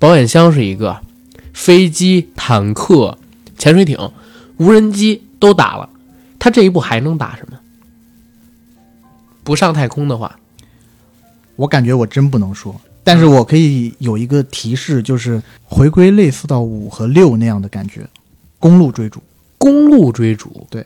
[0.00, 0.98] 保险箱是一个，
[1.52, 3.16] 飞机、坦克、
[3.56, 3.96] 潜水艇、
[4.62, 5.88] 无人机都打了，
[6.38, 7.58] 他这一步还能打什么？
[9.42, 10.38] 不上太空的话，
[11.56, 18.06] 我感觉我真不能说，但是我可以有一个提示，就是回归类似到五和六那样的感觉，
[18.60, 19.20] 公路追逐。
[19.58, 20.84] 公路追逐，对，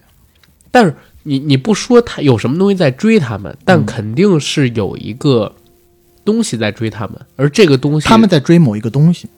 [0.71, 5.55] 但是你你不说他有什么东西在追他们，但嗯肯定是有一个
[6.27, 9.29] 东西在追他们，而这个东西他们在追某一个东西，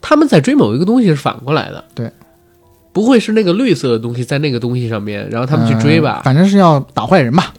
[0.00, 2.12] 他们在追某一个东西是反过来的，对，
[2.96, 6.22] 不会是那个绿色的东西在那个东西上面，然后他们去追吧呃？
[6.22, 7.52] 反正是要打坏人吧。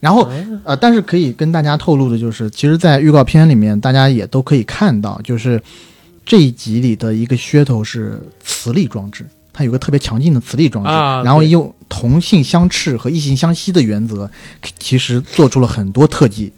[0.00, 5.60] 然后嗯呃，但是可以跟大家透露的就是，其实，在预告片里面，大家也都可以看到，就是
[6.24, 14.30] 这一集里的一个噱头是磁力装置，它有个特别强劲的磁力装置，啊然后用同性相斥和异性相吸的原则，
[14.78, 16.50] 其实做出了很多特技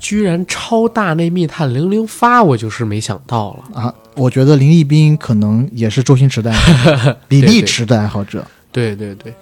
[0.00, 3.80] 居然超大内密探零零发，我就是没想到了。
[3.80, 3.94] 啊。
[4.16, 8.44] 我觉得林立斌可能也是周星驰的爱好者， 比利驰的爱好者。
[8.72, 9.32] 对对对，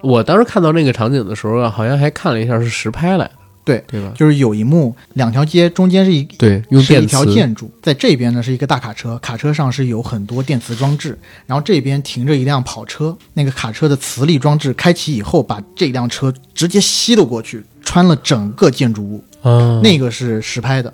[0.00, 3.30] 我当时看到那个场景的时候啊，好像还看了一下是实拍来的，
[3.64, 4.12] 对对吧？
[4.14, 20.92] 就是有一幕，两条街中间是一对，用是一，条建筑，在这边呢是一个大卡车，卡车上是有很多电磁装置，然后这边停着一辆跑车，那个卡车的磁力装置开启以后，把这辆车直接吸了过去，穿了整个建筑物，啊，那个是实拍的，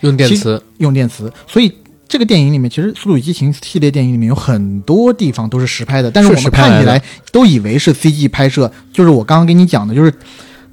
[0.00, 1.72] 用电磁，用电磁，所以。
[2.08, 8.70] 这个电影里面，其实《速度与激情》系列电影里面有很多地方都是实拍的，但是我们看起来都以为是 CG 拍摄。
[8.92, 10.12] 就是我刚刚跟你讲的，就是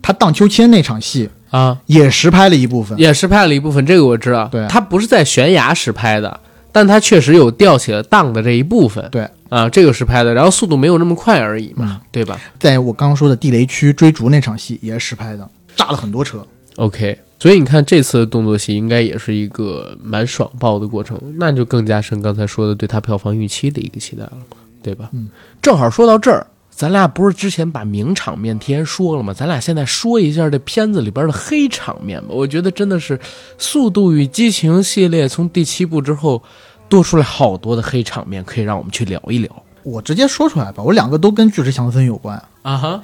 [0.01, 2.99] 他荡秋千那场戏啊，也实拍了一部分。
[2.99, 4.49] 也实拍了一部分，这个我知道。
[4.51, 6.37] 对他不是在悬崖实拍的，
[6.73, 9.07] 但他确实有吊起了荡的这一部分。
[9.09, 16.45] 对啊，这个实拍的，然后速度没有那么快而已嘛，对吧在我刚刚说的地雷区追逐那场戏也是实拍的，炸了很多车。
[16.79, 25.09] ？OK，所以你看这次的动作戏应该也是一个蛮爽爆的过程，那就更加深刚才说的对它票房预期的一个期待了嘛，对吧？
[25.11, 25.29] 嗯，
[25.61, 26.47] 正好说到这儿。
[26.71, 29.33] 咱俩不是之前把名场面提前说了吗？
[29.33, 32.29] 咱俩现在说一下这片子里边的黑场面吧。
[32.29, 33.17] 我觉得真的是
[33.57, 36.41] 《速度与激情》系列从第七部之后
[36.87, 42.41] 多出来好多的黑场面，可以让我们去聊一聊我直接说出来吧，我两个都跟巨石强森有关。
[42.61, 43.03] 啊哈。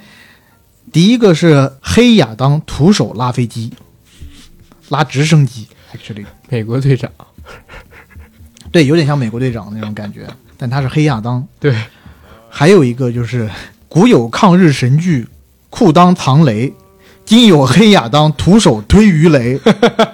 [0.96, 3.74] 第一个是黑亚当徒手拉飞机，
[4.88, 7.12] 拉直升机，actually，美国队长，
[8.72, 10.26] 对，有点像美国队长那种感觉，
[10.58, 11.46] 但他是黑亚当。
[11.60, 11.76] 对，
[12.50, 13.50] 还有一个就是
[13.90, 15.28] 古有抗日神剧，
[15.70, 16.74] 裤裆藏雷，
[17.26, 19.60] 今有黑亚当徒手推鱼雷。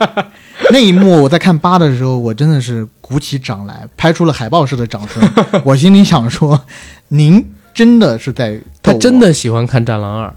[0.74, 5.22] 那一幕我在看八的时候，我真的是鼓起掌来，拍出了海报式的掌声。
[5.64, 6.66] 我心里想说，
[7.10, 10.28] 您真的是在他真的喜欢看《战狼二》，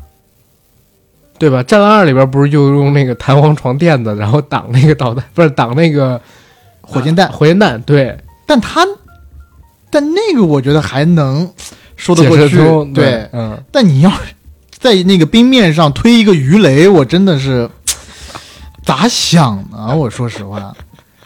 [1.38, 1.60] 对吧？
[1.64, 6.20] 《战狼二》里边不是就用那个弹簧床垫子，然后挡那个导弹，不是挡那个
[6.80, 8.16] 火箭弹，火箭弹，对，
[8.46, 8.86] 但他，
[9.90, 11.50] 但那个我觉得还能
[11.96, 12.56] 说得过去
[12.94, 13.28] 对。
[13.32, 14.12] 嗯，但你要
[14.78, 17.68] 在那个冰面上推一个鱼雷，我真的是
[18.84, 19.94] 咋想呢？
[19.96, 20.74] 我说实话，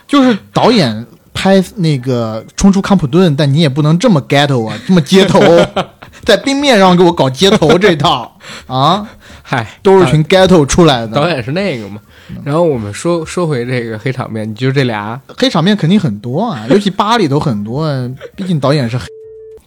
[0.07, 5.41] 就是导演拍那个冲出康普顿，但你也不能这么 ghetto 啊，这么街头，
[6.25, 9.07] 在冰面上给我搞街头这套啊，
[9.51, 11.09] 嗨，都是群 ghetto 出来的。
[11.15, 11.99] 导演是那个嘛。
[12.45, 19.07] 然后我们说说回这个黑场面，你就这俩，黑场面肯定很多啊， 尤其巴里头很多啊，毕竟导演是黑。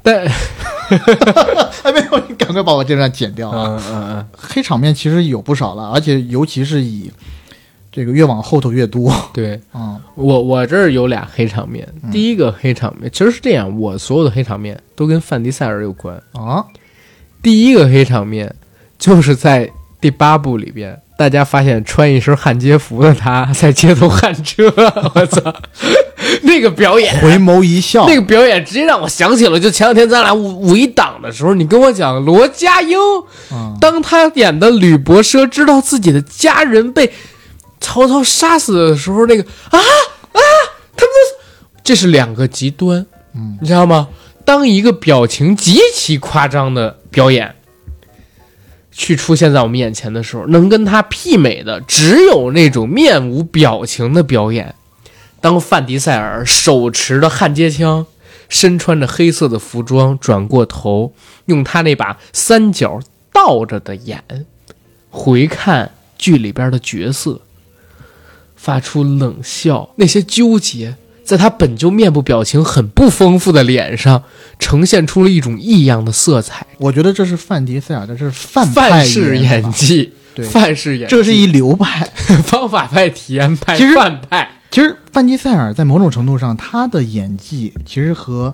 [0.04, 0.24] 但
[1.82, 3.66] 哎，没有，你赶快把我这段剪掉啊！
[3.70, 7.12] 嗯嗯嗯，黑场面其实有不少了，而且尤其是以
[7.92, 16.16] 这个越往后头越多对啊、 我我这儿有俩黑场面，嗯第一个黑场面其实是这样，我所有的黑场面都跟范迪塞尔有关。
[16.34, 16.64] 啊！
[17.42, 18.54] 第一个黑场面
[19.02, 19.68] 就是在
[20.00, 24.72] 第八部里边，大家发现穿一身焊接服的他在街头焊车，
[25.16, 25.54] 我操，
[26.44, 32.96] 那个表演，回眸一笑，那个表演直接让我想起了，就前两天咱俩五五一档的时候，你跟我讲罗家英，
[33.52, 33.76] 嗯。
[33.82, 37.12] 当他演的吕伯奢知道自己的家人被
[37.80, 39.42] 曹操杀死的时候，那个
[39.72, 40.40] 啊啊，
[40.96, 41.42] 他们都
[41.84, 43.04] 这是两个极端，
[43.34, 44.08] 嗯，你知道吗？
[44.46, 47.56] 当一个表情极其夸张的表演
[49.02, 54.76] 去出现在我们眼前的时候，能跟他媲美的只有那种面无表情的表演。
[55.40, 58.06] 当范迪塞尔手持着焊接枪，
[58.48, 61.16] 身穿着黑色的服装，转过头，
[61.48, 63.00] 用他那把三角
[63.34, 64.46] 倒着的眼
[65.10, 67.42] 回看剧里边的角色，
[68.56, 70.96] 发出冷笑，那些纠结
[71.32, 74.22] 在他本就面部表情很不丰富的脸上，
[74.60, 76.68] 呈现出了一种异样的色彩。
[76.78, 82.06] 我觉得这是范迪塞尔的，这是范范式演技，对范式演技，这是一流派。
[82.44, 84.52] 方法派、体验派、其实范派。
[84.72, 88.54] 其实范迪塞尔在某种程度上，他的演技其实和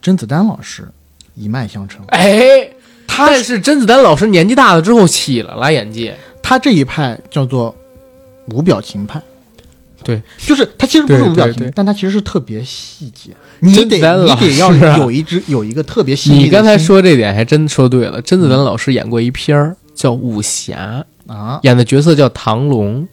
[0.00, 0.88] 甄子丹老师
[1.34, 2.02] 一脉相承。
[2.08, 2.70] 哎，
[3.06, 7.76] 他但是甄子丹老师年纪大了之后起了啦演技，他这一派叫做
[8.48, 9.20] 无表情派，
[10.06, 13.32] 对，就是他其实不是无表情，但他其实是特别细节。
[13.58, 14.00] 你甄得你
[14.36, 18.22] 得 要师啊有一只有一个特别细腻的你刚才说这点还真说对了。
[18.22, 23.08] 甄子丹老师演过一片儿叫《武侠》，啊，演的角色叫唐龙。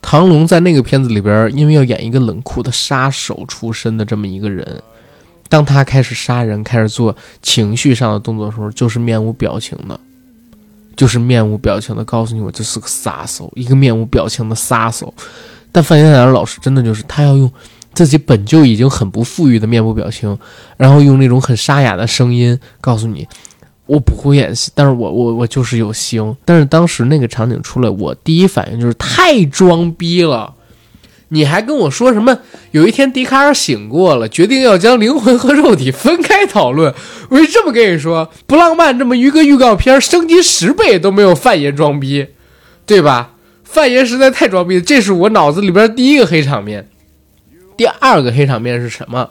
[0.00, 4.82] 唐龙在那个片子里边，因为要演一个冷酷的杀手出身的这么一个人，
[5.48, 9.98] 当他开始杀人、开始做情绪上的动作的时候，就是面无表情的，
[10.94, 15.12] 就是面无表情的告诉你，我就是个杀手，一个面无表情的杀手。
[15.74, 17.50] 但范闲老师真的就是他要用
[17.92, 20.38] 自己本就已经很不富裕的面部表情，
[20.76, 23.26] 然后用那种很沙哑的声音告诉你，
[23.86, 26.36] 我不会演戏，但是我我我就是有星。
[26.44, 30.54] 但是当时那个场景出来，我第一反应就是太装逼了。
[31.30, 32.38] 你还跟我说什么？
[32.70, 36.94] 有一天笛卡尔醒过了，决定要将灵魂和肉体分开讨论。
[37.30, 42.28] 我就这么跟你说，不浪漫这么一个预告片，升级十倍都没有范爷装逼，
[42.86, 43.33] 对吧？
[43.74, 46.88] 范爷实在太装逼了，这是我脑子里边第一个黑场面。
[47.76, 49.28] 第二个黑场面是什么？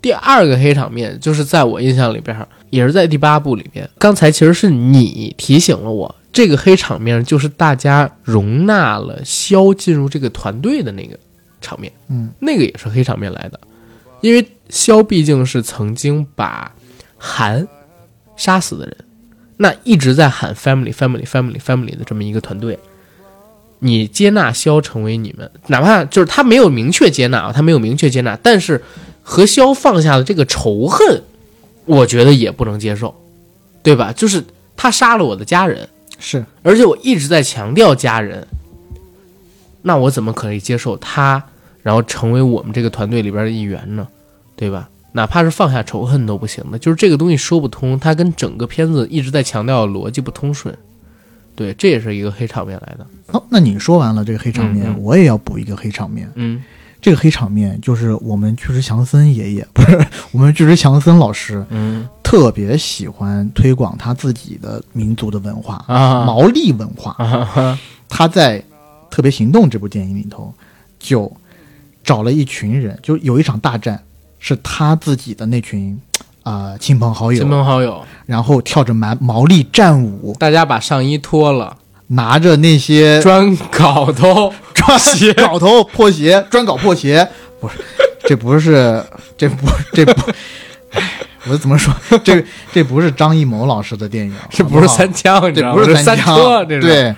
[0.00, 3.88] 第二个黑场面就是在我印象里边，也是在第八部里边。
[3.98, 11.18] 刚才其实是你提醒了我，这个黑场面就是大家容纳了肖进入这个团队的那个
[11.60, 11.92] 场面。
[12.08, 13.58] 嗯，那个也是黑场面来的，
[14.20, 16.72] 因为肖毕竟是曾经把
[17.18, 17.66] 韩
[18.36, 18.96] 杀死的人，
[19.56, 22.78] 那一直在喊 family family family family 的这么一个团队。
[23.80, 28.82] 你接纳肖成为你们，哪怕就是他没有明确接纳啊，他没有明确接纳，但是
[29.22, 31.22] 和肖放下的这个仇恨，
[31.84, 33.14] 我觉得也不能接受，
[33.82, 34.12] 对吧？
[34.12, 34.42] 就是
[34.76, 35.88] 他杀了我的家人，
[36.18, 38.46] 是而且我一直在强调家人，
[39.82, 41.42] 那我怎么可以接受他，
[41.82, 44.08] 然后成为我们这个团队里边的一员呢？
[44.56, 44.88] 对吧？
[45.12, 50.76] 哪怕是放下仇恨都不行的，就是这个东西说不通，它跟整个片子一直在强调的逻辑不通顺。
[51.54, 53.06] 对，这也是一个黑场面来的。
[53.26, 56.30] 好，那你说完了这个黑场面，嗯嗯我也要补一个黑场面。
[56.34, 56.62] 嗯
[57.00, 67.14] 这个黑场面就是我们巨石强森爷爷，不是我们巨石强森老师，嗯特别喜欢推广他自己的民族的文化，啊毛利文化。
[67.18, 67.78] 啊
[68.08, 68.58] 他在
[69.10, 70.54] 《特别行动》这部电影里头，
[70.98, 71.30] 就
[72.02, 74.02] 找了一群人，就有一场大战，
[74.38, 76.00] 是他自己的那群
[76.44, 81.74] 啊、亲朋好友，亲朋好友，然后跳着蛮毛利战舞，大家把上衣脱了，
[82.08, 87.26] 拿着那些砖镐头，砖鞋镐头破鞋， 砖镐破鞋，
[87.58, 87.78] 不是，
[88.28, 89.02] 这不是，
[89.38, 90.30] 这不，这不，
[90.92, 91.12] 哎，
[91.48, 91.94] 我怎么说？
[92.22, 95.96] 这这不是张艺谋老师的电影， 这不是三枪，这不是？
[95.96, 96.36] 三枪，
[96.68, 96.82] 这是。
[96.82, 97.14] 对，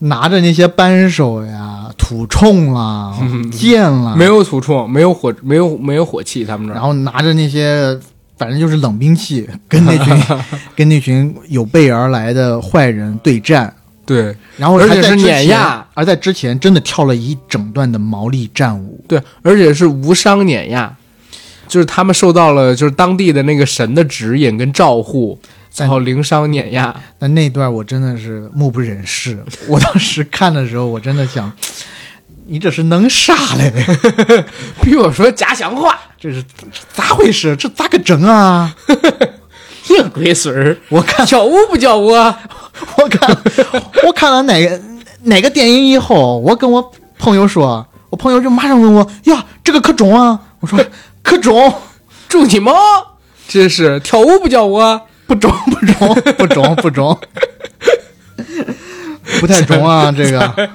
[0.00, 3.16] 拿着那些扳手呀、土铳啦、
[3.50, 6.76] 剑啦，没，有土铳，没有火，没有没有火器，他们这儿。
[6.76, 7.98] 然后拿着那些。
[8.36, 10.22] 反正就是冷兵器，跟那群
[10.76, 20.94] 跟那群有备而来的坏人对战，对然后而且是碾压，而在之前真的跳了一整段的毛利战舞，对，而且是无伤碾压，
[21.66, 25.38] 就是他们受到了就是当地的那个神的指引跟照护，
[25.76, 26.94] 然后零伤碾压。
[27.18, 29.42] 但那段我真的是目不忍视。
[29.68, 31.50] 我当时看的时候，我真的想，
[32.48, 33.72] 你这是弄啥嘞？
[34.80, 36.44] 比我说家乡话，这是
[36.94, 37.56] 咋回事？
[37.56, 38.72] 这咋个整啊？
[39.88, 42.14] 你个龟孙儿，我看 叫我不叫我？
[42.98, 43.36] 我看
[44.06, 44.80] 我看了哪个
[45.22, 50.38] 哪个电影以后，我跟我朋友说，我朋友就马上问我呀，这个可中啊？
[50.60, 50.78] 我说
[51.22, 51.74] 可中，
[52.28, 52.72] 中你妈！
[53.48, 55.00] 这是跳舞不叫我？
[55.26, 57.18] 不中不中不中不 中，
[59.40, 60.70] 不太中啊，这个。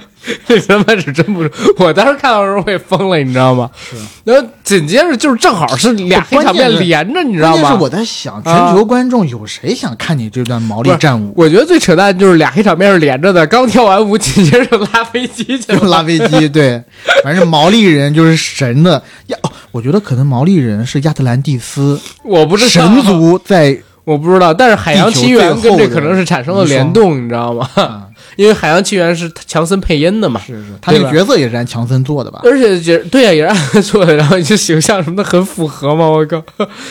[0.48, 1.52] 这他妈是真不是！
[1.78, 3.70] 我当时看到的时候我也疯了，你知道吗？
[3.76, 3.96] 是。
[4.24, 7.62] 然后紧接着就是正好是俩黑场面连着，你知道吗？
[7.62, 11.34] 关键是我在想，全球观众有谁想看你这段毛利战舞？
[11.36, 15.90] 我觉得最扯淡就是俩黑场面是连着的，刚跳完舞，紧接着拉飞机去就了。
[15.90, 16.84] 拉飞机，对，
[17.24, 19.38] 反正毛利人就是神的呀。
[19.42, 27.70] 哦，我觉得可能毛利人是亚特兰蒂斯我不知道神，族在我不知道，但是《海洋奇缘》跟这可能是产生了联动，你知道吗？
[27.76, 32.40] 啊，因为《海洋奇缘》是强森配音的嘛，是是，他那个角色也是按强森做的吧？
[32.44, 36.44] 而且也对啊，也是按他做的，然后就形象什么的很符合嘛，我靠！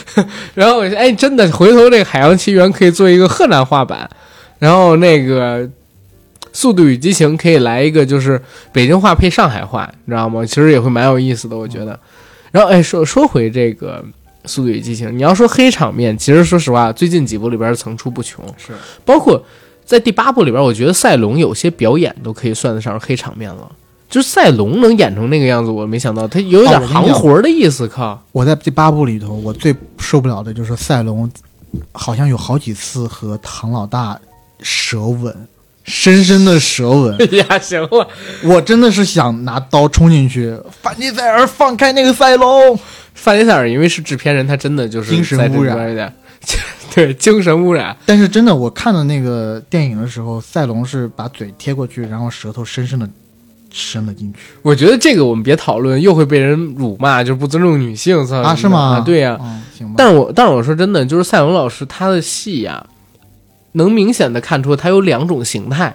[0.54, 4.08] 然后我就哎，真的回头这个《海洋奇缘》可以做一个河南话版，
[4.58, 5.66] 然后那个
[6.52, 8.40] 《速度与激情》可以来一个就是
[8.72, 10.44] 北京话配上海话，你知道吗？
[10.44, 11.98] 其实也会蛮有意思的，我觉得。
[12.50, 14.04] 然后哎，说说回这个
[14.48, 18.72] 《速度与激情》，你要说黑场面，其实说实话，最近几部里边层出不穷，是
[19.04, 19.42] 包括
[19.90, 23.68] 在第八部里边，我觉得赛龙有些表演都可以算得上是黑场面了。
[24.08, 27.88] 就是赛龙能演成那个样子，我没想到他有点行活的意思。
[27.88, 31.28] 靠，我在第八部里头，我最受不了的就是赛龙，
[31.90, 34.16] 好像有好几次和唐老大
[34.62, 35.34] 舌吻，
[35.82, 37.16] 深深的舌吻。
[37.18, 38.06] 哎 呀，行了，
[38.44, 42.78] 我真的是想拿刀冲进去，范迪塞尔放开那个赛龙。
[43.14, 46.12] 范迪塞尔因为是制片人，他真的就是精神污染里边有点，
[46.94, 47.96] 对精神污染。
[48.04, 53.08] 但是真的，我看的那个电影的时候，赛龙是把嘴贴过去，然后舌头深深的
[53.72, 58.54] 伸了进去我觉得这个我们别讨论，又会被人辱骂，就是不尊重女性，操啊？
[58.54, 59.00] 是吗？
[59.06, 59.94] 对呀、嗯，行吧。
[59.96, 62.84] 但是我但是我说真的，就是赛龙老师他的戏呀、
[63.72, 65.94] 能明显的看出他有两种形态，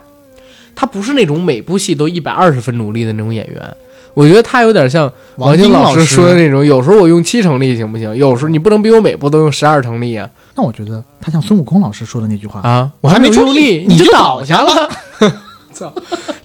[0.73, 3.76] 他不是那种每部戏都一百二十分努力的那种演员。
[4.16, 5.04] 我觉得他有点像
[5.36, 8.16] 王王晶老师说的那种，有时候我用七成力行不行？
[8.16, 10.28] 有时候你不能比我每部都用十二成力啊！
[10.56, 14.90] 那我觉得他像孙悟空老师说的那句话，啊，我我还没出力你就就倒倒下了。
[15.76, 15.94] 操，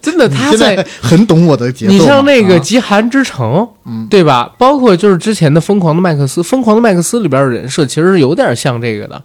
[0.02, 1.92] 真的，他在很懂我的节奏。
[1.92, 3.46] 你像那个《啊极寒之城》，
[3.86, 4.52] 嗯对吧？
[4.58, 9.22] 包括就是之前的《疯狂的麦克斯》，《疯狂的麦克斯》里边的人设其实是有点像这个的，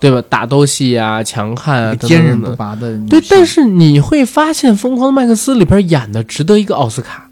[0.00, 0.20] 对吧？
[0.28, 2.40] 打斗戏啊，强悍啊，坚韧。
[2.40, 7.25] 不拔的对，但是你会发现，《疯狂的麦克斯》里边演的值得一个奥斯卡，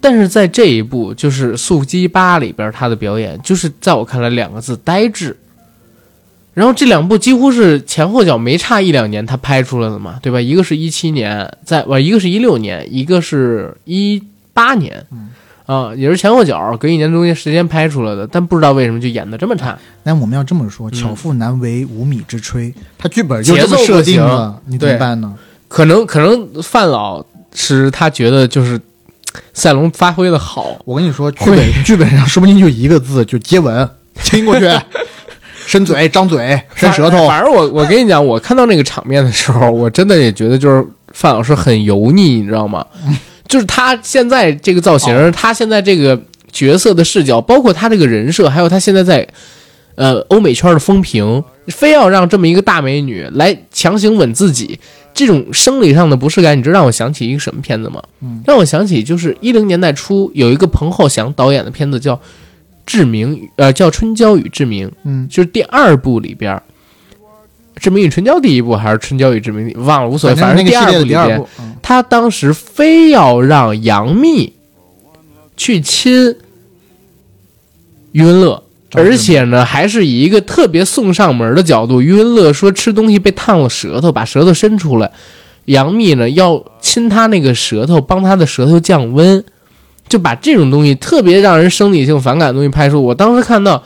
[0.00, 5.36] 但是在这一部就是《速激八》里边，他的表演就是在我看来两个字呆滞。
[6.52, 10.40] 然后这两部几乎是前后脚没差一两年，他拍出来的嘛，对吧？
[10.40, 14.20] 一个是一七年，在不，一个是一六年，一个是一
[14.52, 15.06] 八年，
[15.64, 19.78] 啊，也是前后脚隔一年中间时间拍出来的，但不知道为什么就演的这么差。
[20.02, 25.34] 那我们要这么说，嗯巧妇难为无米之炊，他剧本就节奏不这么设定了，你怎么办呢？
[25.68, 27.24] 可能可能范老
[27.54, 28.78] 师他觉得就是
[29.52, 33.88] 赛龙发挥的好，我跟你说，剧本剧本上 说不定就一个字，就接吻，
[34.22, 34.68] 亲过去，
[35.66, 37.28] 伸嘴、张嘴、伸舌头。
[37.28, 42.84] 反正我我跟你讲，我看到那个场面的时候，我真的也觉得就是范老师很油腻，你知道吗？
[43.46, 45.30] 就是他现在这个造型，哦。
[45.32, 46.20] 他现在这个
[46.52, 49.26] 角色的视角，包括他这个人设，还有他现在在
[49.96, 54.78] 呃欧美圈的风评，非要让这么一个大美女来强行吻自己，
[55.20, 58.02] 这种生理上的不适感，你知道让我想起一个什么片子吗？
[58.22, 62.16] 嗯让我想起就是一零年代初有一个彭浩翔导演的片子叫
[62.86, 64.88] 《志明》，呃，叫《春娇与志明》。
[65.04, 66.56] 嗯，就是第二部里边，
[67.76, 74.54] 《志明与春娇》第一部还是《春娇与志明》，忘了无所谓，反正第二部里边，的第二部，嗯他当时非要让杨幂
[75.54, 76.34] 去亲
[78.12, 78.62] 余文乐。
[78.92, 82.02] 而且呢，还是以一个特别送上门的角度。
[82.02, 85.10] 余文乐说吃东西被烫了舌头，把舌头伸出来，
[85.66, 89.44] 杨幂呢要亲他那个舌头，帮他的舌头降温，
[90.08, 93.00] 就把这种东西特别让人生理性反感的东西拍出。
[93.00, 93.82] 我当时看到，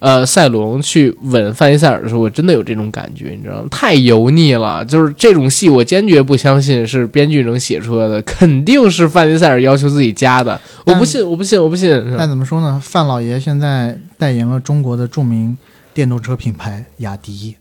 [0.00, 3.68] 呃，赛龙去吻范迪塞尔的时候，我真的有这种感觉，你知道吗？
[3.70, 10.60] 太油腻了，就是这种戏，我坚决不相信是编剧能写出来的，肯定是范迪塞尔要求自己加的。
[10.84, 11.90] 我不信，我不信，我不信。
[12.16, 12.80] 但怎么说呢？
[12.82, 15.58] 范老爷现在代言了中国的著名
[15.92, 17.56] 电动车品牌雅迪，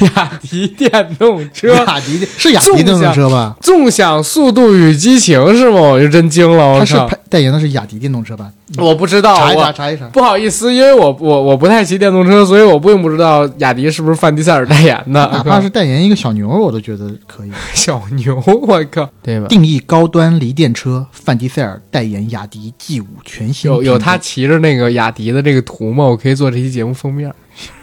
[0.16, 1.72] 雅迪电动车。
[1.74, 3.56] 雅迪是雅迪电动车吧？
[3.60, 5.80] 纵享《速度与激情》是吗？
[5.80, 6.96] 我就真惊了，我是
[7.28, 8.50] 代言的是雅迪电动车吧？
[8.78, 10.06] 我不知道，查一查，查一查。
[10.08, 15.30] 不好意思，因为我我我不太骑电动车，所以我并不知道雅迪是不是范迪塞尔代言的。
[15.32, 17.50] 哪怕是代言一个小牛，我都觉得可以。
[17.74, 19.46] 小牛，我靠，对吧？
[19.48, 26.04] 定义高端锂电车，范迪塞尔代言雅迪 G 五全新有有他骑着那个雅迪的这个图吗？
[26.04, 27.30] 我可以做这期节目封面，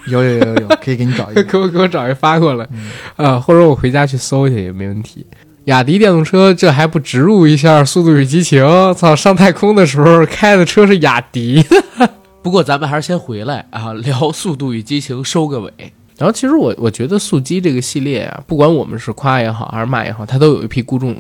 [0.08, 1.44] 有有有有有，可以给你找一个。
[1.50, 2.70] 给我给我找一发过来，
[3.16, 5.26] 呃，或者我回家去搜一下也没问题。
[5.66, 8.64] 雅迪电动车这还不植入一下《速度与激情》？
[8.94, 12.10] 操，上太空的时候开的车是雅迪的。
[12.42, 15.72] 不过咱们还是先回来啊，聊《速度与激情》，收个尾。
[16.18, 21.16] 然后其实我我觉得速激这个系列啊，不管我们是夸也好还是骂也好，它都有一批固众，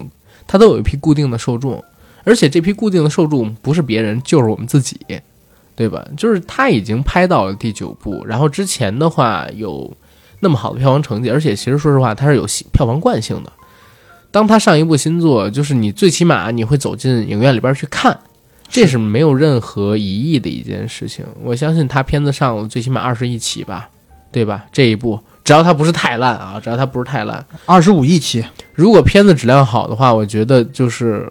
[0.48, 1.84] 它都有一批固定的受众，
[2.24, 5.00] 而且这批固定的受众不是别人，就是我们自己，
[5.76, 6.04] 对吧？
[6.18, 9.90] 就是他已经拍到了第九部，然后之前的话有
[10.40, 13.52] 那么好的票房成绩，而且其实说实话，它是有戏票房惯性的。
[14.32, 18.20] 当他上一部新作，就是你最起码你会走进影院里边去看，
[18.68, 21.26] 这是没有任何疑义的一件事情。
[21.44, 23.90] 我相信他片子上了最起码二十亿起吧。
[24.32, 24.64] 对吧？
[24.72, 28.46] 这一部只要它不是太烂啊，只要它不是太烂，二十五亿起，
[28.76, 31.28] 如果片子质量好的话，我觉得就是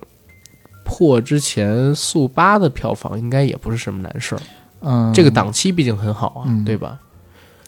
[0.84, 4.40] 破之前速八的票房应该也不是什么难事儿。
[4.80, 6.98] 嗯，这个档期毕竟很好啊，嗯对吧？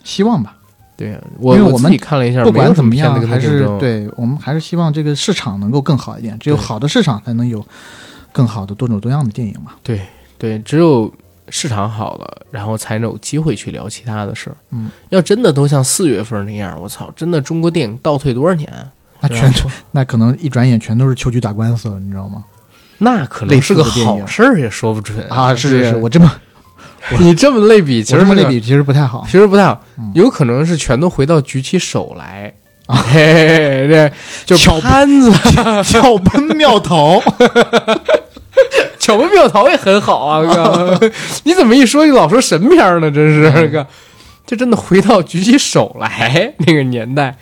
[0.02, 0.56] 希望吧。
[1.01, 3.66] 对、我因为我们自己看了一下，不管怎么样，还是。
[3.78, 6.39] 对我们还是希望这个市场能够更好一点。
[6.39, 7.64] 只有好的市场，才能有
[8.32, 9.72] 更好的多种多样的电影嘛。
[9.82, 10.02] 对
[10.36, 11.10] 对，只有
[11.48, 14.56] 市场好了，然后才能有机会去聊其他的事儿。
[14.72, 18.85] 嗯，要真的都像四月份那样，我操，真的中国电影倒退多少年啊？
[19.22, 19.52] 那全
[19.93, 22.44] 那可能一转眼全都是秋菊打官司了，你知道吗？
[22.98, 26.31] 那可能是个好事儿，也说不准啊，是是是，我这么
[27.18, 29.24] 你这么类比，其实类比其实不太好。
[29.27, 29.81] 其实不太好。
[29.98, 32.52] 嗯，有可能是全都回到举起手来。
[32.86, 32.97] 啊。
[33.12, 34.12] 嘿嘿嘿对，
[34.44, 35.32] 就巧潘子、
[35.85, 37.20] 巧奔妙逃，
[38.98, 41.10] 巧奔妙桃也很好啊，哥，
[41.44, 43.10] 你怎么一说就老说神片儿呢？
[43.10, 43.86] 真是哥，
[44.47, 47.36] 这真的回到举起手来那个年代。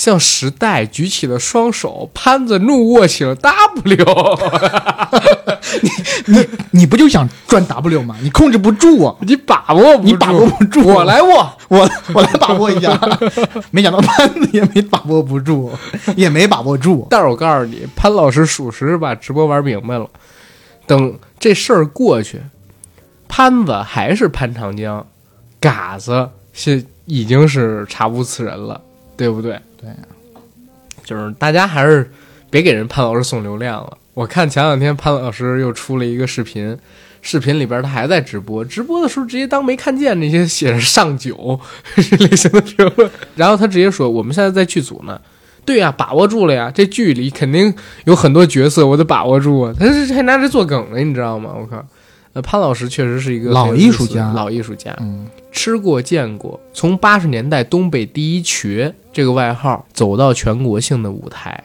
[0.00, 3.84] 向时代举起了双手，潘子怒握起了 W，
[5.82, 5.90] 你
[6.38, 8.16] 你你不就想赚 W 吗？
[8.22, 9.14] 你控制不住啊！
[9.20, 11.52] 你把握不住，你把握不住我来握。
[11.68, 12.98] 我我来把握一下，
[13.70, 15.70] 没想到潘子也没把握不住，
[16.16, 17.06] 也没把握住。
[17.10, 20.08] 但是我告诉你，潘老师属实把直播玩明白了。
[20.86, 22.40] 等这事儿过去，
[23.28, 25.06] 潘子还是潘长江，
[25.60, 28.80] 嘎子是已经是查无此人了，
[29.14, 29.60] 对不对？
[29.80, 29.88] 对，
[31.04, 32.10] 就是大家还是
[32.50, 33.96] 别给人潘老师送流量了。
[34.14, 36.76] 我看前两天潘老师又出了一个视频，
[37.22, 41.58] 视频里边他还在直播，直播的时候直接当没看见那些写着上九
[41.96, 45.20] 类型的评论，然后他直接说我们现在在剧组呢。
[45.62, 47.72] 对呀、把握住了呀，这剧里肯定
[48.04, 49.72] 有很多角色，我得把握住啊。
[49.78, 51.54] 他是还拿这做梗呢，你知道吗？
[51.54, 51.84] 我靠，
[52.32, 61.64] 呃，潘老师确实是一个老艺术家老艺术家，嗯，吃过见过，从八十年代东北第一瘸这个外号走到全国性的舞台，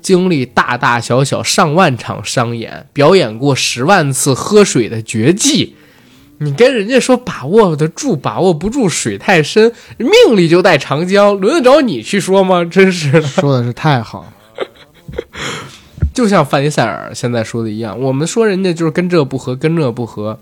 [0.00, 5.74] 经历大大小小上万场商演，表演过十万次喝水的绝技。
[6.40, 12.64] 你跟人家说把握得住，把握不住，水太深，命里就带长江，轮得着你去说吗？
[12.64, 13.22] 真是的。
[13.22, 14.32] 说的是太好了。
[16.18, 20.40] 就像范迪塞尔现在说的一样，我们说人家就是跟这不合，跟这不合，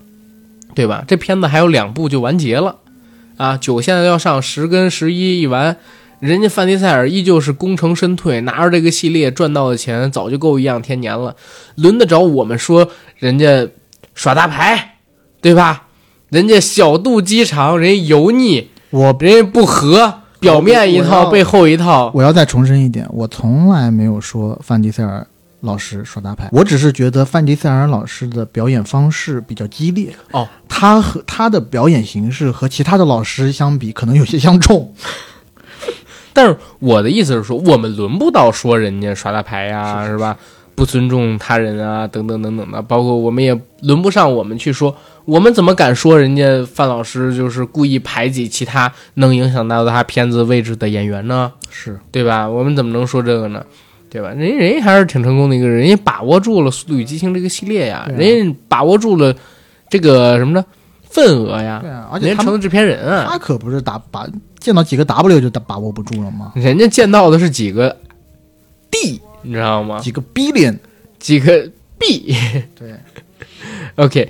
[0.73, 1.03] 对吧？
[1.07, 2.77] 这片子还有两部就完结了，
[3.37, 5.77] 啊，九现在要上，十跟十一一完，
[6.19, 11.35] 人家范迪塞尔依旧是功成身退，拿着这个系列赚到的钱早就够颐养天年了，
[11.75, 13.67] 轮得着我们说人家
[14.15, 14.95] 耍大牌，
[15.41, 15.83] 对吧？
[16.29, 25.27] 人家小肚鸡肠，人家油腻，我人家不和，表面一套，背后一套，我要再重申一点，我从来没有说范迪塞尔
[25.61, 30.13] 老师耍大牌，我只是觉得范迪塞尔老师的表演方式比较激烈。
[30.31, 34.93] 哦，他和他的表演形式和其他的老师相比，可能有些相冲。
[36.31, 40.37] 但是我的意思是说，我们轮不到说人家耍大牌呀、是吧？
[40.75, 51.51] 不尊重他人啊，等等等等的，包括我们也轮不上我们去说，我们怎么敢说人家范老师就是故意排挤其他能影响到他片子位置的演员呢？
[51.71, 52.47] 是对吧？
[52.47, 53.65] 我们怎么能说这个呢？
[54.17, 54.29] 对吧？
[54.29, 59.35] 人家人家还是挺成功的一个人，人家把握住了《速度与激情》这个系列呀，啊人家把握住了
[59.89, 60.65] 这个什么呢？
[61.03, 64.27] 份额呀，对啊，而且他人家成了制片人啊，他可不是打把
[64.59, 66.51] 见到几个 W 就打把握不住了吗？
[66.55, 67.95] 人家见到的是几个
[68.89, 69.99] D，你知道吗？
[69.99, 70.77] 几个 billion，
[71.19, 71.69] 几个
[71.99, 72.35] B。
[72.77, 72.93] 对
[73.95, 74.27] ，OK，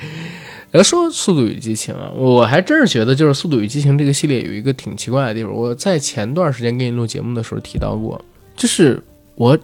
[0.71, 5.53] 要，说《速度与激情》啊，我还真是觉得就是《速度与激情》这个系列有一个挺奇怪的地方。
[5.53, 8.23] 我在前段时间给你录节目的时候提到过，
[8.55, 9.01] 就是
[9.35, 9.57] 我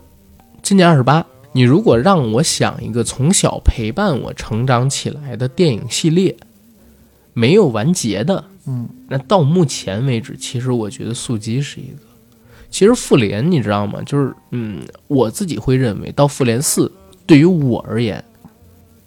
[0.63, 6.33] 今年二十八，你如果让我想一个从小陪伴我成长起来的电影系列，
[7.33, 11.99] 没有完结的，嗯，那到目前为止，其实我觉得《速激》是一个。
[12.71, 14.01] 其实复联你知道吗？
[14.03, 16.89] 就是嗯，我自己会认为到复联四，
[17.27, 18.23] 对于我而言，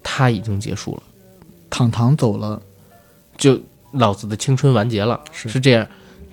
[0.02, 1.02] 它已经结束了。
[1.70, 2.60] 糖糖走了，
[3.38, 3.58] 就
[3.92, 5.86] 老子的青春完结了，是是这样。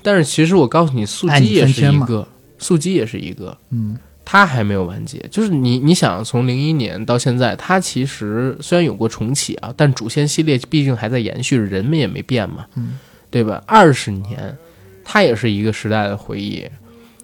[0.04, 2.28] 但是其实我告诉你，速激也是一个，
[2.60, 5.20] 速激也是一个，嗯，它还没有完结。
[5.32, 13.62] 就是你你想从零一年到现在，它其实虽然有过重启啊，但主线系列毕竟还在延续，人们也没变嘛，嗯，对吧？
[13.66, 14.58] 二十年，
[15.04, 16.66] 它也是一个时代的回忆。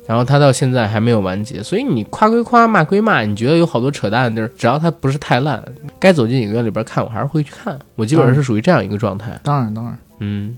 [0.08, 5.64] 然后它到现在还没有完结，所以你夸归夸，骂归骂，你觉得有好多扯淡的地儿，只要它不是太烂，
[6.00, 7.78] 该走进影院里边看，我还是会去看。
[7.94, 9.40] 我基本上是属于这样一个状态。
[9.44, 10.58] 当然当然，嗯，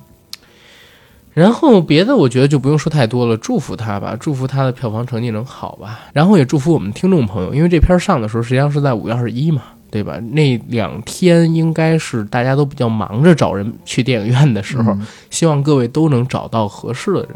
[1.33, 10.19] 然后别的我觉得就不用说太多了，祝福他吧，祝福他的票房成绩能好吧，然后也祝福我们听众朋友，因为这片儿上的时候实际上是在五月二十一嘛，对吧？
[10.31, 17.35] 那两天应该是大家都比较忙着找人去电影院的时候，嗯希望各位都能找到合适的人，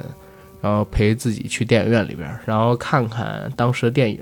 [0.61, 4.19] 然后陪自己去电影院里边儿，然后看看当时的电影。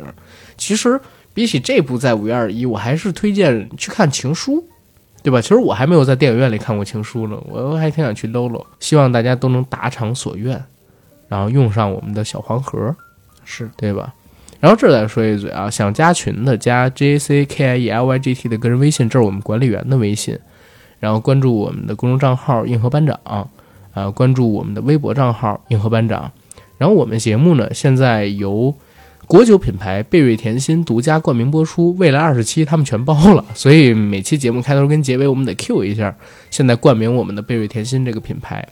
[0.55, 1.01] 其实
[1.33, 4.57] 比起这部在五月二十一，我还是推荐去看《情书》。
[5.23, 5.41] 对吧？
[5.41, 8.63] 其实我还没有在电影院里看过《情书》呢，我还挺想去搂搂。
[8.79, 10.61] 希望大家都能达偿所愿，
[11.29, 12.95] 然后用上我们的小黄盒，
[13.45, 14.13] 是对吧？
[14.59, 20.37] 然后这儿再说一嘴啊，想加群的加 J A C K I E L Y G T 的个人微信，这是我们管理员的微信。
[20.99, 26.31] 然后关注我们的公众账号“硬核班长”，啊，关注我们的微博账号“硬核班长”。
[26.77, 28.73] 然后我们节目呢，现在由
[29.25, 36.15] 国酒品牌贝瑞甜心独家冠名播出，未来二十期他们全包了，所以每期节目开头跟结尾我们得 Q 一下，
[36.51, 38.67] 现在冠名我们的贝瑞甜心这个品牌，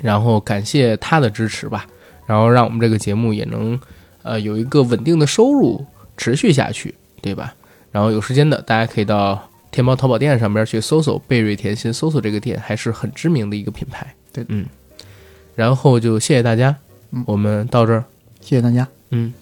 [0.00, 1.86] 然后感谢他的支持吧，
[2.26, 3.80] 然后让我们这个节目也能
[4.22, 5.84] 呃有一个稳定的收入
[6.16, 7.54] 持续下去，对吧？
[7.90, 14.14] 然后有时间的大家可以到天猫淘宝店上边去搜索贝瑞甜心，搜索这个店还是很知名的一个品牌。
[14.32, 14.66] 对，嗯，
[15.56, 16.76] 然后就谢谢大家，
[17.10, 18.04] 嗯我们到这儿，
[18.40, 18.86] 谢谢大家。
[19.10, 19.32] 嗯。